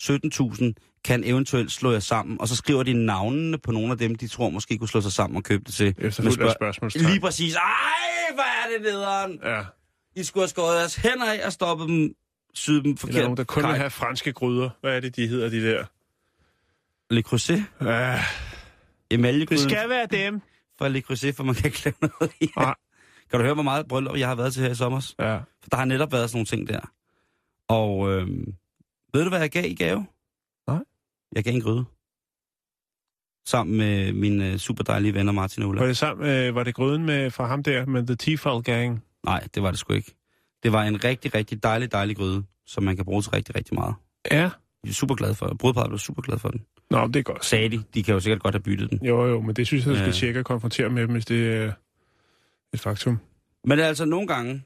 17.000, 0.00 1.00
kan 1.04 1.24
eventuelt 1.24 1.72
slå 1.72 1.92
jer 1.92 1.98
sammen. 2.00 2.40
Og 2.40 2.48
så 2.48 2.56
skriver 2.56 2.82
de 2.82 2.92
navnene 2.92 3.58
på 3.58 3.72
nogle 3.72 3.92
af 3.92 3.98
dem, 3.98 4.14
de 4.14 4.28
tror 4.28 4.50
måske 4.50 4.78
kunne 4.78 4.88
slå 4.88 5.00
sig 5.00 5.12
sammen 5.12 5.36
og 5.36 5.42
købe 5.44 5.64
det 5.66 5.74
til. 5.74 5.94
Af 5.98 6.12
spørg- 6.12 6.54
spørgsmålstegn. 6.54 7.06
Lige 7.06 7.20
præcis. 7.20 7.54
Ej, 7.54 7.62
hvor 8.34 8.42
er 8.42 8.78
det 8.78 8.82
nederen. 8.92 9.40
Ja, 9.44 9.62
I 10.16 10.24
skulle 10.24 10.42
have 10.42 10.48
skåret 10.48 10.78
deres 10.78 10.96
hænder 10.96 11.32
af 11.32 11.46
og 11.46 11.52
stoppet 11.52 11.88
dem, 11.88 12.14
syet 12.54 12.84
dem 12.84 12.96
forkert. 12.96 13.14
eller 13.16 13.24
nogen, 13.26 13.36
der 13.36 13.44
kun 13.44 13.62
vil 13.62 13.68
Kaj- 13.70 13.76
have 13.76 13.90
franske 13.90 14.32
gryder. 14.32 14.70
Hvad 14.80 14.96
er 14.96 15.00
det, 15.00 15.16
de 15.16 15.26
hedder, 15.26 15.48
de 15.48 15.62
der? 15.70 15.84
Le 17.14 17.22
Creuset. 17.22 17.64
Ja, 17.82 18.20
Emaljegryden 19.10 19.62
det 19.62 19.70
skal 19.70 19.88
være 19.88 20.06
dem. 20.10 20.40
Fra 20.78 20.88
Le 20.88 21.00
Creuset, 21.00 21.34
for 21.34 21.44
man 21.44 21.54
kan 21.54 21.64
ikke 21.64 21.84
lave 21.84 21.94
noget 22.00 22.32
i. 22.40 22.48
Nej. 22.56 22.74
Kan 23.30 23.38
du 23.38 23.44
høre, 23.44 23.54
hvor 23.54 23.62
meget 23.62 23.88
bryllup 23.88 24.16
jeg 24.16 24.28
har 24.28 24.34
været 24.34 24.52
til 24.52 24.62
her 24.62 24.70
i 24.70 24.74
sommer? 24.74 25.12
Ja. 25.18 25.36
For 25.36 25.68
der 25.70 25.76
har 25.76 25.84
netop 25.84 26.12
været 26.12 26.30
sådan 26.30 26.36
nogle 26.38 26.46
ting 26.46 26.68
der. 26.68 26.80
Og 27.68 28.12
øh, 28.12 28.28
ved 29.12 29.22
du, 29.22 29.28
hvad 29.28 29.40
jeg 29.40 29.50
gav 29.50 29.64
i 29.64 29.74
gave? 29.74 30.06
Nej. 30.68 30.78
Jeg 31.34 31.44
gav 31.44 31.54
en 31.54 31.60
gryde. 31.60 31.84
Sammen 33.46 33.76
med 33.76 34.12
mine 34.12 34.52
øh, 34.52 34.58
super 34.58 34.84
dejlige 34.84 35.14
venner 35.14 35.32
Martin 35.32 35.62
og 35.62 35.68
Ulla. 35.68 35.80
Var 35.80 35.86
det, 35.86 35.96
sammen, 35.96 36.26
øh, 36.26 36.54
var 36.54 36.64
det 36.64 36.74
gryden 36.74 37.06
med, 37.06 37.30
fra 37.30 37.46
ham 37.46 37.62
der 37.62 37.86
med 37.86 38.06
The 38.06 38.16
Tifal 38.16 38.62
Gang? 38.62 39.04
Nej, 39.24 39.48
det 39.54 39.62
var 39.62 39.70
det 39.70 39.78
sgu 39.78 39.92
ikke. 39.92 40.14
Det 40.62 40.72
var 40.72 40.82
en 40.84 41.04
rigtig, 41.04 41.34
rigtig 41.34 41.62
dejlig, 41.62 41.92
dejlig 41.92 42.16
gryde, 42.16 42.44
som 42.66 42.84
man 42.84 42.96
kan 42.96 43.04
bruge 43.04 43.22
til 43.22 43.30
rigtig, 43.30 43.56
rigtig 43.56 43.74
meget. 43.74 43.94
Ja. 44.30 44.50
Jeg 44.84 44.90
er 44.90 44.92
super 44.92 45.14
glad 45.14 45.34
for 45.34 45.46
det. 45.46 45.58
Brudparret 45.58 45.88
blev 45.88 45.98
super 45.98 46.22
glad 46.22 46.38
for 46.38 46.48
den. 46.48 46.66
Nå, 46.90 47.06
det 47.06 47.16
er 47.16 47.22
godt. 47.22 47.44
Sagde 47.44 47.68
de. 47.68 47.82
De 47.94 48.02
kan 48.02 48.14
jo 48.14 48.20
sikkert 48.20 48.42
godt 48.42 48.54
have 48.54 48.62
byttet 48.62 48.90
den. 48.90 49.06
Jo, 49.06 49.26
jo, 49.26 49.40
men 49.40 49.56
det 49.56 49.66
synes 49.66 49.84
jeg, 49.86 49.90
du 49.92 49.96
skal 49.98 50.06
Ja. 50.06 50.12
tjekke 50.12 50.40
og 50.40 50.44
konfrontere 50.44 50.88
med 50.90 51.02
dem, 51.02 51.10
hvis 51.12 51.24
det 51.26 51.52
er 51.56 51.72
et 52.74 52.80
faktum. 52.80 53.18
Men 53.64 53.78
altså 53.78 54.04
nogle 54.04 54.26
gange, 54.26 54.62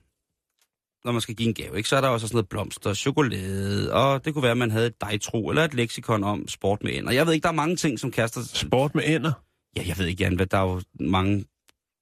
når 1.04 1.12
man 1.12 1.20
skal 1.20 1.35
give 1.35 1.48
en 1.48 1.54
gave, 1.54 1.76
ikke, 1.76 1.88
så 1.88 1.96
er 1.96 2.00
der 2.00 2.09
også 2.09 2.26
sådan 2.26 2.37
noget 2.37 2.48
blomster, 2.48 2.94
chokolade, 2.94 3.92
og 3.92 4.24
det 4.24 4.35
kunne 4.35 4.42
være, 4.42 4.50
at 4.52 4.59
man 4.59 4.70
havde 4.70 4.87
et 4.87 5.00
dejtro 5.00 5.48
eller 5.48 5.64
et 5.64 5.74
leksikon 5.74 6.24
om 6.24 6.48
sport 6.48 6.83
med 6.83 6.94
ender. 6.98 7.12
Jeg 7.12 7.26
ved 7.26 7.33
ikke, 7.33 7.42
der 7.42 7.48
er 7.48 7.52
mange 7.52 7.76
ting, 7.76 7.98
som 7.98 8.11
kærester... 8.11 8.40
Sport 8.54 8.94
med 8.94 9.02
ender. 9.06 9.33
Ja, 9.76 9.83
jeg 9.87 9.98
ved 9.98 10.06
ikke, 10.06 10.22
Jan, 10.24 10.37
hvad 10.37 10.46
der 10.46 10.59
er 10.59 10.62
jo 10.62 10.80
mange 11.00 11.44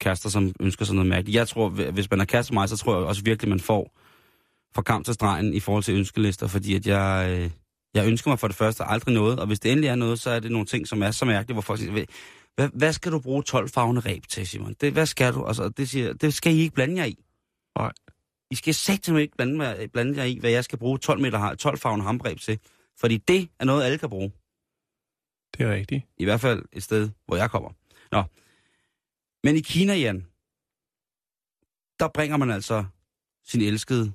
kærester, 0.00 0.28
som 0.28 0.52
ønsker 0.60 0.84
sig 0.84 0.94
noget 0.94 1.08
mærkeligt. 1.08 1.36
Jeg 1.36 1.48
tror, 1.48 1.68
hvis 1.68 2.10
man 2.10 2.26
kæreste 2.26 2.52
med 2.52 2.60
mig, 2.60 2.68
så 2.68 2.76
tror 2.76 2.96
jeg 2.98 3.06
også 3.06 3.22
virkelig, 3.24 3.48
man 3.48 3.60
får 3.60 3.98
fra 4.74 4.82
kamp 4.82 5.04
til 5.04 5.14
stregen 5.14 5.54
i 5.54 5.60
forhold 5.60 5.82
til 5.84 5.94
ønskelister, 5.94 6.46
fordi 6.46 6.74
at 6.74 6.86
jeg, 6.86 7.38
øh, 7.40 7.50
jeg 7.98 8.06
ønsker 8.06 8.30
mig 8.30 8.38
for 8.38 8.48
det 8.48 8.56
første 8.56 8.84
aldrig 8.84 9.14
noget, 9.14 9.40
og 9.40 9.46
hvis 9.46 9.60
det 9.60 9.72
endelig 9.72 9.88
er 9.88 9.94
noget, 9.94 10.20
så 10.20 10.30
er 10.30 10.40
det 10.40 10.50
nogle 10.52 10.66
ting, 10.66 10.88
som 10.88 11.02
er 11.02 11.10
så 11.10 11.24
mærkelige, 11.24 11.54
hvor 11.54 11.62
folk 11.62 11.80
siger, 11.80 12.06
hvad, 12.54 12.68
hvad 12.74 12.92
skal 12.92 13.12
du 13.12 13.20
bruge 13.20 13.42
12 13.42 13.68
farvende 13.68 14.00
ræb 14.00 14.26
til, 14.26 14.46
Simon? 14.46 14.74
Det, 14.80 14.92
hvad 14.92 15.06
skal 15.06 15.34
du? 15.34 15.44
Altså, 15.44 15.68
det, 15.68 15.88
siger, 15.88 16.12
det 16.12 16.34
skal 16.34 16.54
I 16.54 16.58
ikke 16.58 16.74
blande 16.74 16.96
jer 16.96 17.04
i. 17.04 17.24
Nej. 17.78 17.92
I 18.50 18.54
skal 18.54 18.74
simpelthen 18.74 19.18
ikke 19.18 19.36
blande, 19.36 19.56
mig, 19.56 19.92
blande 19.92 20.18
jer 20.18 20.24
i, 20.24 20.38
hvad 20.40 20.50
jeg 20.50 20.64
skal 20.64 20.78
bruge 20.78 20.98
12, 20.98 21.20
meter, 21.20 21.54
12 21.54 21.78
farvende 21.78 22.04
hambreb 22.04 22.38
til. 22.38 22.58
Fordi 23.00 23.16
det 23.16 23.48
er 23.60 23.64
noget, 23.64 23.84
alle 23.84 23.98
kan 23.98 24.08
bruge. 24.08 24.32
Det 25.56 25.66
er 25.66 25.74
rigtigt. 25.74 26.04
I 26.18 26.24
hvert 26.24 26.40
fald 26.40 26.64
et 26.72 26.82
sted, 26.82 27.10
hvor 27.26 27.36
jeg 27.36 27.50
kommer. 27.50 27.70
Nå. 28.12 28.22
Men 29.44 29.56
i 29.56 29.60
Kina, 29.60 29.94
Jan, 29.94 30.26
der 32.00 32.08
bringer 32.14 32.36
man 32.36 32.50
altså 32.50 32.84
sin 33.44 33.60
elskede, 33.60 34.12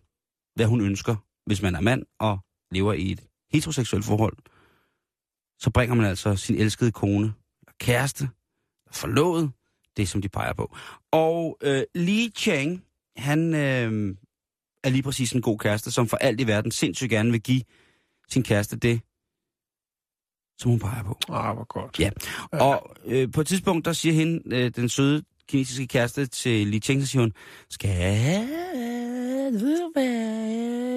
hvad 0.56 0.66
hun 0.66 0.82
ønsker, 0.82 1.16
hvis 1.46 1.62
man 1.62 1.76
er 1.76 1.82
mand 1.82 2.06
og 2.20 2.40
lever 2.72 2.94
i 2.94 3.12
et 3.12 3.24
heteroseksuelt 3.54 4.06
forhold. 4.06 4.38
Så 5.60 5.70
bringer 5.70 5.96
man 5.96 6.06
altså 6.06 6.36
sin 6.36 6.56
elskede 6.56 6.92
kone, 6.92 7.34
kæreste, 7.80 8.30
forlovet, 8.92 9.52
det 9.98 10.10
som 10.10 10.22
de 10.22 10.30
peger 10.30 10.54
på. 10.54 10.76
Og 11.12 11.58
øh, 11.62 11.84
Li 11.96 12.32
Chang, 12.38 12.84
han 13.18 13.54
øh, 13.54 14.16
er 14.84 14.90
lige 14.90 15.04
præcis 15.04 15.32
en 15.32 15.42
god 15.42 15.60
kæreste, 15.60 15.92
som 15.92 16.08
for 16.08 16.18
alt 16.18 16.42
i 16.42 16.48
verden 16.48 16.72
sindssygt 16.72 17.10
gerne 17.10 17.32
vil 17.32 17.42
give 17.42 17.62
sin 18.30 18.44
kæreste 18.44 18.76
det, 18.76 19.02
som 20.60 20.72
hun 20.72 20.80
peger 20.80 21.04
på. 21.04 21.20
Ah, 21.30 21.56
hvor 21.56 21.64
godt. 21.64 22.00
Ja. 22.00 22.10
Og 22.52 22.96
øh, 23.06 23.32
på 23.32 23.42
et 23.42 23.48
tidspunkt, 23.48 23.86
der 23.86 23.94
siger 23.94 24.14
hende, 24.14 24.56
øh, 24.56 24.72
den 24.76 24.90
søde 24.90 25.24
kinesiske 25.48 25.88
kæreste 25.88 26.26
til 26.26 26.68
Li 26.68 26.80
Cheng, 26.80 27.02
så 27.02 27.08
siger 27.08 27.22
hun, 27.22 27.34
skal 27.70 27.90
du 29.52 29.92
hvad 29.94 30.04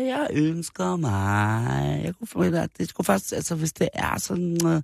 jeg 0.07 0.29
ønsker 0.33 0.97
mig? 0.97 2.01
Jeg 2.05 2.15
kunne 2.15 2.27
forvente, 2.27 2.61
at 2.61 2.79
det 2.79 2.89
skulle 2.89 3.05
faktisk, 3.05 3.33
altså 3.33 3.55
hvis 3.55 3.73
det 3.73 3.89
er 3.93 4.19
sådan, 4.19 4.67
øh, 4.67 4.83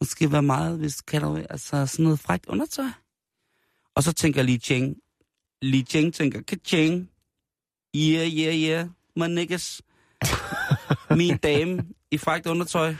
måske 0.00 0.32
være 0.32 0.42
meget, 0.42 0.78
hvis 0.78 1.00
kan 1.00 1.22
du, 1.22 1.36
altså 1.50 1.86
sådan 1.86 2.02
noget 2.02 2.20
frækt 2.20 2.46
undertøj. 2.46 2.86
Og 3.94 4.02
så 4.02 4.12
tænker 4.12 4.42
Li 4.42 4.58
Cheng, 4.58 4.96
Li 5.62 5.82
Cheng 5.82 6.14
tænker, 6.14 6.40
ka-ching, 6.40 7.10
yeah, 7.96 8.28
yeah, 8.28 8.54
yeah, 8.54 8.88
my 9.16 9.26
niggas. 9.26 9.82
Min 11.18 11.36
dame 11.36 11.84
i 12.10 12.18
frækt 12.18 12.46
undertøj, 12.46 12.94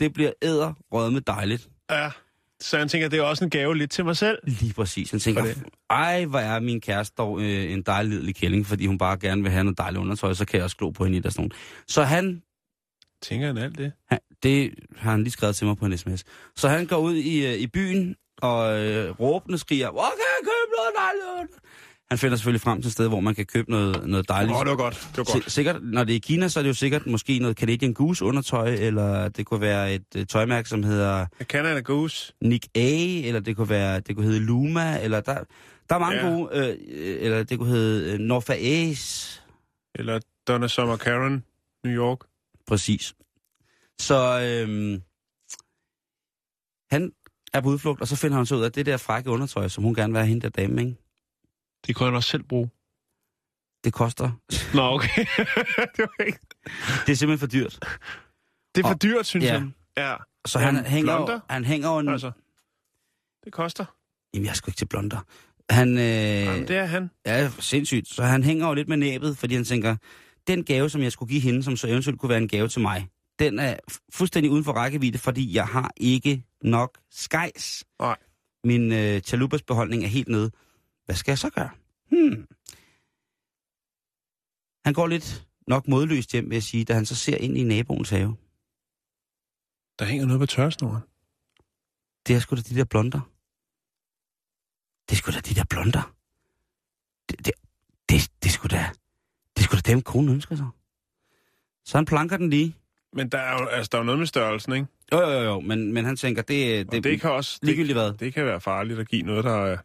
det 0.00 0.12
bliver 0.12 0.32
æder 0.42 0.74
med 1.10 1.20
dejligt. 1.20 1.68
Ja. 1.90 2.10
Så 2.64 2.78
han 2.78 2.88
tænker, 2.88 3.08
det 3.08 3.18
er 3.18 3.22
også 3.22 3.44
en 3.44 3.50
gave 3.50 3.76
lidt 3.76 3.90
til 3.90 4.04
mig 4.04 4.16
selv. 4.16 4.38
Lige 4.44 4.72
præcis. 4.74 5.10
Han 5.10 5.20
tænker, 5.20 5.44
ej, 5.90 6.24
hvor 6.24 6.38
er 6.38 6.60
min 6.60 6.80
kæreste 6.80 7.14
dog 7.18 7.40
øh, 7.40 7.72
en 7.72 7.82
dejlig 7.82 8.12
lille 8.12 8.32
kælling, 8.32 8.66
fordi 8.66 8.86
hun 8.86 8.98
bare 8.98 9.16
gerne 9.18 9.42
vil 9.42 9.50
have 9.52 9.64
noget 9.64 9.78
dejligt 9.78 10.00
undertøj, 10.00 10.34
så 10.34 10.44
kan 10.44 10.56
jeg 10.56 10.64
også 10.64 10.76
glo 10.76 10.90
på 10.90 11.04
hende 11.04 11.18
i 11.18 11.20
der 11.20 11.30
sådan. 11.30 11.50
Så 11.88 12.02
han, 12.02 12.42
Tænker 13.22 13.46
han 13.46 13.56
alt 13.58 13.78
det? 13.78 13.92
han, 14.08 14.18
det 14.42 14.74
har 14.96 15.10
han 15.10 15.22
lige 15.22 15.32
skrevet 15.32 15.56
til 15.56 15.66
mig 15.66 15.76
på 15.76 15.86
en 15.86 15.98
sms. 15.98 16.24
Så 16.56 16.68
han 16.68 16.86
går 16.86 16.96
ud 16.96 17.14
i, 17.14 17.46
øh, 17.46 17.54
i 17.54 17.66
byen 17.66 18.16
og 18.42 18.80
øh, 18.80 19.20
råbende 19.20 19.58
skriger, 19.58 19.90
hvor 19.90 20.02
kan 20.02 20.26
jeg 20.34 20.42
købe 20.42 20.72
noget 20.78 20.92
dejligt? 20.98 21.52
Under-" 22.14 22.18
Han 22.18 22.18
finder 22.18 22.36
selvfølgelig 22.36 22.60
frem 22.60 22.82
til 22.82 22.88
et 22.88 22.92
sted, 22.92 23.08
hvor 23.08 23.20
man 23.20 23.34
kan 23.34 23.46
købe 23.46 23.70
noget, 23.70 24.06
noget 24.08 24.28
dejligt. 24.28 24.52
Åh, 24.54 24.58
oh, 24.60 24.64
det 24.64 24.70
var 24.70 24.76
godt. 24.76 24.94
Det 25.10 25.18
var 25.18 25.24
godt. 25.24 25.44
Si- 25.44 25.50
sikkert, 25.50 25.82
når 25.82 26.04
det 26.04 26.12
er 26.12 26.16
i 26.16 26.18
Kina, 26.18 26.48
så 26.48 26.58
er 26.58 26.62
det 26.62 26.68
jo 26.68 26.74
sikkert 26.74 27.06
måske 27.06 27.38
noget 27.38 27.56
Canadian 27.58 27.94
Goose 27.94 28.24
undertøj, 28.24 28.68
eller 28.74 29.28
det 29.28 29.46
kunne 29.46 29.60
være 29.60 29.94
et 29.94 30.04
øh, 30.16 30.26
tøjmærke, 30.26 30.68
som 30.68 30.82
hedder 30.82 31.26
Canada 31.42 31.80
Goose. 31.80 32.32
Nick 32.42 32.66
A, 32.74 32.80
eller 33.28 33.40
det 33.40 33.56
kunne 33.56 33.68
være, 33.68 34.00
det 34.00 34.16
kunne 34.16 34.26
hedde 34.26 34.40
Luma, 34.40 35.00
eller 35.02 35.20
der, 35.20 35.38
der 35.88 35.94
er 35.94 35.98
mange 35.98 36.16
Ja. 36.26 36.28
gode, 36.32 36.48
øh, 36.52 36.68
øh, 36.88 37.16
eller 37.20 37.42
det 37.42 37.58
kunne 37.58 37.68
hedde 37.70 38.12
øh, 38.12 38.18
North 38.18 38.46
Face, 38.46 39.40
Eller 39.94 40.20
Donna 40.48 40.68
Summer 40.68 40.96
Karen, 40.96 41.44
New 41.84 41.94
York. 41.94 42.18
præcis. 42.66 43.14
Så 44.00 44.40
øhm, 44.40 45.02
han 46.90 47.12
er 47.52 47.60
på 47.60 47.68
udflugt, 47.68 48.00
og 48.00 48.08
så 48.08 48.16
finder 48.16 48.36
han 48.36 48.46
så 48.46 48.54
ud 48.56 48.62
af 48.62 48.72
det 48.72 48.86
der 48.86 48.96
frække 48.96 49.30
undertøj, 49.30 49.68
som 49.68 49.84
hun 49.84 49.94
gerne 49.94 50.12
vil 50.12 50.18
have 50.20 50.28
hende 50.28 50.42
der 50.42 50.48
dame, 50.48 50.80
ikke? 50.82 50.96
Det 51.86 51.96
kunne 51.96 52.06
han 52.06 52.14
også 52.16 52.28
selv 52.30 52.42
bruge. 52.42 52.70
Det 53.84 53.92
koster. 53.92 54.30
Nå, 54.74 54.82
okay. 54.94 55.24
det, 55.96 55.98
var 55.98 56.24
ikke... 56.26 56.38
Det 57.06 57.12
er 57.12 57.16
simpelthen 57.16 57.38
for 57.38 57.46
dyrt. 57.46 57.78
det 58.74 58.80
er 58.84 58.88
for 58.88 58.94
Og- 58.94 59.02
dyrt, 59.02 59.26
synes 59.26 59.44
ja. 59.44 59.58
han. 59.58 59.74
Ja. 59.96 60.14
Så 60.46 60.58
han 60.58 60.74
Jamen, 60.74 60.90
hænger, 60.90 61.16
blonder? 61.16 61.40
han 61.50 61.64
hænger 61.64 61.98
en... 61.98 62.08
Altså, 62.08 62.30
det 63.44 63.52
koster. 63.52 63.84
Jamen, 64.34 64.46
jeg 64.46 64.56
sgu 64.56 64.68
ikke 64.70 64.78
til 64.78 64.86
blonder. 64.86 65.18
Han, 65.70 65.88
øh, 65.98 66.04
Jamen, 66.04 66.68
det 66.68 66.76
er 66.76 66.84
han. 66.84 67.10
Ja, 67.26 67.50
sindssygt. 67.58 68.08
Så 68.08 68.22
han 68.22 68.42
hænger 68.42 68.68
jo 68.68 68.74
lidt 68.74 68.88
med 68.88 68.96
næbet, 68.96 69.38
fordi 69.38 69.54
han 69.54 69.64
tænker, 69.64 69.96
den 70.46 70.64
gave, 70.64 70.90
som 70.90 71.02
jeg 71.02 71.12
skulle 71.12 71.30
give 71.30 71.40
hende, 71.40 71.62
som 71.62 71.76
så 71.76 71.88
eventuelt 71.88 72.20
kunne 72.20 72.28
være 72.30 72.38
en 72.38 72.48
gave 72.48 72.68
til 72.68 72.82
mig, 72.82 73.08
den 73.38 73.58
er 73.58 73.76
fu- 73.92 74.06
fuldstændig 74.12 74.50
uden 74.50 74.64
for 74.64 74.72
rækkevidde, 74.72 75.18
fordi 75.18 75.54
jeg 75.54 75.66
har 75.66 75.90
ikke 75.96 76.44
nok 76.62 76.98
skejs. 77.10 77.84
Nej. 78.00 78.16
Min 78.64 78.92
øh, 78.92 79.20
chalupas 79.20 79.62
beholdning 79.62 80.04
er 80.04 80.08
helt 80.08 80.28
nede. 80.28 80.50
Hvad 81.04 81.16
skal 81.16 81.32
jeg 81.32 81.38
så 81.38 81.50
gøre? 81.50 81.70
Hmm. 82.10 82.46
Han 84.84 84.94
går 84.94 85.06
lidt 85.06 85.46
nok 85.66 85.88
modløst 85.88 86.32
hjem, 86.32 86.50
vil 86.50 86.56
jeg 86.56 86.62
sige, 86.62 86.84
da 86.84 86.94
han 86.94 87.06
så 87.06 87.14
ser 87.14 87.36
ind 87.36 87.58
i 87.58 87.62
naboens 87.62 88.10
have. 88.10 88.36
Der 89.98 90.04
hænger 90.04 90.26
noget 90.26 90.40
på 90.40 90.46
tørsnoren. 90.46 91.02
Det 92.26 92.36
er 92.36 92.40
sgu 92.40 92.56
da 92.56 92.60
de 92.60 92.74
der 92.74 92.84
blonder. 92.84 93.20
Det 95.08 95.12
er 95.12 95.16
sgu 95.16 95.32
da 95.32 95.40
de 95.40 95.54
der 95.54 95.64
blonder. 95.70 96.14
Det, 97.28 97.38
det, 97.38 97.52
det, 98.08 98.30
det 98.42 98.48
er 98.48 98.52
sgu 98.52 98.68
da... 98.68 98.90
Det 99.56 99.62
er 99.62 99.64
sgu 99.64 99.76
da 99.76 99.92
dem, 99.92 100.02
konen 100.02 100.28
ønsker 100.34 100.56
sig. 100.56 100.68
Så 101.84 101.98
han 101.98 102.04
planker 102.04 102.36
den 102.36 102.50
lige. 102.50 102.76
Men 103.12 103.28
der 103.28 103.38
er 103.38 103.62
jo, 103.62 103.66
altså, 103.66 103.88
der 103.92 103.98
er 103.98 104.02
jo 104.02 104.04
noget 104.06 104.18
med 104.18 104.26
størrelsen, 104.26 104.72
ikke? 104.72 104.86
Jo, 105.12 105.20
jo, 105.20 105.30
jo, 105.30 105.40
jo, 105.42 105.60
men, 105.60 105.92
men 105.92 106.04
han 106.04 106.16
tænker, 106.16 106.42
det, 106.42 106.86
Det, 106.86 106.92
det, 106.92 107.04
det 107.04 107.20
kan 107.20 107.30
også... 107.30 107.58
Det, 107.60 107.66
ligegyldigt 107.66 107.98
hvad, 107.98 108.12
det 108.12 108.34
kan 108.34 108.46
være 108.46 108.60
farligt 108.60 108.98
at 108.98 109.08
give 109.08 109.22
noget, 109.22 109.44
der 109.44 109.66
er... 109.66 109.78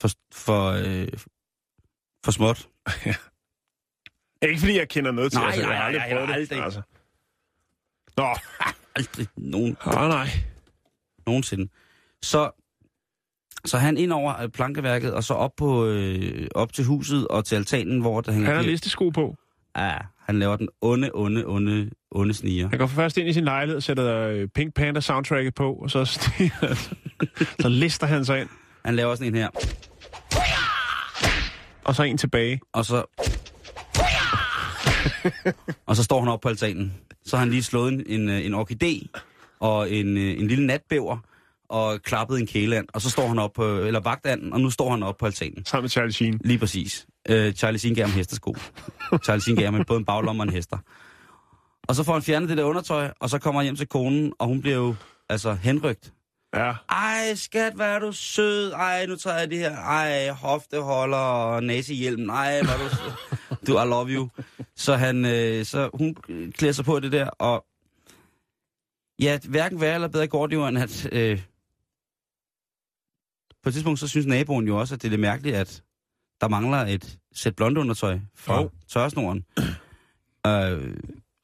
for, 0.00 0.08
for, 0.34 0.70
øh, 0.70 1.08
for 2.24 2.32
småt. 2.32 2.68
Ikke 4.42 4.60
fordi 4.60 4.78
jeg 4.78 4.88
kender 4.88 5.10
noget 5.12 5.32
til, 5.32 5.38
Nej, 5.38 5.46
altså, 5.46 5.60
jeg 5.60 5.68
har 5.68 5.74
nej, 5.74 5.86
aldrig 5.86 6.00
nej, 6.00 6.12
prøvet 6.12 6.28
det. 6.28 6.34
aldrig. 6.34 6.64
Altså. 6.64 6.82
Nå, 8.16 8.26
Aldrig 8.96 9.26
nogen, 9.36 9.76
ah, 9.80 10.08
nej. 10.08 10.28
nogensinde. 11.26 11.68
Så, 12.22 12.50
så 13.64 13.78
han 13.78 13.96
ind 13.96 14.12
over 14.12 14.40
øh, 14.42 14.48
plankeværket, 14.48 15.14
og 15.14 15.24
så 15.24 15.34
op, 15.34 15.50
på, 15.56 15.86
øh, 15.86 16.46
op 16.54 16.72
til 16.72 16.84
huset 16.84 17.28
og 17.28 17.44
til 17.44 17.56
altanen, 17.56 18.00
hvor 18.00 18.20
der 18.20 18.32
hænger... 18.32 18.46
Han 18.46 18.56
har 18.56 18.62
listesko 18.62 19.10
på. 19.10 19.36
Ja, 19.76 19.96
han 20.18 20.38
laver 20.38 20.56
den 20.56 20.68
onde, 20.80 21.10
onde, 21.14 21.44
onde, 21.46 21.90
onde 22.10 22.34
sniger. 22.34 22.68
Han 22.68 22.78
går 22.78 22.86
først 22.86 23.18
ind 23.18 23.28
i 23.28 23.32
sin 23.32 23.44
lejlighed 23.44 23.76
og 23.76 23.82
sætter 23.82 24.16
øh, 24.18 24.48
Pink 24.48 24.74
Panther 24.74 25.00
soundtracket 25.00 25.54
på, 25.54 25.72
og 25.74 25.90
så, 25.90 26.04
så 27.62 27.68
lister 27.68 28.06
han 28.06 28.24
sig 28.24 28.40
ind, 28.40 28.48
Han 28.84 28.96
laver 28.96 29.14
sådan 29.14 29.34
en 29.34 29.34
her, 29.34 29.48
og 31.90 31.96
så 31.96 32.02
en 32.02 32.16
tilbage. 32.16 32.60
og 32.72 32.84
så... 32.84 33.04
og 35.86 35.96
så 35.96 36.04
står 36.04 36.20
han 36.20 36.28
op 36.28 36.40
på 36.40 36.48
altanen. 36.48 36.94
Så 37.24 37.36
har 37.36 37.44
han 37.44 37.50
lige 37.50 37.62
slået 37.62 37.92
en, 37.92 38.02
en, 38.06 38.28
øh, 38.28 38.46
en 38.46 38.54
orkidé 38.54 39.20
og 39.60 39.90
en, 39.90 40.16
øh, 40.16 40.40
en 40.40 40.48
lille 40.48 40.66
natbæver 40.66 41.18
og 41.68 42.02
klappet 42.02 42.40
en 42.40 42.46
kæleand. 42.46 42.86
Og 42.94 43.00
så 43.00 43.10
står 43.10 43.28
han 43.28 43.38
op 43.38 43.52
på, 43.52 43.78
eller 43.78 44.00
vagtanden, 44.00 44.52
og 44.52 44.60
nu 44.60 44.70
står 44.70 44.90
han 44.90 45.02
op 45.02 45.16
på 45.16 45.26
altanen. 45.26 45.64
Sammen 45.64 45.82
med 45.82 45.90
Charlie 45.90 46.12
Sheen. 46.12 46.40
Lige 46.44 46.58
præcis. 46.58 47.06
Øh, 47.28 47.52
Charlie 47.52 47.78
Sheen 47.78 47.94
gav 47.94 48.06
ham 48.06 48.16
hestesko. 48.16 48.56
Charlie 49.24 49.42
Sheen 49.42 49.56
gav 49.56 49.72
ham 49.72 49.84
både 49.84 49.98
en 49.98 50.04
baglomme 50.04 50.42
og 50.42 50.48
en 50.48 50.54
hester. 50.54 50.78
Og 51.88 51.94
så 51.94 52.04
får 52.04 52.12
han 52.12 52.22
fjernet 52.22 52.48
det 52.48 52.58
der 52.58 52.64
undertøj, 52.64 53.10
og 53.20 53.30
så 53.30 53.38
kommer 53.38 53.60
han 53.60 53.64
hjem 53.64 53.76
til 53.76 53.86
konen, 53.86 54.32
og 54.38 54.46
hun 54.46 54.60
bliver 54.60 54.76
jo 54.76 54.94
altså 55.28 55.52
henrygt. 55.52 56.12
Ja, 56.54 56.74
Ej, 56.88 57.34
skat, 57.34 57.72
hvad 57.74 57.86
er 57.94 57.98
du 57.98 58.12
sød. 58.12 58.72
Ej, 58.72 59.06
nu 59.06 59.16
tager 59.16 59.38
jeg 59.38 59.50
det 59.50 59.58
her. 59.58 59.76
Ej, 59.76 60.28
hofteholder 60.28 61.16
og 61.16 61.62
nazihjelm. 61.64 62.28
Ej, 62.30 62.62
hvad 62.62 62.74
er 62.74 62.78
du 62.78 62.96
sød. 62.96 63.12
Du, 63.66 63.72
I 63.82 63.86
love 63.86 64.08
you. 64.08 64.28
Så, 64.76 64.96
han, 64.96 65.24
øh, 65.24 65.64
så 65.64 65.90
hun 65.94 66.14
klæder 66.52 66.72
sig 66.72 66.84
på 66.84 67.00
det 67.00 67.12
der, 67.12 67.26
og 67.28 67.66
ja, 69.20 69.38
hverken 69.48 69.80
værre 69.80 69.94
eller 69.94 70.08
bedre 70.08 70.26
går 70.26 70.46
det 70.46 70.56
jo, 70.56 70.66
end 70.66 70.78
at 70.78 71.08
øh, 71.12 71.42
på 73.62 73.68
et 73.68 73.72
tidspunkt, 73.72 74.00
så 74.00 74.08
synes 74.08 74.26
naboen 74.26 74.66
jo 74.66 74.76
også, 74.78 74.94
at 74.94 75.02
det 75.02 75.08
er 75.08 75.10
lidt 75.10 75.20
mærkeligt, 75.20 75.56
at 75.56 75.82
der 76.40 76.48
mangler 76.48 76.78
et 76.78 77.18
sæt 77.34 77.56
blondeundertøj 77.56 78.18
fra 78.36 78.60
Jo. 78.60 78.70
tørresnoren. 78.88 79.44
øh, 80.46 80.94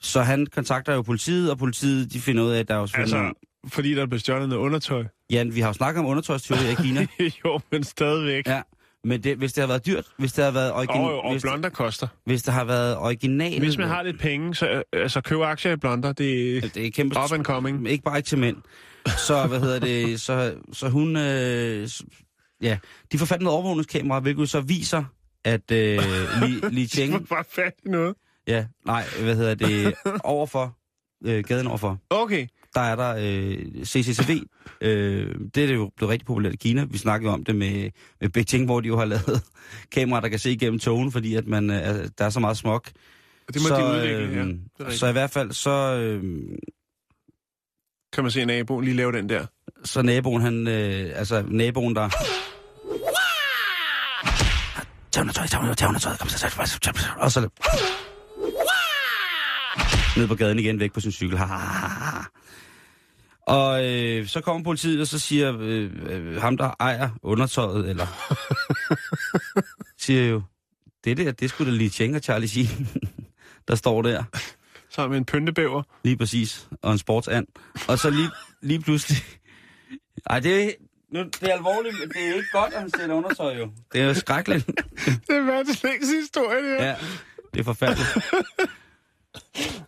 så 0.00 0.22
han 0.22 0.46
kontakter 0.46 0.94
jo 0.94 1.02
politiet, 1.02 1.50
og 1.50 1.58
politiet 1.58 2.12
de 2.12 2.20
finder 2.20 2.44
ud 2.44 2.50
af, 2.50 2.58
at 2.60 2.68
der 2.68 2.74
er 2.74 2.78
jo 2.78 2.88
altså, 2.94 3.32
fordi 3.68 3.94
der 3.94 4.06
blev 4.06 4.20
stjålet 4.20 4.48
noget 4.48 4.62
undertøj. 4.62 5.04
Jan, 5.30 5.54
vi 5.54 5.60
har 5.60 5.68
jo 5.68 5.72
snakket 5.72 6.00
om 6.00 6.06
undertøjstyveri 6.06 6.72
i 6.72 6.74
Kina. 6.74 7.06
jo, 7.44 7.60
men 7.72 7.84
stadigvæk. 7.84 8.46
ja, 8.46 8.62
men 9.04 9.22
det, 9.22 9.36
hvis 9.36 9.52
det 9.52 9.62
har 9.62 9.68
været 9.68 9.86
dyrt, 9.86 10.04
hvis 10.18 10.32
det 10.32 10.44
har 10.44 10.50
været 10.50 10.72
origin, 10.72 11.00
Og, 11.00 11.20
og 11.24 11.32
hvis, 11.32 11.42
blonder 11.42 11.68
koster. 11.68 12.08
hvis 12.24 12.42
det 12.42 12.54
har 12.54 12.64
været 12.64 12.96
original... 12.98 13.58
Hvis 13.58 13.78
man 13.78 13.88
har 13.88 14.02
lidt 14.02 14.20
penge, 14.20 14.54
så 14.54 14.82
altså, 14.92 15.20
køb 15.20 15.40
aktier 15.40 15.72
i 15.72 15.76
blonder. 15.76 16.12
Det 16.12 16.56
er 16.56 16.60
det 16.68 16.86
er 16.86 16.90
kæmpe 16.90 17.16
up 17.24 17.32
and 17.32 17.44
coming. 17.44 17.88
ikke 17.88 18.04
bare 18.04 18.16
ikke 18.16 18.26
til 18.28 18.38
mænd. 18.38 18.56
Så, 19.18 19.46
hvad 19.46 19.60
hedder 19.60 19.78
det, 19.78 20.20
så, 20.20 20.54
så 20.72 20.88
hun, 20.88 21.16
øh, 21.16 21.88
ja, 22.62 22.78
de 23.12 23.18
får 23.18 23.26
fat 23.26 23.40
noget 23.42 23.54
overvågningskamera, 23.58 24.20
hvilket 24.20 24.48
så 24.50 24.60
viser, 24.60 25.04
at 25.44 25.70
øh, 25.70 25.98
Li, 26.42 26.48
Li 26.48 26.60
Det 26.62 26.80
var 26.82 26.86
Cheng, 26.86 27.28
bare 27.28 27.44
fat 27.50 27.72
i 27.86 27.88
noget. 27.88 28.14
ja, 28.48 28.66
nej, 28.86 29.04
hvad 29.22 29.36
hedder 29.36 29.54
det, 29.54 29.94
overfor, 30.24 30.76
øh, 31.26 31.44
gaden 31.44 31.66
overfor, 31.66 31.98
Okay. 32.10 32.46
Der 32.76 32.82
er 32.82 32.96
der 32.96 33.14
øh, 33.18 33.84
CCTV. 33.84 34.30
Øh, 34.80 35.34
det 35.54 35.62
er 35.62 35.66
det 35.66 35.74
jo 35.74 35.90
blevet 35.96 36.12
rigtig 36.12 36.26
populært 36.26 36.52
i 36.52 36.56
Kina. 36.56 36.84
Vi 36.84 36.98
snakkede 36.98 37.32
om 37.32 37.44
det 37.44 37.56
med, 37.56 37.90
med 38.20 38.28
Beijing, 38.28 38.64
hvor 38.64 38.80
de 38.80 38.88
jo 38.88 38.96
har 38.98 39.04
lavet 39.14 39.42
kameraer, 39.92 40.20
der 40.20 40.28
kan 40.28 40.38
se 40.38 40.50
igennem 40.52 40.78
togen, 40.78 41.12
fordi 41.12 41.34
at 41.34 41.46
man, 41.46 41.70
øh, 41.70 41.76
er- 41.76 42.08
der 42.18 42.24
er 42.24 42.30
så 42.30 42.40
meget 42.40 42.56
smog. 42.56 42.82
Det 43.54 43.62
må 43.62 43.68
så, 43.68 43.76
de 43.76 43.84
udvikle, 43.84 44.16
ja. 44.16 44.40
øh, 44.44 44.46
rigtigt. 44.80 44.98
så 45.00 45.06
i 45.06 45.12
hvert 45.12 45.30
fald, 45.30 45.52
så, 45.52 45.70
øh, 45.70 46.22
Kan 48.12 48.24
man 48.24 48.30
se 48.30 48.44
naboen 48.44 48.84
lige 48.84 48.96
lave 48.96 49.12
den 49.12 49.28
der. 49.28 49.46
så 49.84 50.02
naboen, 50.02 50.42
han, 50.42 50.68
øh, 50.68 51.12
altså 51.14 51.44
naboen, 51.48 51.94
der... 51.96 52.08
Og 57.18 57.32
så... 57.32 57.48
Ned 60.16 60.28
på 60.28 60.34
gaden 60.34 60.58
igen, 60.58 60.80
væk 60.80 60.92
på 60.92 61.00
sin 61.00 61.12
cykel. 61.12 61.38
Ha, 61.38 61.44
ha, 61.44 61.56
ha. 61.56 62.22
Og 63.46 63.84
øh, 63.86 64.26
så 64.26 64.40
kommer 64.40 64.64
politiet, 64.64 65.00
og 65.00 65.06
så 65.06 65.18
siger 65.18 65.56
øh, 65.60 65.90
øh, 66.06 66.40
ham, 66.40 66.56
der 66.56 66.70
ejer 66.80 67.10
undertøjet, 67.22 67.88
eller... 67.90 68.06
siger 70.04 70.28
jo, 70.28 70.42
det 71.04 71.16
der, 71.16 71.32
det 71.32 71.50
skulle 71.50 71.72
da 71.72 71.76
lige 71.76 72.16
og 72.16 72.22
Charlie 72.22 72.48
Sheen, 72.48 72.88
der 73.68 73.74
står 73.74 74.02
der. 74.02 74.24
Sammen 74.90 75.10
med 75.10 75.18
en 75.18 75.24
pyntebæver. 75.24 75.82
Lige 76.04 76.16
præcis. 76.16 76.68
Og 76.82 76.92
en 76.92 76.98
sportsand. 76.98 77.46
Og 77.88 77.98
så 77.98 78.10
lige, 78.10 78.30
lige 78.62 78.80
pludselig... 78.80 79.18
Ej, 80.30 80.40
det 80.40 80.64
er, 80.64 80.70
nu, 81.12 81.22
det 81.22 81.42
er 81.42 81.54
alvorligt, 81.54 81.94
men 82.00 82.08
det 82.08 82.28
er 82.28 82.34
ikke 82.34 82.48
godt, 82.52 82.72
at 82.72 82.80
han 82.80 82.90
sætter 82.90 83.14
undertøj, 83.14 83.58
jo. 83.58 83.70
Det 83.92 84.00
er 84.00 84.04
jo 84.04 84.14
skrækkeligt. 84.14 84.66
Det 85.26 85.36
er 85.36 85.44
verdens 85.44 85.82
længste 85.82 86.14
historie, 86.20 86.56
det 86.56 86.80
her. 86.80 86.86
Ja, 86.86 86.96
det 87.54 87.60
er 87.60 87.64
forfærdeligt. 87.64 88.08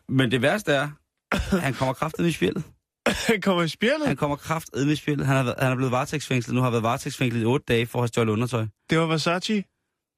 Men 0.09 0.31
det 0.31 0.43
værste 0.43 0.73
er, 0.73 0.91
at 1.33 1.41
han 1.41 1.75
kommer 1.75 1.95
kraftet 1.95 2.27
i 2.27 2.33
spjældet. 2.33 2.65
Han 3.07 3.41
kommer 3.41 3.63
i 3.63 3.69
spjældet. 3.69 4.07
Han 4.07 4.17
kommer 4.17 4.37
kraftet 4.37 4.87
i 4.89 4.97
spjældet. 4.97 5.27
Han, 5.27 5.37
har 5.37 5.43
været, 5.43 5.57
han 5.59 5.73
er 5.73 5.77
blevet 5.77 5.93
varetægtsfængslet. 5.93 6.55
Nu 6.55 6.61
har 6.63 6.71
været 6.71 6.83
varetægtsfængslet 6.83 7.43
i 7.43 7.45
otte 7.45 7.65
dage 7.69 7.87
for 7.87 7.99
at 7.99 8.03
have 8.03 8.09
stjålet 8.09 8.33
undertøj. 8.33 8.67
Det 8.91 8.99
var 8.99 9.07
Versace. 9.07 9.55
Det 9.55 9.65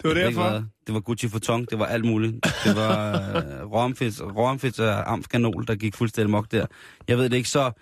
var 0.05 0.11
Jeg 0.17 0.27
ikke 0.29 0.39
derfor. 0.39 0.51
hvad. 0.51 0.63
Det 0.87 0.95
var 0.95 1.01
Gucci 1.01 1.27
Vuitton, 1.27 1.65
det 1.71 1.79
var 1.79 1.87
alt 1.87 2.05
muligt. 2.05 2.45
Det 2.65 2.77
var 2.77 3.11
uh, 3.65 3.73
Romfits, 3.73 4.23
Romfits 4.23 4.79
og 4.79 5.13
Amskanol, 5.13 5.67
der 5.67 5.75
gik 5.75 5.95
fuldstændig 5.95 6.31
mok 6.31 6.53
der. 6.53 6.67
Jeg 7.09 7.19
ved 7.19 7.25
det 7.29 7.37
ikke, 7.37 7.49
så 7.49 7.73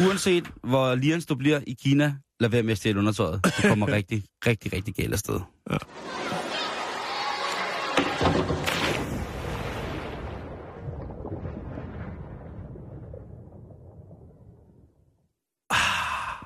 uanset 0.00 0.44
hvor 0.62 0.94
lirens 0.94 1.26
du 1.26 1.34
bliver 1.34 1.60
i 1.66 1.76
Kina, 1.82 2.14
lad 2.40 2.48
være 2.50 2.62
med 2.62 2.72
at 2.72 2.78
stjæle 2.78 2.98
undertøjet. 2.98 3.40
Du 3.44 3.68
kommer 3.68 3.88
rigtig, 3.98 4.24
rigtig, 4.46 4.72
rigtig 4.72 4.94
galt 4.94 5.12
afsted. 5.12 5.40
Ja. 5.70 5.76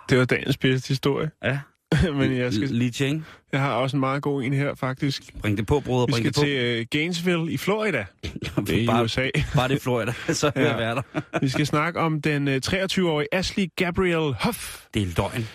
Det 0.08 0.18
var 0.18 0.24
dagens 0.24 0.56
bedste 0.56 0.88
historie. 0.88 1.30
Ja. 1.44 1.60
Men 2.12 2.36
jeg, 2.36 2.52
skal, 2.52 2.68
Li 2.68 2.90
Cheng, 2.92 3.26
jeg 3.52 3.60
har 3.60 3.72
også 3.74 3.96
en 3.96 4.00
meget 4.00 4.22
god 4.22 4.42
en 4.42 4.52
her, 4.52 4.74
faktisk. 4.74 5.38
bring 5.40 5.58
det 5.58 5.66
på, 5.66 5.80
bror, 5.80 6.06
Vi 6.06 6.10
bring 6.12 6.24
skal 6.24 6.26
det 6.26 6.34
på. 6.34 6.40
til 6.40 6.80
uh, 6.80 6.86
Gainesville 6.90 7.52
i 7.52 7.56
Florida. 7.56 8.06
Det 8.66 8.70
er 8.70 8.82
i 8.82 8.86
bare, 8.86 9.04
USA. 9.04 9.30
bare 9.56 9.68
det 9.68 9.82
Florida, 9.82 10.12
så 10.12 10.52
vil 10.54 10.62
Ja. 10.62 10.68
jeg 10.68 10.78
være 10.78 10.94
der. 10.94 11.38
Vi 11.40 11.48
skal 11.48 11.66
snakke 11.66 12.00
om 12.00 12.22
den 12.22 12.48
uh, 12.48 12.54
23-årige 12.54 13.28
Ashley 13.34 13.66
Gabrielle 13.76 14.34
Huff. 14.44 14.84
Det 14.94 15.02
er 15.02 15.06
løgn. 15.16 15.46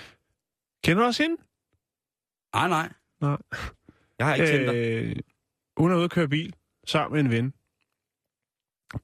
Kender 0.83 1.01
du 1.03 1.07
også 1.07 1.23
hende? 1.23 1.35
Nej, 2.55 2.67
nej. 2.67 2.89
Nej. 3.21 3.37
Jeg 4.19 4.27
har 4.27 4.35
ikke 4.35 4.65
dig. 4.67 4.75
Øh, 4.75 5.15
hun 5.77 5.91
er 5.91 5.95
ude 5.95 6.03
at 6.03 6.11
køre 6.11 6.27
bil 6.27 6.53
sammen 6.87 7.13
med 7.15 7.19
en 7.31 7.31
ven. 7.43 7.53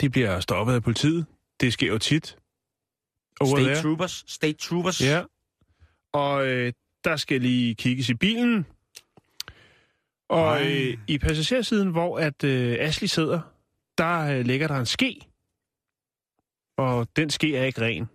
De 0.02 0.10
bliver 0.10 0.40
stoppet 0.40 0.74
af 0.74 0.84
politiet. 0.84 1.26
Det 1.62 1.74
sker 1.74 1.88
jo 1.88 1.98
tit. 1.98 2.38
Over 3.40 3.50
State 3.50 3.64
there. 3.64 3.82
Troopers. 3.82 4.24
State 4.28 4.58
Troopers. 4.58 5.02
Ja. 5.02 5.24
Og 6.14 6.48
øh, 6.48 6.74
der 7.04 7.16
skal 7.16 7.42
lige 7.42 7.76
kigges 7.76 8.10
i 8.10 8.14
bilen. 8.14 8.66
Og 10.30 10.62
øh, 10.68 10.98
i 11.08 11.18
passagersiden, 11.18 11.90
hvor 11.92 12.20
at 12.20 12.44
øh, 12.44 12.78
Ashley 12.80 13.08
sidder, 13.08 13.42
der 13.98 14.20
øh, 14.20 14.46
ligger 14.46 14.68
der 14.68 14.76
en 14.76 14.86
ske. 14.86 15.22
Og 16.78 17.08
den 17.16 17.30
ske 17.30 17.58
er 17.58 17.64
ikke 17.64 17.82
ren. 17.82 18.06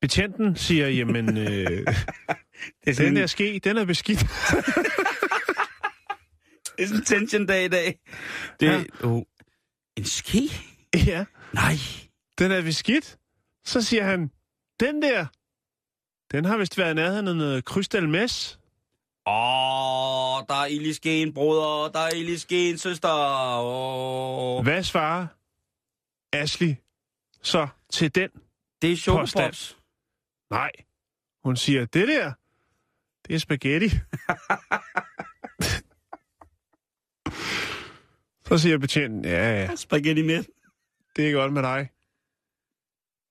Betjenten 0.00 0.56
siger, 0.56 0.88
jamen, 0.88 1.36
øh, 1.38 1.46
Det 1.86 1.86
er 1.86 2.84
den 2.84 2.94
sådan, 2.94 3.16
der 3.16 3.26
ske, 3.26 3.60
den 3.64 3.76
er 3.76 3.84
beskidt. 3.84 4.18
det 6.76 6.82
er 6.82 6.86
sådan 6.86 7.00
en 7.00 7.04
tension-dag 7.04 7.64
i 7.64 7.68
dag. 7.68 8.00
Det, 8.60 8.66
Ja. 8.66 8.72
ja. 8.72 8.84
oh, 9.06 9.22
en 9.96 10.04
ske? 10.04 10.40
ja, 11.06 11.24
Nej. 11.54 11.72
den 12.38 12.50
er 12.50 12.62
beskidt. 12.62 13.18
Så 13.64 13.82
siger 13.82 14.04
han, 14.04 14.30
den 14.80 15.02
der, 15.02 15.26
den 16.32 16.44
har 16.44 16.56
vist 16.56 16.78
været 16.78 16.90
i 16.90 16.94
nærheden 16.94 17.28
af 17.28 17.36
noget 17.36 17.64
krystalmess. 17.64 18.58
Åh, 19.26 20.46
der 20.48 20.54
er 20.54 20.66
ild 20.66 20.86
i 20.86 20.92
skeen, 20.92 21.34
broder. 21.34 21.88
Der 21.88 21.98
er 22.00 22.10
ild 22.14 22.28
i 22.28 22.38
skeen, 22.38 22.78
søster. 22.78 23.08
Åh. 23.60 24.62
Hvad 24.62 24.82
svarer 24.82 25.26
Ashley 26.32 26.74
så 27.42 27.68
til 27.92 28.14
den? 28.14 28.30
Det 28.82 28.92
er 28.92 28.96
chokopops. 28.96 29.76
Nej. 30.50 30.70
Hun 31.44 31.56
siger, 31.56 31.84
det 31.84 32.08
der, 32.08 32.32
det 33.28 33.34
er 33.34 33.38
spaghetti. 33.38 33.88
så 38.46 38.58
siger 38.58 38.78
betjenten, 38.78 39.24
ja, 39.24 39.60
ja, 39.60 39.76
Spaghetti 39.76 40.22
med. 40.22 40.44
det 41.16 41.30
er 41.30 41.32
godt 41.32 41.52
med 41.52 41.62
dig. 41.62 41.90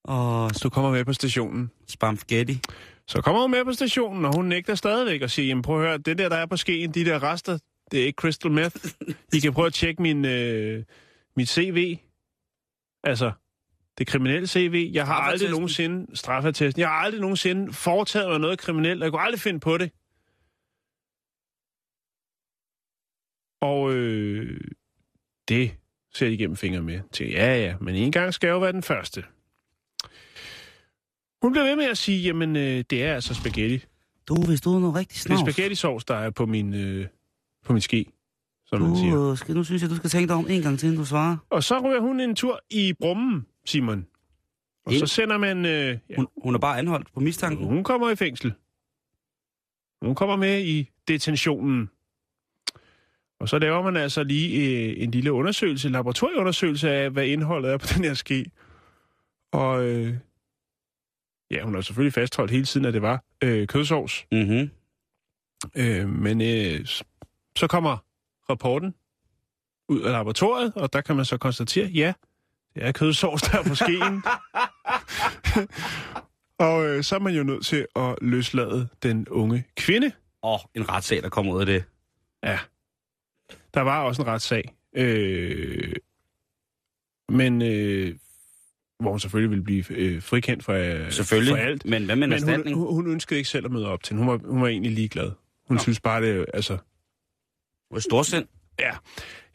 Åh, 0.07 0.49
Så 0.53 0.59
du 0.63 0.69
kommer 0.69 0.91
med 0.91 1.05
på 1.05 1.13
stationen. 1.13 1.71
spaghetti. 1.87 2.61
Så 3.07 3.21
kommer 3.21 3.41
hun 3.41 3.51
med 3.51 3.65
på 3.65 3.73
stationen, 3.73 4.25
og 4.25 4.35
hun 4.35 4.45
nægter 4.45 4.75
stadigvæk 4.75 5.21
og 5.21 5.29
siger, 5.29 5.47
jamen 5.47 5.61
prøv 5.61 5.81
at 5.81 5.87
høre, 5.87 5.97
det 5.97 6.17
der, 6.17 6.29
der 6.29 6.35
er 6.35 6.45
på 6.45 6.57
skeen, 6.57 6.91
de 6.91 7.05
der 7.05 7.23
rester, 7.23 7.57
det 7.91 8.01
er 8.01 8.05
ikke 8.05 8.17
crystal 8.17 8.51
meth. 8.51 8.75
I 9.33 9.39
kan 9.39 9.53
prøve 9.53 9.67
at 9.67 9.73
tjekke 9.73 10.01
min, 10.01 10.25
øh, 10.25 10.83
mit 11.35 11.49
CV. 11.49 11.97
Altså, 13.03 13.31
det 13.97 14.07
kriminelle 14.07 14.47
CV. 14.47 14.89
Jeg 14.93 15.05
har 15.05 15.13
aldrig 15.15 15.49
nogensinde, 15.51 16.15
straffeattesten, 16.17 16.79
jeg 16.79 16.87
har 16.89 16.95
aldrig 16.95 17.21
nogensinde 17.21 17.73
foretaget 17.73 18.29
mig 18.29 18.39
noget 18.39 18.59
kriminelt. 18.59 19.03
Jeg 19.03 19.11
kunne 19.11 19.21
aldrig 19.21 19.39
finde 19.39 19.59
på 19.59 19.77
det. 19.77 19.91
Og 23.61 23.93
øh, 23.93 24.61
det 25.49 25.71
ser 26.13 26.27
de 26.27 26.33
igennem 26.33 26.57
fingre 26.57 26.81
med. 26.81 26.99
Til, 27.11 27.29
ja, 27.29 27.55
ja, 27.57 27.75
men 27.81 27.95
en 27.95 28.11
gang 28.11 28.33
skal 28.33 28.47
jo 28.47 28.59
være 28.59 28.71
den 28.71 28.83
første. 28.83 29.23
Hun 31.41 31.51
bliver 31.51 31.63
ved 31.65 31.75
med 31.75 31.85
at 31.85 31.97
sige, 31.97 32.21
jamen, 32.21 32.55
øh, 32.55 32.83
det 32.89 33.03
er 33.03 33.13
altså 33.15 33.33
spaghetti. 33.33 33.85
Du, 34.27 34.35
hvis 34.47 34.61
du 34.61 34.75
er 34.75 34.79
noget 34.79 34.95
rigtig 34.95 35.13
Det 35.15 35.21
snavs. 35.21 35.41
er 35.41 35.45
spaghetti 35.51 35.75
sauce, 35.75 36.05
der 36.07 36.15
er 36.15 36.29
på 36.29 36.45
min, 36.45 36.73
øh, 36.73 37.07
på 37.65 37.73
min 37.73 37.81
ske, 37.81 38.05
som 38.65 38.81
man 38.81 38.95
siger. 38.97 39.15
Du, 39.15 39.31
øh, 39.31 39.37
skal, 39.37 39.55
nu 39.55 39.63
synes 39.63 39.81
jeg, 39.81 39.89
du 39.89 39.95
skal 39.95 40.09
tænke 40.09 40.27
dig 40.27 40.35
om 40.35 40.45
en 40.49 40.61
gang 40.61 40.79
til, 40.79 40.87
inden 40.87 40.99
du 40.99 41.05
svarer. 41.05 41.37
Og 41.49 41.63
så 41.63 41.79
ryger 41.79 41.99
hun 41.99 42.19
en 42.19 42.35
tur 42.35 42.59
i 42.69 42.93
Brummen, 42.93 43.45
Simon. 43.65 44.07
Og 44.85 44.93
Ind? 44.93 44.99
så 44.99 45.05
sender 45.15 45.37
man... 45.37 45.65
Øh, 45.65 45.97
ja, 46.09 46.15
Hun, 46.15 46.27
hun 46.43 46.55
er 46.55 46.59
bare 46.59 46.79
anholdt 46.79 47.13
på 47.13 47.19
mistanken. 47.19 47.65
hun 47.67 47.83
kommer 47.83 48.09
i 48.09 48.15
fængsel. 48.15 48.53
Hun 50.05 50.15
kommer 50.15 50.35
med 50.35 50.63
i 50.65 50.89
detentionen. 51.07 51.89
Og 53.39 53.49
så 53.49 53.59
laver 53.59 53.81
man 53.81 53.97
altså 53.97 54.23
lige 54.23 54.79
øh, 54.89 55.03
en 55.03 55.11
lille 55.11 55.31
undersøgelse, 55.33 55.89
laboratorieundersøgelse 55.89 56.89
af, 56.91 57.09
hvad 57.09 57.25
indholdet 57.25 57.71
er 57.71 57.77
på 57.77 57.87
den 57.95 58.03
her 58.03 58.13
ske. 58.13 58.45
Og 59.51 59.85
øh, 59.87 60.13
ja, 61.51 61.63
hun 61.63 61.73
har 61.73 61.81
selvfølgelig 61.81 62.13
fastholdt 62.13 62.51
hele 62.51 62.65
tiden, 62.65 62.85
at 62.85 62.93
det 62.93 63.01
var 63.01 63.23
øh, 63.43 63.67
kødsovs. 63.67 64.25
Mm-hmm. 64.31 64.69
Øh, 65.75 66.09
men 66.09 66.41
øh, 66.41 66.85
så 67.55 67.67
kommer 67.67 67.97
rapporten 68.49 68.95
ud 69.89 70.01
af 70.01 70.11
laboratoriet, 70.11 70.73
og 70.75 70.93
der 70.93 71.01
kan 71.01 71.15
man 71.15 71.25
så 71.25 71.37
konstatere, 71.37 71.87
ja, 71.87 72.13
det 72.75 72.85
er 72.85 72.91
kødsovs 72.91 73.41
der 73.41 73.59
er 73.59 73.63
på 73.63 73.75
skeen. 73.75 74.23
og 76.67 76.85
øh, 76.85 77.03
så 77.03 77.15
er 77.15 77.19
man 77.19 77.35
jo 77.35 77.43
nødt 77.43 77.65
til 77.65 77.87
at 77.95 78.15
løslade 78.21 78.87
den 79.03 79.27
unge 79.27 79.63
kvinde. 79.77 80.11
Åh, 80.43 80.59
en 80.75 80.89
retssag, 80.89 81.23
der 81.23 81.29
kommer 81.29 81.53
ud 81.53 81.59
af 81.59 81.65
det. 81.65 81.83
Ja, 82.43 82.59
der 83.73 83.81
var 83.81 84.03
også 84.03 84.21
en 84.21 84.27
retssag. 84.27 84.75
Øh, 84.95 85.95
men 87.29 87.61
øh, 87.61 88.15
hvor 88.99 89.11
hun 89.11 89.19
selvfølgelig 89.19 89.49
ville 89.49 89.63
blive 89.63 89.83
øh, 89.89 90.21
frikendt 90.21 90.63
for, 90.63 90.73
øh, 90.73 91.11
Selvfølgelig. 91.11 91.51
for 91.51 91.57
alt. 91.57 91.85
Men 91.85 92.05
hvad 92.05 92.15
med 92.15 92.27
en 92.27 92.33
erstatning? 92.33 92.77
hun, 92.77 92.93
hun, 92.93 93.11
ønskede 93.11 93.37
ikke 93.37 93.49
selv 93.49 93.65
at 93.65 93.71
møde 93.71 93.87
op 93.87 94.03
til. 94.03 94.15
Hun 94.15 94.27
var, 94.27 94.39
hun 94.45 94.61
var 94.61 94.67
egentlig 94.67 94.91
ligeglad. 94.91 95.31
Hun 95.67 95.75
Nå. 95.75 95.83
synes 95.83 95.99
bare, 95.99 96.21
det 96.21 96.45
altså, 96.53 96.77
Hun 97.91 97.97
er 97.97 98.01
storsind. 98.01 98.45
Ja. 98.79 98.91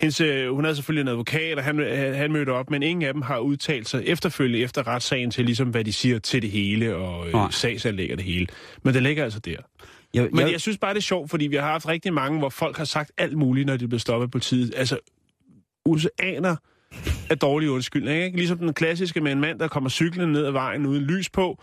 Hendes, 0.00 0.20
øh, 0.20 0.50
hun 0.50 0.64
havde 0.64 0.76
selvfølgelig 0.76 1.00
en 1.00 1.08
advokat, 1.08 1.58
og 1.58 1.64
han, 1.64 1.80
øh, 1.80 2.14
han 2.14 2.32
mødte 2.32 2.50
op, 2.50 2.70
men 2.70 2.82
ingen 2.82 3.02
af 3.02 3.12
dem 3.12 3.22
har 3.22 3.38
udtalt 3.38 3.88
sig 3.88 4.02
efterfølgende 4.06 4.58
efter 4.58 4.86
retssagen 4.86 5.30
til, 5.30 5.44
ligesom 5.44 5.68
hvad 5.68 5.84
de 5.84 5.92
siger 5.92 6.18
til 6.18 6.42
det 6.42 6.50
hele, 6.50 6.96
og 6.96 7.28
øh, 7.28 7.52
sagsanlæg 7.52 8.12
og 8.12 8.18
det 8.18 8.24
hele. 8.24 8.46
Men 8.82 8.94
det 8.94 9.02
ligger 9.02 9.24
altså 9.24 9.40
der. 9.40 9.56
Jeg, 10.14 10.28
Men 10.32 10.40
jeg, 10.40 10.52
jeg 10.52 10.60
synes 10.60 10.78
bare, 10.78 10.94
det 10.94 10.98
er 10.98 11.02
sjovt, 11.02 11.30
fordi 11.30 11.46
vi 11.46 11.56
har 11.56 11.62
haft 11.62 11.88
rigtig 11.88 12.12
mange, 12.12 12.38
hvor 12.38 12.48
folk 12.48 12.76
har 12.76 12.84
sagt 12.84 13.12
alt 13.18 13.38
muligt, 13.38 13.66
når 13.66 13.76
de 13.76 13.88
bliver 13.88 14.00
stoppet 14.00 14.26
af 14.26 14.30
politiet. 14.30 14.74
Altså, 14.76 14.98
oceaner 15.84 16.56
af 17.30 17.38
dårlige 17.38 17.70
undskyldninger, 17.70 18.24
ikke? 18.24 18.36
Ligesom 18.36 18.58
den 18.58 18.74
klassiske 18.74 19.20
med 19.20 19.32
en 19.32 19.40
mand, 19.40 19.58
der 19.58 19.68
kommer 19.68 19.90
cyklende 19.90 20.32
ned 20.32 20.46
ad 20.46 20.50
vejen 20.52 20.86
uden 20.86 21.02
lys 21.02 21.30
på, 21.30 21.62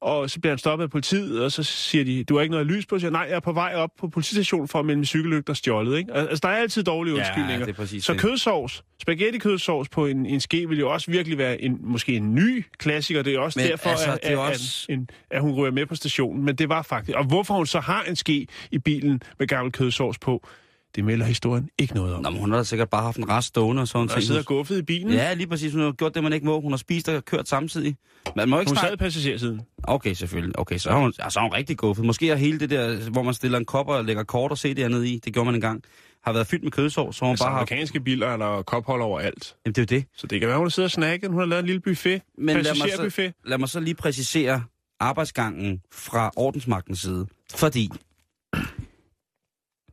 og 0.00 0.30
så 0.30 0.40
bliver 0.40 0.52
han 0.52 0.58
stoppet 0.58 0.84
af 0.84 0.90
politiet, 0.90 1.44
og 1.44 1.52
så 1.52 1.62
siger 1.62 2.04
de, 2.04 2.24
du 2.24 2.34
har 2.34 2.42
ikke 2.42 2.50
noget 2.52 2.66
lys 2.66 2.86
på, 2.86 2.96
så 2.96 3.00
siger 3.00 3.10
nej, 3.10 3.26
jeg 3.28 3.36
er 3.36 3.40
på 3.40 3.52
vej 3.52 3.72
op 3.74 3.90
på 3.98 4.08
politistationen 4.08 4.68
for 4.68 4.78
at 4.78 4.84
melde 4.84 4.98
min 4.98 5.04
cykellygter 5.04 5.54
stjålet, 5.54 5.98
ikke? 5.98 6.12
Altså, 6.14 6.40
der 6.42 6.48
er 6.48 6.56
altid 6.56 6.82
dårlige 6.82 7.14
undskyldninger. 7.14 7.58
Ja, 7.58 7.64
det 7.64 7.68
er 7.68 7.72
præcis 7.72 8.04
Så 8.04 8.14
kødsovs, 8.14 8.84
spaghetti 9.02 9.38
kødsovs 9.38 9.88
på 9.88 10.06
en, 10.06 10.26
en 10.26 10.40
ske 10.40 10.68
vil 10.68 10.78
jo 10.78 10.92
også 10.92 11.10
virkelig 11.10 11.38
være 11.38 11.62
en, 11.62 11.78
måske 11.82 12.12
en 12.16 12.34
ny 12.34 12.64
klassiker. 12.78 13.22
Det 13.22 13.34
er 13.34 13.38
også 13.38 13.58
Men 13.58 13.68
derfor, 13.68 13.88
altså, 13.90 14.12
at, 14.12 14.18
det 14.22 14.32
er 14.32 14.40
at, 14.40 14.50
også- 14.50 14.86
at, 14.88 14.94
en, 14.94 15.08
at 15.30 15.40
hun 15.40 15.52
ryger 15.52 15.72
med 15.72 15.86
på 15.86 15.94
stationen. 15.94 16.44
Men 16.44 16.56
det 16.56 16.68
var 16.68 16.82
faktisk... 16.82 17.18
Og 17.18 17.24
hvorfor 17.24 17.54
hun 17.54 17.66
så 17.66 17.80
har 17.80 18.02
en 18.02 18.16
ske 18.16 18.46
i 18.70 18.78
bilen 18.78 19.22
med 19.38 19.46
gammel 19.46 19.72
kødsovs 19.72 20.18
på, 20.18 20.46
det 20.94 21.04
melder 21.04 21.26
historien 21.26 21.68
ikke 21.78 21.94
noget 21.94 22.14
om. 22.14 22.22
Nå, 22.22 22.30
men 22.30 22.40
hun 22.40 22.50
har 22.50 22.56
da 22.58 22.64
sikkert 22.64 22.90
bare 22.90 23.02
haft 23.02 23.16
en 23.16 23.28
rest 23.28 23.48
stående 23.48 23.82
og 23.82 23.88
sådan 23.88 24.08
har 24.10 24.20
siddet 24.20 24.38
og 24.38 24.46
guffet 24.46 24.78
i 24.78 24.82
bilen. 24.82 25.12
Ja, 25.12 25.34
lige 25.34 25.46
præcis. 25.46 25.72
Hun 25.72 25.82
har 25.82 25.92
gjort 25.92 26.14
det, 26.14 26.22
man 26.22 26.32
ikke 26.32 26.46
må. 26.46 26.60
Hun 26.60 26.72
har 26.72 26.76
spist 26.76 27.08
og 27.08 27.24
kørt 27.24 27.48
samtidig. 27.48 27.96
Man 28.36 28.48
må 28.48 28.60
ikke 28.60 28.70
Hun 28.70 28.76
sad 28.76 28.80
snakke... 28.80 28.94
i 28.94 28.96
passagersiden. 28.96 29.60
Okay, 29.82 30.12
selvfølgelig. 30.14 30.58
Okay, 30.58 30.78
så 30.78 30.90
er 30.90 30.94
hun, 30.94 31.12
ja, 31.18 31.30
så 31.30 31.38
er 31.38 31.42
hun 31.42 31.52
rigtig 31.52 31.76
guffet. 31.78 32.04
Måske 32.04 32.30
er 32.30 32.36
hele 32.36 32.60
det 32.60 32.70
der, 32.70 33.10
hvor 33.10 33.22
man 33.22 33.34
stiller 33.34 33.58
en 33.58 33.64
kop 33.64 33.88
og 33.88 34.04
lægger 34.04 34.22
kort 34.22 34.50
og 34.50 34.58
CD'er 34.66 34.88
ned 34.88 35.02
i, 35.02 35.20
det 35.24 35.32
gjorde 35.32 35.44
man 35.46 35.54
engang, 35.54 35.82
har 36.24 36.32
været 36.32 36.46
fyldt 36.46 36.62
med 36.64 36.70
kødsovs, 36.72 37.16
så 37.16 37.24
hun 37.24 37.30
Altså, 37.30 37.44
bare 37.44 37.50
har... 37.52 37.58
amerikanske 37.58 38.00
biler 38.00 38.32
eller 38.32 38.62
kophold 38.62 39.02
overalt. 39.02 39.54
Jamen, 39.66 39.74
det 39.74 39.92
er 39.92 39.96
jo 39.96 40.00
det. 40.00 40.08
Så 40.16 40.26
det 40.26 40.40
kan 40.40 40.48
være, 40.48 40.58
hun 40.58 40.70
sidder 40.70 40.86
og 40.86 40.90
snakker. 40.90 41.28
Hun 41.28 41.38
har 41.38 41.46
lavet 41.46 41.60
en 41.60 41.66
lille 41.66 41.80
buffet. 41.80 42.22
Men 42.38 42.46
lad 42.46 42.56
mig, 42.56 42.64
Passagerbuffet. 42.82 43.32
så, 43.42 43.48
lad 43.48 43.58
mig 43.58 43.68
så 43.68 43.80
lige 43.80 43.94
præcisere 43.94 44.62
arbejdsgangen 45.00 45.80
fra 45.92 46.30
ordensmagtens 46.36 47.00
side. 47.00 47.26
Fordi 47.54 47.88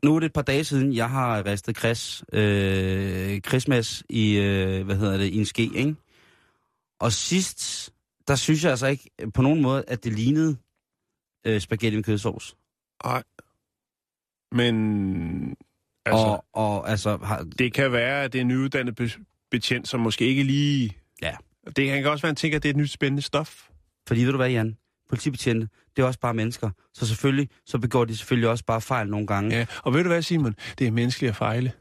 nu 0.04 0.16
er 0.16 0.20
det 0.20 0.26
et 0.26 0.34
par 0.34 0.42
dage 0.42 0.64
siden, 0.64 0.94
jeg 0.94 1.10
har 1.10 1.46
ristet 1.46 1.78
Chris, 1.78 2.24
øh, 2.34 3.42
Christmas 3.42 4.04
i, 4.10 4.38
øh, 4.38 4.86
hvad 4.86 4.96
hedder 4.96 5.18
det, 5.18 5.26
i 5.26 5.38
en 5.38 5.46
ske, 5.46 5.70
ikke? 5.76 5.96
Og 7.00 7.12
sidst, 7.12 7.90
der 8.28 8.36
synes 8.36 8.64
jeg 8.64 8.72
altså 8.72 8.88
ikke 8.88 9.10
på 9.34 9.42
nogen 9.42 9.62
måde, 9.62 9.84
at 9.88 10.04
det 10.04 10.14
lignede 10.14 10.58
øh, 11.46 11.62
spaghetti 11.62 11.96
med 11.96 12.04
kødsovs. 12.04 12.56
Nej. 13.04 13.24
Men... 14.52 15.56
Altså, 16.06 16.26
og, 16.26 16.46
og 16.54 16.90
altså, 16.90 17.18
har, 17.18 17.48
det 17.60 17.74
kan 17.74 17.92
være, 17.92 18.24
at 18.24 18.34
det 18.34 18.40
er 18.40 18.42
en 18.42 18.48
nyuddannet 18.48 18.96
be- 18.96 19.26
betjent, 19.52 19.88
som 19.88 20.00
måske 20.00 20.26
ikke 20.26 20.44
lige... 20.44 20.98
Ja. 21.22 21.36
Det 21.76 21.88
kan 21.88 22.06
også 22.06 22.06
være, 22.06 22.14
at 22.14 22.22
han 22.22 22.36
tænker, 22.36 22.58
at 22.58 22.64
det 22.64 22.70
er 22.70 22.74
et 22.74 22.78
nyt 22.78 22.92
spændende 22.92 23.22
stof. 23.22 23.70
fordi 24.08 24.24
ved 24.24 24.32
du 24.32 24.38
hvad, 24.38 24.50
Jan? 24.50 24.78
Politibetjente, 25.10 25.68
det 25.96 26.02
er 26.02 26.08
også 26.08 26.20
bare 26.20 26.34
mennesker. 26.34 26.70
Så 26.94 27.08
selvfølgelig, 27.08 27.50
så 27.66 27.78
begår 27.78 28.06
de 28.06 28.18
selvfølgelig 28.18 28.50
også 28.50 28.64
bare 28.66 28.82
fejl 28.82 29.08
nogle 29.08 29.28
gange. 29.28 29.58
Ja, 29.58 29.66
og 29.84 29.94
ved 29.94 30.04
du 30.04 30.10
hvad, 30.10 30.22
Simon? 30.22 30.56
Det 30.80 30.88
er 30.88 30.92
menneskeligt 30.92 31.30
at 31.30 31.36
fejle. 31.36 31.72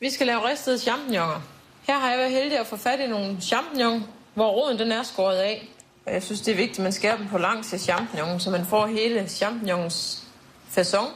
Vi 0.00 0.10
skal 0.10 0.26
lave 0.26 0.50
ristede 0.50 0.78
champignoner. 0.78 1.40
Her 1.86 1.98
har 1.98 2.10
jeg 2.10 2.18
været 2.18 2.30
heldig 2.30 2.58
at 2.58 2.66
få 2.66 2.76
fat 2.76 3.00
i 3.00 3.06
nogle 3.06 3.40
champignon, 3.40 4.04
hvor 4.34 4.50
roden 4.50 4.78
den 4.78 4.92
er 4.92 5.02
skåret 5.02 5.36
af. 5.36 5.68
Og 6.06 6.12
jeg 6.12 6.22
synes, 6.22 6.40
det 6.40 6.52
er 6.52 6.56
vigtigt, 6.56 6.78
at 6.78 6.82
man 6.82 6.92
skærer 6.92 7.16
dem 7.16 7.26
på 7.28 7.38
langs 7.38 7.68
til 7.68 7.80
champignon, 7.80 8.40
så 8.40 8.50
man 8.50 8.66
får 8.66 8.86
hele 8.86 9.28
champignons 9.28 10.26
fasong. 10.68 11.08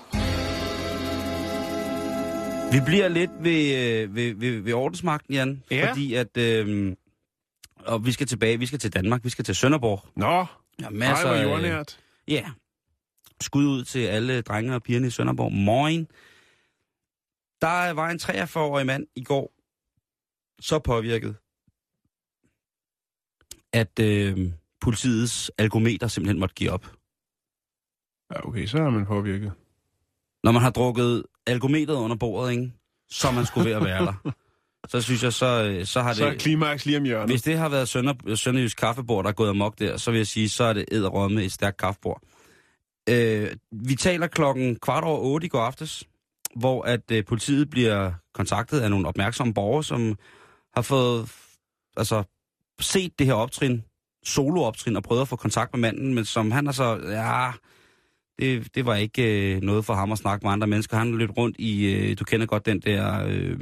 Vi 2.73 2.81
bliver 2.87 3.09
lidt 3.09 3.31
ved, 3.41 3.75
øh, 3.75 4.15
ved, 4.17 4.35
ved, 4.35 4.61
ved 4.61 4.73
ordensmagten, 4.73 5.35
Jan. 5.35 5.63
Ja. 5.71 5.91
Fordi 5.91 6.15
at... 6.15 6.37
Øh, 6.37 6.97
og 7.87 8.07
vi 8.07 8.13
skal 8.13 8.27
tilbage, 8.27 8.59
vi 8.59 8.67
skal 8.67 8.79
til 8.79 8.95
Danmark, 8.95 9.25
vi 9.25 9.31
skal 9.31 9.45
til 9.45 9.55
Sønderborg. 9.55 10.05
Nå, 10.17 10.47
Ja, 10.81 10.91
masser, 10.91 11.29
Ej, 11.29 11.45
hvor 11.45 11.51
jordnært. 11.53 12.01
Ja. 12.29 12.51
Skud 13.41 13.67
ud 13.67 13.85
til 13.85 13.99
alle 13.99 14.41
drenge 14.41 14.75
og 14.75 14.83
pigerne 14.83 15.07
i 15.07 15.11
Sønderborg. 15.11 15.53
Moin. 15.53 16.07
Der 17.61 17.91
var 17.91 18.11
en 18.11 18.21
43-årig 18.23 18.87
mand 18.87 19.07
i 19.15 19.25
går 19.25 19.53
så 20.61 20.79
påvirket, 20.79 21.37
at 23.73 23.99
øh, 24.01 24.53
politiets 24.81 25.51
algometer 25.59 26.09
simpelthen 26.09 26.41
måtte 26.41 26.55
give 26.55 26.71
op. 26.71 26.87
Ja, 28.31 28.49
okay, 28.49 28.67
så 28.67 28.79
er 28.79 28.91
man 28.91 29.07
påvirket. 29.07 29.53
Når 30.45 30.53
man 30.53 30.63
har 30.63 30.71
drukket 30.71 31.25
algometeret 31.47 31.97
under 31.97 32.17
bordet, 32.17 32.51
ikke? 32.51 32.73
så 33.09 33.31
man 33.31 33.47
skulle 33.47 33.69
ved 33.69 33.77
at 33.77 33.85
være 33.85 34.05
der. 34.05 34.15
Så 34.89 35.01
synes 35.01 35.23
jeg, 35.23 35.33
så, 35.33 35.65
øh, 35.65 35.87
så 35.87 36.03
har 36.03 36.13
Så 36.13 36.31
det... 36.31 36.39
klimaks 36.39 36.87
lige 36.87 36.97
om 36.97 37.05
hjørnet. 37.05 37.31
Hvis 37.31 37.43
det 37.43 37.59
har 37.59 37.69
været 37.69 37.89
Sønder, 37.89 38.35
Sønderjysk 38.35 38.77
kaffebord, 38.77 39.25
der 39.25 39.31
er 39.31 39.35
gået 39.35 39.49
amok 39.49 39.79
der, 39.79 39.97
så 39.97 40.11
vil 40.11 40.19
jeg 40.19 40.27
sige, 40.27 40.49
så 40.49 40.65
er 40.65 40.73
det 40.73 40.85
æderrømme 40.93 41.45
et 41.45 41.53
stærkt 41.53 41.77
kaffebord. 41.77 42.23
Øh, 43.09 43.51
vi 43.73 43.95
taler 43.95 44.27
klokken 44.27 44.77
kvart 44.77 45.05
over 45.05 45.19
otte 45.19 45.47
i 45.47 45.49
går 45.49 45.61
aftes, 45.61 46.05
hvor 46.57 46.83
at 46.83 47.11
øh, 47.13 47.25
politiet 47.25 47.71
bliver 47.71 48.13
kontaktet 48.35 48.81
af 48.81 48.91
nogle 48.91 49.09
opmærksomme 49.09 49.55
borgere, 49.55 49.85
som 49.85 50.19
har 50.75 50.83
fået 50.83 51.33
altså, 51.97 52.23
set 52.81 53.19
det 53.19 53.27
her 53.27 53.35
optrin, 53.35 53.83
solooptrin, 54.25 54.97
og 54.97 55.03
prøvet 55.03 55.21
at 55.21 55.29
få 55.29 55.37
kontakt 55.37 55.75
med 55.75 55.81
manden, 55.81 56.15
men 56.15 56.25
som 56.25 56.51
han 56.51 56.67
er 56.67 56.73
så, 56.73 57.01
ja, 57.09 57.51
det, 58.41 58.75
det 58.75 58.87
var 58.87 58.95
ikke 58.97 59.55
øh, 59.55 59.63
noget 59.63 59.85
for 59.85 59.95
ham 59.95 60.13
at 60.13 60.19
snakke 60.19 60.45
med 60.47 60.53
andre 60.53 60.67
mennesker. 60.67 60.97
Han 60.97 61.15
løb 61.19 61.31
rundt 61.37 61.57
i, 61.59 61.95
øh, 61.95 62.19
du 62.19 62.25
kender 62.25 62.47
godt 62.47 62.67
den 62.67 62.81
der, 62.81 63.27
øh, 63.27 63.57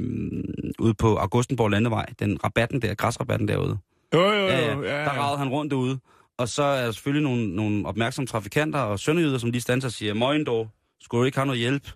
ude 0.79 0.93
på 0.93 1.15
Augustenborg 1.15 1.69
Landevej, 1.71 2.05
den 2.19 2.43
rabatten 2.43 2.81
der, 2.81 2.93
græsrabatten 2.95 3.47
derude. 3.47 3.77
Jo, 4.13 4.21
jo, 4.21 4.31
jo. 4.31 4.47
Ja, 4.47 4.77
ja. 4.77 5.03
Der 5.03 5.09
ragede 5.09 5.37
han 5.37 5.49
rundt 5.49 5.71
derude. 5.71 5.99
Og 6.37 6.49
så 6.49 6.63
er 6.63 6.85
der 6.85 6.91
selvfølgelig 6.91 7.23
nogle, 7.23 7.55
nogle 7.55 7.85
opmærksomme 7.87 8.27
trafikanter 8.27 8.79
og 8.79 8.99
sønderjyder, 8.99 9.37
som 9.37 9.51
lige 9.51 9.61
standser 9.61 9.87
og 9.87 9.91
siger, 9.93 10.13
Moin 10.13 10.45
dog, 10.45 10.69
skulle 11.01 11.19
du 11.19 11.25
ikke 11.25 11.37
have 11.37 11.45
noget 11.45 11.59
hjælp? 11.59 11.91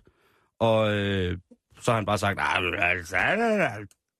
Og 0.60 0.94
øh, 0.94 1.38
så 1.80 1.90
har 1.90 1.96
han 1.96 2.06
bare 2.06 2.18
sagt, 2.18 2.38
"Ah, 2.42 2.62
men 2.64 2.74
altså, 2.78 3.16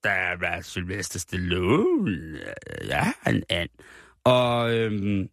der 0.04 0.10
er 0.10 0.60
Sylvester 0.62 1.18
Stallone. 1.18 2.40
Ja, 2.88 3.12
han 3.22 3.42
er. 3.48 3.66
Og 4.24 4.74
øhm, 4.74 5.28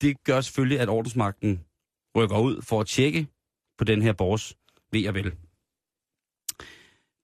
det 0.00 0.24
gør 0.24 0.40
selvfølgelig, 0.40 0.80
at 0.80 0.88
ordensmagten 0.88 1.60
rykker 2.16 2.38
ud 2.38 2.62
for 2.62 2.80
at 2.80 2.86
tjekke 2.86 3.26
på 3.78 3.84
den 3.84 4.02
her 4.02 4.12
borgs 4.12 4.56
ved 4.92 5.08
og 5.08 5.14
vel. 5.14 5.32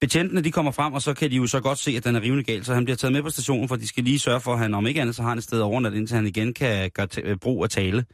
Betjentene 0.01 0.41
de 0.41 0.53
kommer 0.53 0.73
frem, 0.73 0.93
og 0.93 1.03
så 1.03 1.15
kan 1.15 1.31
de 1.31 1.37
jo 1.37 1.47
så 1.47 1.61
godt 1.61 1.79
se, 1.79 1.91
at 1.91 2.05
den 2.05 2.17
er 2.17 2.21
rivende 2.21 2.45
gal, 2.45 2.65
så 2.65 2.75
han 2.75 2.85
bliver 2.85 2.97
taget 2.97 3.13
med 3.13 3.23
på 3.23 3.31
stationen, 3.31 3.69
for 3.69 3.77
de 3.77 3.89
skal 3.89 4.05
lige 4.05 4.19
sørge 4.19 4.41
for, 4.41 4.53
at 4.53 4.59
han 4.59 4.75
om 4.75 4.87
ikke 4.87 5.01
andet, 5.01 5.17
så 5.17 5.23
har 5.23 5.29
han 5.29 5.39
et 5.39 5.45
sted 5.45 5.61
overnat, 5.61 5.95
indtil 5.95 6.17
han 6.17 6.27
igen 6.27 6.55
kan 6.55 6.91
gøre 6.91 7.09
t- 7.15 7.21
øh, 7.25 7.37
brug 7.37 7.65
af 7.65 7.71
tale 7.71 8.05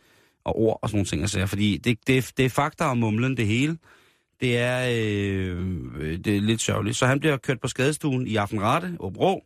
og 0.45 0.59
ord 0.59 0.79
og 0.83 0.89
sådan 0.89 0.97
nogle 0.97 1.07
ting. 1.07 1.23
Altså, 1.23 1.47
fordi 1.47 1.77
det, 1.77 1.99
det, 2.07 2.33
det 2.37 2.45
er 2.45 2.51
fakta 2.51 2.85
og 2.85 2.99
mumlen 2.99 3.37
det 3.37 3.47
hele. 3.47 3.79
Det 4.41 4.59
er, 4.59 4.89
øh, 4.93 5.67
øh 5.99 6.19
det 6.19 6.37
er 6.37 6.41
lidt 6.41 6.61
sørgeligt. 6.61 6.97
Så 6.97 7.07
han 7.07 7.21
bliver 7.21 7.37
kørt 7.37 7.61
på 7.61 7.69
skadestuen 7.69 8.27
i 8.27 8.37
Aftenrate, 8.37 8.97
Åbro, 9.01 9.45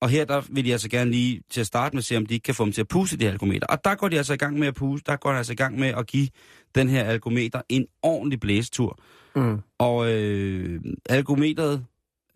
og 0.00 0.08
her 0.08 0.24
der 0.24 0.42
vil 0.48 0.64
de 0.64 0.72
altså 0.72 0.88
gerne 0.88 1.10
lige 1.10 1.42
til 1.50 1.60
at 1.60 1.66
starte 1.66 1.96
med 1.96 2.02
se, 2.02 2.16
om 2.16 2.26
de 2.26 2.34
ikke 2.34 2.44
kan 2.44 2.54
få 2.54 2.64
dem 2.64 2.72
til 2.72 2.80
at 2.80 2.88
puste 2.88 3.16
de 3.16 3.24
her 3.24 3.32
algometer. 3.32 3.66
Og 3.66 3.84
der 3.84 3.94
går 3.94 4.08
de 4.08 4.16
altså 4.16 4.34
i 4.34 4.36
gang 4.36 4.58
med 4.58 4.68
at 4.68 4.74
puste, 4.74 5.10
der 5.10 5.16
går 5.16 5.30
de 5.30 5.36
altså 5.36 5.52
i 5.52 5.56
gang 5.56 5.78
med 5.78 5.88
at 5.88 6.06
give 6.06 6.28
den 6.74 6.88
her 6.88 7.04
algometer 7.04 7.62
en 7.68 7.86
ordentlig 8.02 8.40
blæstur. 8.40 8.98
Mm. 9.36 9.58
Og 9.78 10.12
øh, 10.12 10.80
algometeret, 11.08 11.86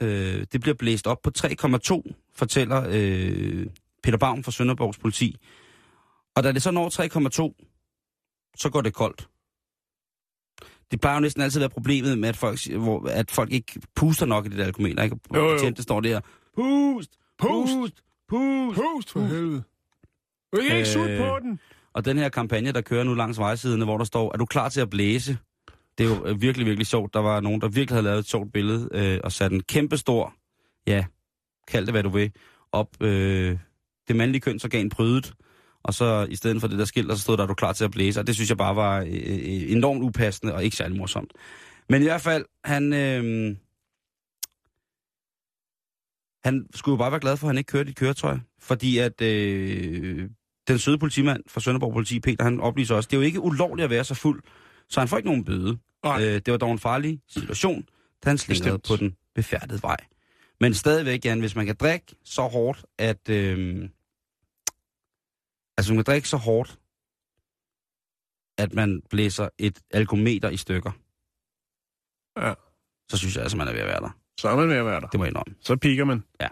øh, 0.00 0.46
det 0.52 0.60
bliver 0.60 0.74
blæst 0.74 1.06
op 1.06 1.22
på 1.22 1.30
3,2, 1.38 2.12
fortæller 2.34 2.86
øh, 2.90 3.66
Peter 4.02 4.18
Baum 4.18 4.44
fra 4.44 4.52
Sønderborgs 4.52 4.98
politi. 4.98 5.36
Og 6.34 6.42
da 6.42 6.52
det 6.52 6.62
så 6.62 6.70
når 6.70 6.88
3,2, 6.88 8.52
så 8.56 8.70
går 8.70 8.80
det 8.80 8.94
koldt. 8.94 9.28
Det 10.90 11.00
plejer 11.00 11.16
jo 11.16 11.20
næsten 11.20 11.42
altid 11.42 11.60
at 11.60 11.60
være 11.60 11.70
problemet 11.70 12.18
med, 12.18 12.28
at 12.28 12.36
folk, 12.36 12.66
hvor, 12.66 13.08
at 13.08 13.30
folk 13.30 13.52
ikke 13.52 13.80
puster 13.94 14.26
nok 14.26 14.46
i 14.46 14.48
det 14.48 14.58
der 14.58 14.64
algometer. 14.64 15.02
Ikke? 15.02 15.16
Jo, 15.34 15.48
jo. 15.48 15.54
Betjente 15.54 15.82
står 15.82 16.00
der, 16.00 16.20
pust, 16.56 17.10
Pust! 17.38 17.72
pust, 17.72 18.02
pust. 18.28 18.80
Pust 18.80 19.10
for 19.10 19.20
helvede. 19.20 19.62
Du 20.52 20.60
kan 20.68 20.76
ikke 20.76 20.98
Øh, 21.00 21.18
på 21.18 21.38
den. 21.42 21.60
Og 21.92 22.04
den 22.04 22.18
her 22.18 22.28
kampagne, 22.28 22.72
der 22.72 22.80
kører 22.80 23.04
nu 23.04 23.14
langs 23.14 23.38
vejsiderne, 23.38 23.84
hvor 23.84 23.98
der 23.98 24.04
står, 24.04 24.32
er 24.32 24.36
du 24.36 24.46
klar 24.46 24.68
til 24.68 24.80
at 24.80 24.90
blæse? 24.90 25.38
Det 25.98 26.06
er 26.06 26.16
jo 26.16 26.26
øh, 26.26 26.42
virkelig, 26.42 26.66
virkelig 26.66 26.86
sjovt. 26.86 27.14
Der 27.14 27.20
var 27.20 27.40
nogen, 27.40 27.60
der 27.60 27.68
virkelig 27.68 27.94
havde 27.94 28.04
lavet 28.04 28.18
et 28.18 28.26
sjovt 28.28 28.52
billede 28.52 28.88
øh, 28.92 29.20
og 29.24 29.32
sat 29.32 29.52
en 29.52 29.62
kæmpe 29.62 29.96
stor, 29.96 30.34
ja, 30.86 31.04
kald 31.68 31.86
det 31.86 31.94
hvad 31.94 32.02
du 32.02 32.08
vil, 32.08 32.32
op 32.72 32.88
øh, 33.00 33.58
det 34.08 34.16
mandlige 34.16 34.40
kønsorgan 34.40 34.88
prydet. 34.88 35.32
Og 35.84 35.94
så 35.94 36.26
i 36.30 36.36
stedet 36.36 36.60
for 36.60 36.68
det 36.68 36.78
der 36.78 36.84
skilt, 36.84 37.08
der 37.08 37.14
så 37.14 37.22
stod 37.22 37.36
der, 37.36 37.42
er 37.42 37.46
du 37.46 37.54
klar 37.54 37.72
til 37.72 37.84
at 37.84 37.90
blæse? 37.90 38.20
Og 38.20 38.26
det 38.26 38.34
synes 38.34 38.48
jeg 38.50 38.58
bare 38.58 38.76
var 38.76 39.00
øh, 39.00 39.06
øh, 39.06 39.72
enormt 39.72 40.02
upassende 40.02 40.54
og 40.54 40.64
ikke 40.64 40.76
særlig 40.76 40.98
morsomt. 40.98 41.32
Men 41.88 42.02
i 42.02 42.04
hvert 42.04 42.20
fald, 42.20 42.44
han, 42.64 42.92
øh, 42.92 43.56
han 46.44 46.66
skulle 46.74 46.92
jo 46.92 46.96
bare 46.96 47.10
være 47.10 47.20
glad 47.20 47.36
for, 47.36 47.46
at 47.46 47.48
han 47.48 47.58
ikke 47.58 47.72
kørte 47.72 47.88
i 47.88 47.90
et 47.90 47.96
køretøj. 47.96 48.38
Fordi 48.58 48.98
at 48.98 49.20
øh, 49.20 50.30
den 50.68 50.78
søde 50.78 50.98
politimand 50.98 51.42
fra 51.48 51.60
Sønderborg 51.60 51.92
Politi, 51.92 52.20
Peter, 52.20 52.44
han 52.44 52.60
oplyser 52.60 52.94
også, 52.94 53.08
det 53.10 53.16
er 53.16 53.20
jo 53.20 53.26
ikke 53.26 53.40
ulovligt 53.40 53.84
at 53.84 53.90
være 53.90 54.04
så 54.04 54.14
fuld, 54.14 54.42
så 54.88 55.00
han 55.00 55.08
får 55.08 55.16
ikke 55.16 55.28
nogen 55.28 55.44
bøde. 55.44 55.78
Øh, 56.06 56.20
det 56.20 56.50
var 56.50 56.56
dog 56.56 56.72
en 56.72 56.78
farlig 56.78 57.20
situation, 57.28 57.86
da 58.24 58.30
han 58.30 58.38
slingrede 58.38 58.78
på 58.78 58.96
den 58.96 59.16
befærdede 59.34 59.82
vej. 59.82 59.96
Men 60.60 60.74
stadigvæk, 60.74 61.24
Jan, 61.24 61.40
hvis 61.40 61.56
man 61.56 61.66
kan 61.66 61.76
drikke 61.76 62.06
så 62.24 62.42
hårdt, 62.42 62.84
at... 62.98 63.28
Øh, 63.28 63.88
altså, 65.76 65.92
man 65.92 66.04
kan 66.04 66.12
drikke 66.12 66.28
så 66.28 66.36
hårdt, 66.36 66.78
at 68.58 68.74
man 68.74 69.02
blæser 69.10 69.48
et 69.58 69.78
algometer 69.90 70.50
i 70.50 70.56
stykker. 70.56 70.90
Ja. 72.38 72.54
Så 73.10 73.18
synes 73.18 73.34
jeg 73.34 73.42
altså, 73.42 73.56
man 73.56 73.68
er 73.68 73.72
ved 73.72 73.80
at 73.80 73.86
være 73.86 74.00
der. 74.00 74.21
Så 74.40 74.48
er 74.48 74.56
man 74.56 74.68
ved 74.68 74.76
at 74.76 74.86
være 74.86 75.00
der. 75.00 75.06
Det 75.06 75.20
må 75.20 75.24
jeg 75.24 75.30
indrømme. 75.30 75.54
Så 75.60 75.76
piker 75.76 76.04
man. 76.04 76.22
Ja. 76.40 76.48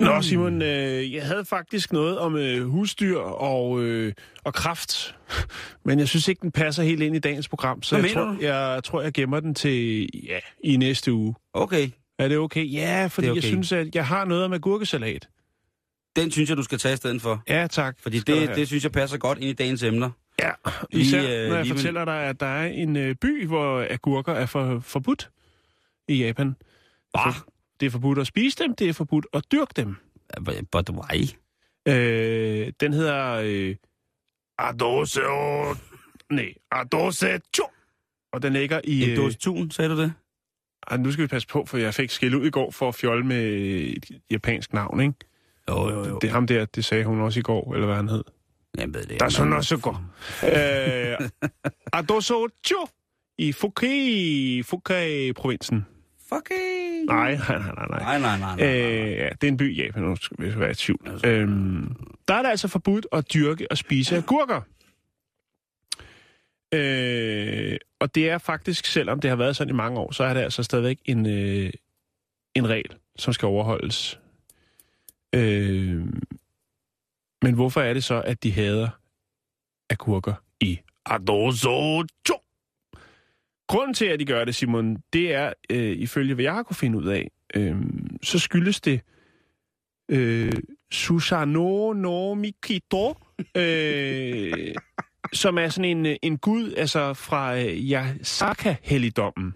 Nå, 0.00 0.22
Simon, 0.22 0.62
øh, 0.62 1.14
jeg 1.14 1.26
havde 1.26 1.44
faktisk 1.44 1.92
noget 1.92 2.18
om 2.18 2.36
øh, 2.36 2.66
husdyr 2.68 3.18
og, 3.18 3.82
øh, 3.82 4.12
og 4.44 4.54
kraft, 4.54 5.16
men 5.84 5.98
jeg 5.98 6.08
synes 6.08 6.28
ikke, 6.28 6.40
den 6.42 6.50
passer 6.52 6.82
helt 6.82 7.02
ind 7.02 7.16
i 7.16 7.18
dagens 7.18 7.48
program, 7.48 7.82
så 7.82 7.96
jeg 7.96 8.10
tror, 8.14 8.36
jeg 8.40 8.84
tror, 8.84 9.02
jeg 9.02 9.12
gemmer 9.12 9.40
den 9.40 9.54
til 9.54 10.08
ja, 10.26 10.38
i 10.64 10.76
næste 10.76 11.12
uge. 11.12 11.34
Okay, 11.54 11.90
Er 12.18 12.28
det 12.28 12.38
okay? 12.38 12.72
Ja, 12.72 13.06
fordi 13.06 13.24
Det 13.24 13.28
er 13.28 13.32
okay. 13.32 13.42
jeg 13.42 13.48
synes, 13.48 13.72
at 13.72 13.94
jeg 13.94 14.06
har 14.06 14.24
noget 14.24 14.44
om 14.44 14.52
agurkesalat. 14.52 15.28
Den 16.22 16.30
synes 16.30 16.48
jeg, 16.48 16.56
du 16.56 16.62
skal 16.62 16.78
tage 16.78 16.94
i 16.94 16.96
stedet 16.96 17.22
for. 17.22 17.42
Ja, 17.48 17.66
tak. 17.66 17.96
Fordi 18.00 18.18
det, 18.18 18.56
det 18.56 18.66
synes 18.66 18.84
jeg 18.84 18.92
passer 18.92 19.18
godt 19.18 19.38
ind 19.38 19.46
i 19.50 19.52
dagens 19.52 19.82
emner. 19.82 20.10
Ja, 20.42 20.50
Lige, 20.90 21.02
især 21.02 21.22
øh, 21.22 21.48
når 21.48 21.56
jeg 21.56 21.64
lige 21.64 21.74
fortæller 21.74 22.04
dig, 22.04 22.22
at 22.22 22.40
der 22.40 22.46
er 22.46 22.66
en 22.66 22.96
øh, 22.96 23.14
by, 23.14 23.46
hvor 23.46 23.86
agurker 23.90 24.32
er 24.32 24.46
for, 24.46 24.80
forbudt 24.80 25.30
i 26.08 26.24
Japan. 26.24 26.56
Bah. 27.14 27.34
For, 27.34 27.48
det 27.80 27.86
er 27.86 27.90
forbudt 27.90 28.18
at 28.18 28.26
spise 28.26 28.56
dem, 28.64 28.74
det 28.74 28.88
er 28.88 28.92
forbudt 28.92 29.26
at 29.32 29.44
dyrke 29.52 29.72
dem. 29.76 29.96
But 30.72 30.90
why? 30.90 31.28
Øh, 31.88 32.72
den 32.80 32.92
hedder 32.92 33.40
øh, 33.44 33.76
Adose 34.58 35.28
o... 35.28 35.74
Nej, 36.30 36.54
Adose 36.72 37.40
Cho. 37.56 37.64
Og 38.32 38.42
den 38.42 38.52
ligger 38.52 38.80
i... 38.84 39.02
En 39.02 39.10
Øh, 39.10 39.16
dåse 39.16 39.38
tun, 39.38 39.70
sagde 39.70 39.90
du 39.90 40.00
det? 40.00 40.12
ej, 40.90 40.96
nu 40.96 41.12
skal 41.12 41.22
vi 41.22 41.26
passe 41.26 41.48
på, 41.48 41.64
for 41.66 41.78
jeg 41.78 41.94
fik 41.94 42.10
skæld 42.10 42.34
ud 42.34 42.46
i 42.46 42.50
går 42.50 42.70
for 42.70 42.88
at 42.88 42.94
fjolle 42.94 43.26
med 43.26 43.44
et 43.96 44.10
japansk 44.30 44.72
navn, 44.72 45.00
ikke? 45.00 45.14
Jo, 45.68 45.90
jo, 45.90 46.08
jo. 46.08 46.18
Det 46.18 46.28
er 46.28 46.32
ham 46.32 46.46
der, 46.46 46.64
det 46.64 46.84
sagde 46.84 47.04
hun 47.04 47.20
også 47.20 47.40
i 47.40 47.42
går, 47.42 47.74
eller 47.74 47.86
hvad 47.86 47.96
han 47.96 48.08
hed. 48.08 48.24
Jeg 48.78 48.94
ved 48.94 49.02
det. 49.04 49.20
Der 49.20 49.26
er 49.26 49.30
sådan 49.30 49.52
også 49.52 49.68
så 49.68 49.76
godt. 49.76 49.96
Øh, 50.44 51.28
Adose 51.92 52.34
Cho 52.66 52.88
i 53.38 53.52
Fuki, 53.52 54.62
Fuki-provinsen. 54.62 55.86
Fucking... 56.28 57.04
Nej, 57.06 57.38
nej, 57.48 57.58
nej, 57.58 57.86
nej. 57.90 57.98
Nej, 57.98 58.18
nej, 58.18 58.38
nej, 58.38 58.56
nej. 58.56 58.66
Øh, 58.66 59.10
ja, 59.12 59.28
det 59.28 59.44
er 59.44 59.48
en 59.48 59.56
by 59.56 59.76
i 59.76 59.82
Japan, 59.82 60.16
skal 60.16 60.36
vi 60.38 60.60
være 60.60 60.70
i 60.70 60.74
tvivl. 60.74 61.20
Øhm, 61.24 61.96
der 62.28 62.34
er 62.34 62.42
det 62.42 62.48
altså 62.50 62.68
forbudt 62.68 63.06
at 63.12 63.32
dyrke 63.34 63.66
og 63.70 63.78
spise 63.78 64.16
agurker. 64.16 64.60
Øh, 66.74 67.76
og 68.00 68.14
det 68.14 68.30
er 68.30 68.38
faktisk, 68.38 68.86
selvom 68.86 69.20
det 69.20 69.30
har 69.30 69.36
været 69.36 69.56
sådan 69.56 69.74
i 69.74 69.76
mange 69.76 70.00
år, 70.00 70.12
så 70.12 70.24
er 70.24 70.34
det 70.34 70.40
altså 70.40 70.62
stadigvæk 70.62 70.98
en, 71.04 71.26
øh, 71.26 71.70
en 72.54 72.68
regel, 72.68 72.94
som 73.16 73.32
skal 73.32 73.46
overholdes. 73.46 74.20
Øh, 75.34 76.06
men 77.42 77.54
hvorfor 77.54 77.80
er 77.80 77.94
det 77.94 78.04
så, 78.04 78.20
at 78.20 78.42
de 78.42 78.52
hader 78.52 78.88
agurker 79.90 80.34
i 80.60 80.78
Adoso 81.06 82.04
Grunden 83.68 83.94
til, 83.94 84.04
at 84.04 84.20
de 84.20 84.24
gør 84.24 84.44
det, 84.44 84.54
Simon, 84.54 84.96
det 85.12 85.34
er, 85.34 85.52
øh, 85.70 85.96
ifølge 85.96 86.34
hvad 86.34 86.44
jeg 86.44 86.54
har 86.54 86.62
kunne 86.62 86.76
finde 86.76 86.98
ud 86.98 87.06
af, 87.06 87.30
øh, 87.54 87.76
så 88.22 88.38
skyldes 88.38 88.80
det 88.80 89.00
øh, 90.08 90.52
Susanoo 90.90 91.92
no 91.92 92.34
Mikito, 92.34 93.14
øh, 93.54 94.74
som 95.32 95.58
er 95.58 95.68
sådan 95.68 96.06
en, 96.06 96.16
en 96.22 96.38
gud 96.38 96.74
altså 96.76 97.14
fra 97.14 97.58
øh, 97.58 97.90
Yasaka-helligdommen. 97.90 99.54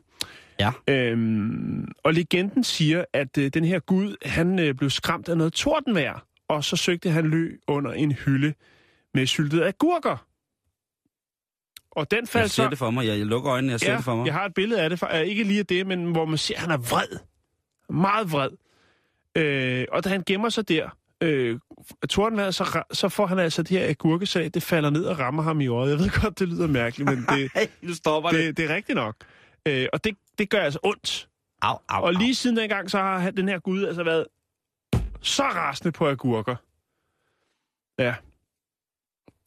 Ja. 0.86 0.94
Øhm, 0.94 1.92
og 2.04 2.14
legenden 2.14 2.64
siger, 2.64 3.04
at 3.12 3.38
øh, 3.38 3.50
den 3.54 3.64
her 3.64 3.78
gud, 3.78 4.16
han 4.24 4.58
øh, 4.58 4.74
blev 4.74 4.90
skræmt 4.90 5.28
af 5.28 5.36
noget 5.36 5.52
tordenvejr, 5.52 6.26
og 6.48 6.64
så 6.64 6.76
søgte 6.76 7.10
han 7.10 7.30
ly 7.30 7.60
under 7.66 7.92
en 7.92 8.12
hylde 8.12 8.54
med 9.14 9.26
syltede 9.26 9.66
agurker. 9.66 10.26
Og 11.90 12.10
den 12.10 12.20
Jeg 12.20 12.28
faldt 12.28 12.50
ser 12.50 12.64
så... 12.64 12.70
det 12.70 12.78
for 12.78 12.90
mig. 12.90 13.06
Jeg, 13.06 13.18
jeg 13.18 13.26
lukker 13.26 13.52
øjnene, 13.52 13.70
jeg 13.72 13.80
ser 13.80 13.94
det 13.96 14.04
for 14.04 14.16
mig. 14.16 14.26
jeg 14.26 14.34
har 14.34 14.44
et 14.44 14.54
billede 14.54 14.80
af 14.82 14.90
det, 14.90 14.98
for, 14.98 15.10
uh, 15.14 15.20
ikke 15.20 15.44
lige 15.44 15.58
af 15.58 15.66
det, 15.66 15.86
men 15.86 16.12
hvor 16.12 16.24
man 16.24 16.38
ser, 16.38 16.54
at 16.54 16.60
han 16.60 16.70
er 16.70 16.76
vred. 16.76 17.18
Meget 17.90 18.32
vred. 18.32 18.50
Øh, 19.36 19.84
og 19.92 20.04
da 20.04 20.08
han 20.08 20.22
gemmer 20.26 20.48
sig 20.48 20.68
der, 20.68 20.88
øh, 21.20 21.58
Tordenvejr, 22.08 22.50
så, 22.50 22.82
så 22.92 23.08
får 23.08 23.26
han 23.26 23.38
altså 23.38 23.62
det 23.62 23.78
her 23.78 23.88
agurkesalat, 23.88 24.54
det 24.54 24.62
falder 24.62 24.90
ned 24.90 25.04
og 25.04 25.18
rammer 25.18 25.42
ham 25.42 25.60
i 25.60 25.66
øjet. 25.66 25.90
Jeg 25.90 25.98
ved 25.98 26.20
godt, 26.22 26.38
det 26.38 26.48
lyder 26.48 26.66
mærkeligt, 26.66 27.10
men 27.10 27.26
det, 27.28 27.50
Hey, 27.54 27.66
nu 27.82 27.94
stopper 27.94 28.30
det. 28.30 28.38
det, 28.40 28.56
det 28.56 28.70
er 28.70 28.74
rigtigt 28.74 28.96
nok. 28.96 29.16
Øh, 29.66 29.86
og 29.92 30.04
det, 30.04 30.16
det 30.38 30.50
gør 30.50 30.60
altså 30.60 30.78
ondt. 30.82 31.28
Au, 31.62 31.78
au, 31.88 32.04
Og 32.04 32.14
lige 32.14 32.34
siden 32.34 32.56
dengang, 32.56 32.90
så 32.90 32.98
har 32.98 33.30
den 33.30 33.48
her 33.48 33.58
gud 33.58 33.84
altså 33.84 34.04
været 34.04 34.26
så 35.20 35.42
rasende 35.42 35.92
på 35.92 36.08
agurker. 36.08 36.56
Ja. 37.98 38.14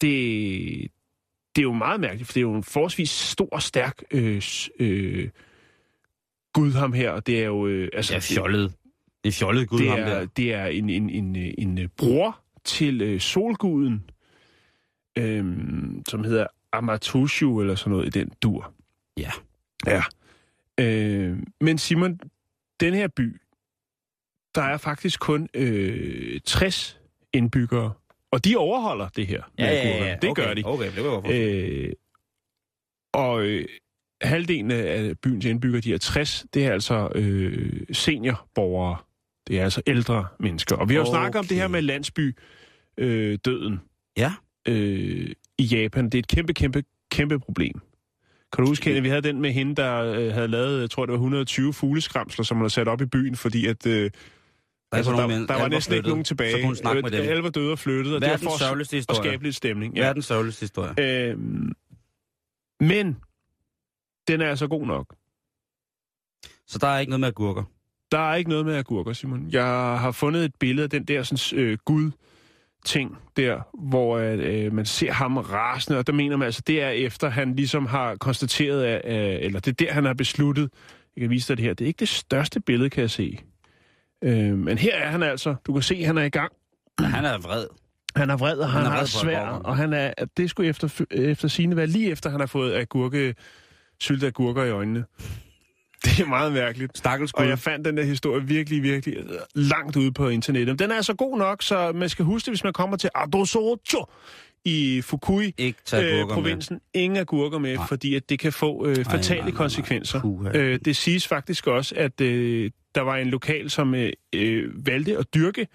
Det, 0.02 0.92
det 1.56 1.62
er 1.62 1.64
jo 1.64 1.74
meget 1.74 2.00
mærkeligt, 2.00 2.28
for 2.28 2.34
det 2.34 2.40
er 2.40 2.42
jo 2.42 2.56
en 2.56 2.64
forholdsvis 2.64 3.10
stor 3.10 3.50
og 3.52 3.62
stærk 3.62 4.04
øh, 4.12 4.42
øh, 4.80 5.30
gud 6.54 6.72
ham 6.72 6.94
her, 6.94 7.12
og 7.12 7.28
det 7.28 7.42
er 7.42 7.46
jo... 7.46 7.68
Øh, 7.68 7.90
altså, 7.94 8.14
Det 8.14 8.18
er 8.18 8.36
fjollet. 8.36 8.74
Det 9.24 9.30
er 9.30 9.34
fjollet 9.34 9.70
gud, 9.70 9.80
det 9.80 9.90
ham 9.90 10.00
er, 10.00 10.06
der. 10.06 10.26
det 10.26 10.54
er 10.54 10.66
en, 10.66 10.90
en, 10.90 11.10
en, 11.10 11.36
øh, 11.36 11.54
en 11.58 11.78
øh, 11.78 11.88
bror 11.98 12.40
til 12.64 13.02
øh, 13.02 13.20
solguden, 13.20 14.10
øh, 15.18 15.46
som 16.08 16.24
hedder 16.24 16.48
Amatushu, 16.72 17.62
eller 17.62 17.76
sådan 17.76 17.92
noget 17.92 18.06
i 18.16 18.20
den 18.20 18.32
dur. 18.42 18.74
Ja. 19.18 19.32
Ja. 19.88 20.04
Øh, 20.80 21.38
men 21.62 21.78
Simon, 21.78 22.20
den 22.80 22.94
her 22.94 23.08
by, 23.08 23.42
der 24.56 24.62
er 24.62 24.78
faktisk 24.78 25.20
kun 25.20 25.50
øh, 25.54 26.40
60 26.46 27.00
indbyggere, 27.34 27.94
og 28.32 28.46
de 28.46 28.56
overholder 28.58 29.08
det 29.10 29.28
her. 29.28 29.44
med 29.58 29.66
agurkerne. 29.68 30.18
Det 30.22 30.30
okay, 30.30 30.44
gør 30.46 30.54
de. 30.54 30.62
Okay, 30.66 30.92
det 30.96 31.04
var 31.04 31.24
Øh, 31.32 31.92
og 33.14 33.44
øh, 33.46 33.66
halvdelen 34.22 34.72
af 34.72 35.20
byens 35.20 35.46
indbyggere, 35.46 35.82
de 35.82 35.94
er 35.94 35.98
60, 35.98 36.46
det 36.54 36.66
er 36.66 36.72
altså 36.74 37.10
øh, 37.16 37.82
seniorborgere. 37.92 38.98
Det 39.48 39.60
er 39.60 39.64
altså 39.64 39.82
ældre 39.88 40.28
mennesker. 40.40 40.76
Og 40.76 40.90
vi 40.90 40.94
har 40.94 41.02
jo 41.02 41.08
Okay. 41.08 41.18
snakket 41.20 41.40
om 41.40 41.46
det 41.46 41.58
her 41.58 41.68
med 41.68 41.82
landsby 41.82 42.36
øh, 42.98 43.38
døden 43.46 43.80
Ja. 44.18 44.34
øh, 44.68 45.32
i 45.58 45.64
Japan. 45.64 46.06
Det 46.06 46.16
er 46.16 46.20
et 46.20 46.28
kæmpe, 46.28 46.54
kæmpe, 46.54 46.84
kæmpe 47.12 47.40
problem. 47.40 47.82
Kan 48.54 48.64
du 48.64 48.70
huske, 48.72 48.90
at 48.92 49.04
vi 49.04 49.10
havde 49.10 49.22
den 49.22 49.42
med 49.42 49.52
hende, 49.52 49.76
der 49.76 50.04
øh, 50.04 50.34
havde 50.34 50.48
lavet, 50.48 50.82
jeg 50.82 50.90
tror 50.90 51.06
det 51.06 51.12
var 51.12 51.18
120 51.18 51.74
fugleskramsler, 51.74 52.46
som 52.46 52.58
hun 52.58 52.62
havde 52.64 52.70
sat 52.74 52.88
op 52.88 53.02
i 53.02 53.06
byen, 53.06 53.36
fordi 53.36 53.66
at... 53.68 53.86
Øh, 53.88 54.12
altså, 54.92 55.12
der, 55.12 55.28
med- 55.28 55.48
der 55.48 55.54
var 55.60 55.68
næsten 55.68 55.94
ikke 55.94 56.02
flyttet. 56.02 56.10
nogen 56.10 56.24
tilbage. 56.24 56.52
Så 56.52 56.58
kunne 56.58 56.66
hun 56.66 56.76
snakke 56.76 57.02
med 57.02 57.14
Øh, 57.14 57.20
dem. 57.20 57.30
Alle 57.30 57.44
var 57.44 57.50
døde 57.50 57.72
og 57.72 57.80
flyttet, 57.80 58.16
og 58.16 58.22
det 58.22 58.30
var 58.30 58.38
for 58.38 58.64
at 58.82 58.92
historie. 58.92 59.24
skabe 59.24 59.44
lidt 59.44 59.56
stemning. 59.56 59.96
Ja. 59.96 60.02
Verdens 60.02 60.26
sørgeligste 60.26 60.64
historie. 60.64 61.30
Øhm, 61.32 61.72
men 62.80 63.18
den 64.28 64.42
er 64.42 64.50
altså 64.50 64.68
god 64.68 64.86
nok. 64.88 65.16
Så 66.68 66.78
der 66.80 66.88
er 66.88 67.00
ikke 67.00 67.10
noget 67.10 67.20
med 67.20 67.28
agurker. 67.28 67.64
Der 68.12 68.18
er 68.32 68.36
ikke 68.36 68.50
noget 68.50 68.66
med 68.66 68.76
agurker, 68.76 69.14
Simon. 69.14 69.50
Jeg 69.52 69.66
har 70.00 70.12
fundet 70.12 70.46
et 70.46 70.56
billede 70.60 70.84
af 70.84 70.90
den 70.90 71.04
der 71.06 71.24
sådan, 71.24 71.60
øh, 71.64 71.78
gud 71.86 72.12
ting 72.86 73.18
der, 73.38 73.60
hvor 73.74 74.18
øh, 74.18 74.74
man 74.74 74.86
ser 74.86 75.12
ham 75.12 75.38
rasende, 75.38 76.00
og 76.00 76.08
der 76.08 76.14
mener 76.14 76.38
man 76.38 76.46
altså, 76.46 76.62
det 76.68 76.82
er 76.82 76.90
efter, 76.90 77.30
han 77.30 77.56
ligesom 77.56 77.86
har 77.86 78.16
konstateret, 78.16 78.84
at, 78.84 79.02
øh, 79.06 79.46
eller 79.46 79.60
det 79.60 79.72
er 79.72 79.86
der, 79.86 79.94
han 79.94 80.06
har 80.06 80.14
besluttet, 80.14 80.70
jeg 81.16 81.22
kan 81.22 81.30
vise 81.30 81.48
dig 81.48 81.58
det 81.58 81.66
her, 81.66 81.74
det 81.74 81.86
er 81.86 81.88
ikke 81.88 82.00
det 82.00 82.10
største 82.10 82.60
billede, 82.60 82.90
kan 82.90 83.02
jeg 83.02 83.10
se. 83.10 83.40
Øh, 84.24 84.58
men 84.58 84.78
her 84.78 84.96
er 84.96 85.10
han 85.10 85.24
altså, 85.24 85.56
du 85.68 85.74
kan 85.74 85.82
se, 85.82 86.04
han 86.04 86.18
er 86.18 86.24
i 86.24 86.30
gang. 86.30 86.52
Han 87.00 87.26
er 87.26 87.38
vred. 87.38 87.68
Han 88.16 88.30
er 88.30 88.38
vred, 88.38 88.58
og 88.58 88.70
han, 88.70 88.84
Han 88.84 88.94
er 88.94 89.00
på 89.00 89.08
svær, 89.08 89.40
og 89.40 89.78
han 89.78 89.94
er, 89.94 90.14
det 90.38 90.50
skulle 90.50 90.70
efter, 90.70 91.06
efter 91.12 91.48
sine 91.48 91.76
være 91.76 91.88
lige 91.88 92.12
efter, 92.12 92.30
han 92.30 92.40
har 92.40 92.48
fået 92.48 92.76
agurke, 92.76 93.36
syltede 94.00 94.28
agurker 94.28 94.64
i 94.64 94.70
øjnene. 94.70 95.06
Det 96.06 96.20
er 96.20 96.26
meget 96.26 96.54
mærkeligt. 96.54 96.98
Stakkels 96.98 97.34
Og 97.34 97.48
jeg 97.48 97.60
fandt 97.60 97.86
den 97.86 97.98
der 97.98 98.04
historie 98.04 98.44
virkelig, 98.44 98.84
virkelig 98.84 99.18
øh, 99.18 99.24
langt 99.56 99.96
ude 99.96 100.12
på 100.12 100.28
internettet. 100.30 100.80
Den 100.80 100.92
er 100.92 100.96
altså 100.96 101.14
god 101.14 101.38
nok, 101.38 101.64
så 101.64 101.92
man 101.92 102.10
skal 102.10 102.26
huske 102.26 102.46
det, 102.46 102.52
hvis 102.52 102.64
man 102.64 102.74
kommer 102.74 102.98
til 102.98 103.10
Adosocho 103.16 104.06
i 104.66 105.02
Fukui, 105.02 105.54
øh, 105.60 105.74
agurker 105.92 106.26
med. 106.26 106.34
provinsen. 106.34 106.82
Ingen 106.94 107.18
agurker 107.20 107.58
med, 107.58 107.76
Nej. 107.76 107.88
fordi 107.88 108.16
at 108.16 108.30
det 108.30 108.40
kan 108.40 108.54
få 108.54 108.86
øh, 108.88 108.96
fatale 109.06 109.42
nej, 109.42 109.50
nej, 109.50 109.58
konsekvenser. 109.58 110.50
Øh, 110.56 110.80
det 110.86 110.96
siges 110.96 111.28
faktisk 111.28 111.68
også, 111.68 111.96
at 111.98 112.22
øh, 112.22 112.72
der 112.96 113.02
var 113.02 113.16
en 113.16 113.28
lokal, 113.28 113.70
som 113.70 113.96
øh, 113.96 114.12
øh, 114.34 114.88
valgte 114.88 115.18
at 115.18 115.34
dyrke 115.34 115.68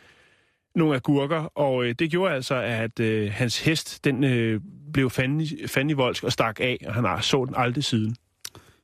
nogle 0.74 0.95
agurker, 0.95 1.37
og 1.59 1.85
øh, 1.85 1.95
det 1.99 2.11
gjorde 2.11 2.35
altså, 2.35 2.55
at 2.55 3.01
øh, 3.01 3.31
hans 3.33 3.61
hest, 3.61 4.05
den 4.05 4.24
øh, 4.24 4.61
blev 4.93 5.11
fanden 5.11 5.41
i, 5.41 5.66
fanden 5.66 5.91
i 5.91 5.93
voldsk 5.93 6.24
og 6.24 6.33
stak 6.33 6.61
af, 6.61 6.78
og 6.87 6.95
han 6.95 7.05
har 7.05 7.20
så 7.20 7.45
den 7.45 7.55
aldrig 7.59 7.85
siden. 7.85 8.16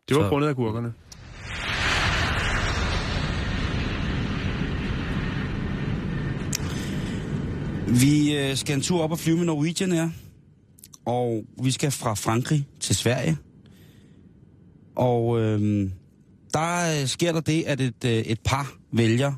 Det 0.08 0.16
var 0.16 0.22
Så- 0.22 0.28
grundet 0.28 0.46
af 0.46 0.50
agurkerne. 0.50 0.92
Vi 7.88 8.36
øh, 8.36 8.56
skal 8.56 8.76
en 8.76 8.82
tur 8.82 9.02
op 9.02 9.10
og 9.10 9.18
flyve 9.18 9.36
med 9.36 9.44
Norwegian 9.44 9.92
her. 9.92 10.10
Og 11.04 11.44
vi 11.62 11.70
skal 11.70 11.90
fra 11.90 12.14
Frankrig 12.14 12.66
til 12.80 12.96
Sverige. 12.96 13.36
Og 14.96 15.40
øh, 15.40 15.90
der 16.54 17.00
øh, 17.00 17.06
sker 17.06 17.32
der 17.32 17.40
det, 17.40 17.62
at 17.62 17.80
et, 17.80 18.04
øh, 18.04 18.12
et 18.12 18.40
par 18.44 18.76
vælger, 18.92 19.32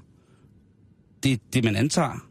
det, 1.22 1.40
det 1.54 1.64
man 1.64 1.76
antager, 1.76 2.26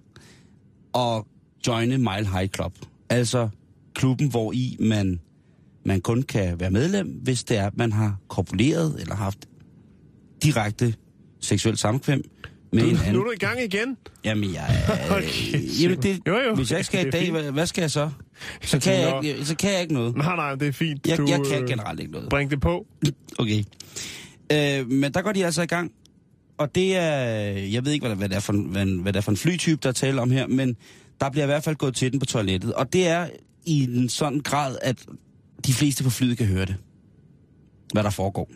at 0.96 1.24
joine 1.68 1.98
Mile 1.98 2.28
High 2.28 2.50
Club. 2.50 2.74
Altså 3.10 3.50
klubben, 3.94 4.30
hvor 4.30 4.52
i 4.54 4.78
man, 4.80 5.20
man 5.86 6.02
kun 6.02 6.22
kan 6.22 6.60
være 6.60 6.72
medlem, 6.72 7.08
hvis 7.08 7.44
det 7.44 7.58
er, 7.58 7.68
at 7.68 7.78
man 7.78 7.92
har 7.92 8.18
korpuleret 8.28 9.02
eller 9.02 9.16
haft 9.16 9.48
direkte 10.44 10.96
seksuelt 11.40 11.80
samkvem 11.80 12.24
med 12.74 12.84
en 12.84 12.90
Nu, 12.94 12.98
anden. 13.00 13.14
nu 13.14 13.20
er 13.20 13.24
du 13.26 13.32
i 13.32 13.36
gang 13.38 13.62
igen. 13.64 13.98
Jamen, 14.24 14.54
jeg... 14.54 14.86
Kæft, 15.22 15.82
jamen, 15.82 16.02
det, 16.02 16.20
Jo, 16.28 16.38
jo. 16.40 16.56
Hvis 16.56 16.72
jeg 16.72 16.80
ikke 16.80 16.86
skal 16.86 17.04
i 17.06 17.08
er 17.08 17.12
dag, 17.12 17.32
hvad, 17.32 17.52
hvad 17.52 17.66
skal 17.68 17.82
jeg 17.82 17.92
så? 17.92 18.10
Så 18.62 18.80
kan 18.80 18.94
jeg, 18.94 19.26
ikke, 19.26 19.46
så 19.46 19.56
kan 19.56 19.72
jeg 19.74 19.82
ikke 19.82 19.94
noget. 19.94 20.16
Nej, 20.16 20.36
nej, 20.36 20.56
det 20.56 20.68
er 20.68 20.72
fint. 20.72 21.08
Jeg, 21.08 21.18
du, 21.18 21.26
jeg 21.30 21.40
kan 21.52 21.62
øh, 21.64 21.70
generelt 21.70 22.00
ikke 22.00 22.12
noget. 22.12 22.30
Bring 22.30 22.52
det 22.52 22.62
på. 22.62 22.86
Okay. 23.40 23.64
Øh, 24.52 24.92
men 24.92 25.14
der 25.14 25.22
går 25.22 25.32
de 25.32 25.46
altså 25.46 25.62
i 25.62 25.66
gang. 25.66 25.92
Og 26.58 26.76
det 26.76 26.96
er... 26.96 27.12
Jeg 27.52 27.86
ved 27.86 27.92
ikke, 27.92 28.08
hvad, 28.08 28.16
hvad, 28.16 28.30
det 28.30 28.36
er 28.36 28.40
for, 28.40 28.54
en- 28.54 28.66
hvad, 28.66 28.86
hvad 29.02 29.14
det 29.14 29.18
er 29.18 29.22
for 29.22 29.32
en 29.32 29.38
flytype, 29.38 29.80
der 29.84 29.92
taler 29.92 30.22
om 30.22 30.32
her, 30.32 30.48
men 30.48 30.76
der 31.22 31.30
bliver 31.30 31.44
i 31.44 31.48
hvert 31.48 31.64
fald 31.64 31.76
gået 31.76 31.96
til 31.96 32.12
den 32.12 32.20
på 32.20 32.26
toilettet. 32.26 32.74
Og 32.74 32.94
det 32.94 33.08
er 33.08 33.28
i 33.66 33.84
en 33.84 34.10
sådan 34.10 34.40
grad, 34.40 34.78
at 34.82 35.06
de 35.68 35.74
fleste 35.74 36.04
på 36.04 36.10
flyet 36.10 36.38
kan 36.38 36.48
høre 36.48 36.66
det. 36.66 36.76
Hvad 37.94 38.04
der 38.04 38.10
foregår. 38.10 38.50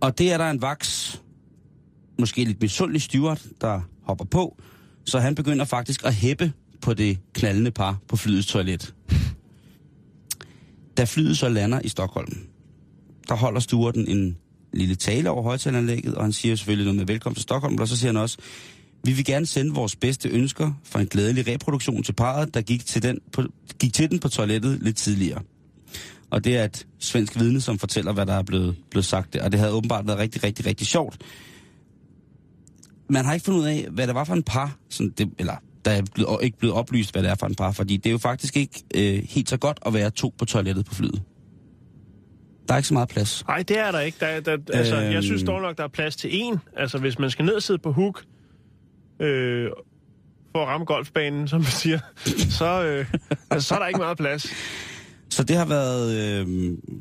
Og 0.00 0.18
det 0.18 0.32
er 0.32 0.38
der 0.38 0.50
en 0.50 0.62
vaks, 0.62 1.22
måske 2.18 2.44
lidt 2.44 2.62
misundelig 2.62 3.02
steward, 3.02 3.40
der 3.60 3.80
hopper 4.02 4.24
på, 4.24 4.56
så 5.04 5.18
han 5.18 5.34
begynder 5.34 5.64
faktisk 5.64 6.04
at 6.04 6.14
hæppe 6.14 6.52
på 6.82 6.94
det 6.94 7.18
knaldende 7.32 7.70
par 7.70 7.98
på 8.08 8.16
flyets 8.16 8.46
toilet. 8.46 8.94
Da 10.96 11.04
flyet 11.04 11.38
så 11.38 11.48
lander 11.48 11.80
i 11.84 11.88
Stockholm, 11.88 12.32
der 13.28 13.34
holder 13.34 13.60
stewarden 13.60 14.08
en 14.08 14.36
lille 14.72 14.94
tale 14.94 15.30
over 15.30 15.42
højtalanlægget, 15.42 16.14
og 16.14 16.22
han 16.24 16.32
siger 16.32 16.56
selvfølgelig 16.56 16.84
noget 16.84 16.96
med 16.96 17.06
velkommen 17.06 17.34
til 17.34 17.42
Stockholm, 17.42 17.78
og 17.78 17.88
så 17.88 17.96
siger 17.96 18.08
han 18.08 18.16
også, 18.16 18.38
vi 19.04 19.12
vil 19.12 19.24
gerne 19.24 19.46
sende 19.46 19.74
vores 19.74 19.96
bedste 19.96 20.28
ønsker 20.28 20.72
for 20.84 20.98
en 20.98 21.06
glædelig 21.06 21.46
reproduktion 21.46 22.02
til 22.02 22.12
parret, 22.12 22.54
der 22.54 22.60
gik 22.60 22.86
til, 22.86 23.02
den 23.02 23.18
på, 23.32 23.42
gik 23.78 23.92
til 23.92 24.10
den 24.10 24.18
på 24.18 24.28
toilettet 24.28 24.82
lidt 24.82 24.96
tidligere. 24.96 25.42
Og 26.30 26.44
det 26.44 26.56
er 26.56 26.64
et 26.64 26.86
svensk 26.98 27.38
vidne, 27.38 27.60
som 27.60 27.78
fortæller, 27.78 28.12
hvad 28.12 28.26
der 28.26 28.34
er 28.34 28.42
blevet, 28.42 28.76
blevet 28.90 29.04
sagt. 29.04 29.36
Og 29.36 29.52
det 29.52 29.60
havde 29.60 29.72
åbenbart 29.72 30.06
været 30.06 30.18
rigtig, 30.18 30.44
rigtig, 30.44 30.66
rigtig 30.66 30.86
sjovt. 30.86 31.22
Man 33.08 33.24
har 33.24 33.34
ikke 33.34 33.44
fundet 33.44 33.60
ud 33.60 33.66
af, 33.66 33.86
hvad 33.90 34.06
det 34.06 34.14
var 34.14 34.24
for 34.24 34.34
en 34.34 34.42
par, 34.42 34.76
sådan 34.90 35.12
det, 35.18 35.30
eller 35.38 35.54
der 35.84 35.90
er 35.90 36.02
blevet, 36.14 36.38
ikke 36.42 36.58
blevet 36.58 36.76
oplyst, 36.76 37.12
hvad 37.12 37.22
det 37.22 37.30
er 37.30 37.34
for 37.34 37.46
en 37.46 37.54
par, 37.54 37.72
fordi 37.72 37.96
det 37.96 38.06
er 38.06 38.10
jo 38.10 38.18
faktisk 38.18 38.56
ikke 38.56 38.82
øh, 38.94 39.22
helt 39.28 39.48
så 39.48 39.56
godt 39.56 39.78
at 39.86 39.94
være 39.94 40.10
to 40.10 40.34
på 40.38 40.44
toilettet 40.44 40.86
på 40.86 40.94
flyet. 40.94 41.22
Der 42.68 42.74
er 42.74 42.78
ikke 42.78 42.88
så 42.88 42.94
meget 42.94 43.08
plads. 43.08 43.44
Nej, 43.46 43.62
det 43.62 43.78
er 43.78 43.90
der 43.90 44.00
ikke. 44.00 44.18
Der, 44.20 44.40
der, 44.40 44.58
altså, 44.72 44.96
Øhm. 45.00 45.12
Jeg 45.12 45.22
synes 45.22 45.42
dog 45.42 45.60
nok, 45.62 45.76
der 45.78 45.84
er 45.84 45.88
plads 45.88 46.16
til 46.16 46.30
en. 46.32 46.58
Altså, 46.76 46.98
hvis 46.98 47.18
man 47.18 47.30
skal 47.30 47.44
ned 47.44 47.54
og 47.54 47.62
sidde 47.62 47.78
på 47.78 47.92
hook, 47.92 48.24
øh, 49.20 49.68
for 50.52 50.62
at 50.62 50.68
ramme 50.68 50.86
golfbanen, 50.86 51.48
som 51.48 51.60
man 51.60 51.70
siger, 51.70 51.98
så, 52.58 52.84
øh, 52.84 53.06
altså, 53.50 53.68
så 53.68 53.74
er 53.74 53.78
der 53.78 53.86
ikke 53.86 53.98
meget 53.98 54.16
plads. 54.16 54.46
Så 55.30 55.44
det 55.44 55.56
har 55.56 55.64
været... 55.64 56.16
Øh, 56.16 56.46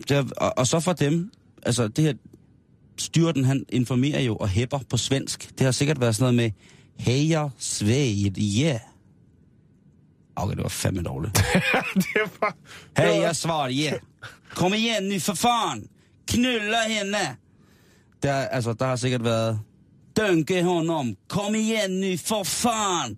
det 0.10 0.18
har, 0.18 0.28
og, 0.38 0.54
og 0.58 0.68
så 0.68 0.80
for 0.80 0.94
dem, 0.94 1.32
altså 1.66 1.88
det 1.88 2.04
her... 2.04 2.14
Styrten, 2.98 3.46
han 3.46 3.66
informerer 3.70 4.22
jo 4.22 4.36
og 4.36 4.50
hæpper 4.50 4.80
på 4.90 4.98
svensk. 4.98 5.52
Det 5.58 5.66
har 5.66 5.72
sikkert 5.72 6.02
været 6.02 6.16
sådan 6.16 6.36
noget 6.36 6.36
med... 6.36 6.52
Heja 7.00 7.50
Sverige. 7.58 8.80
Okay, 10.36 10.56
det 10.56 10.64
var 10.64 10.70
fandme 10.70 11.02
dårligt. 11.02 11.38
det 12.04 12.22
var, 12.42 12.56
Heja 12.98 13.34
Sverige. 13.34 13.94
Kom 14.56 14.74
igen 14.74 15.04
nu 15.04 15.20
for 15.20 15.34
fan. 15.34 15.88
Knulla 16.28 16.88
hende. 16.88 17.18
Der, 18.24 18.34
altså, 18.34 18.74
der 18.74 18.86
har 18.86 18.96
sikkert 18.96 19.24
været... 19.24 19.60
Dønke 20.18 20.64
honom. 20.64 21.16
Kom 21.28 21.56
igen 21.56 21.92
nu 21.92 22.18
for 22.18 22.44
fan. 22.44 23.18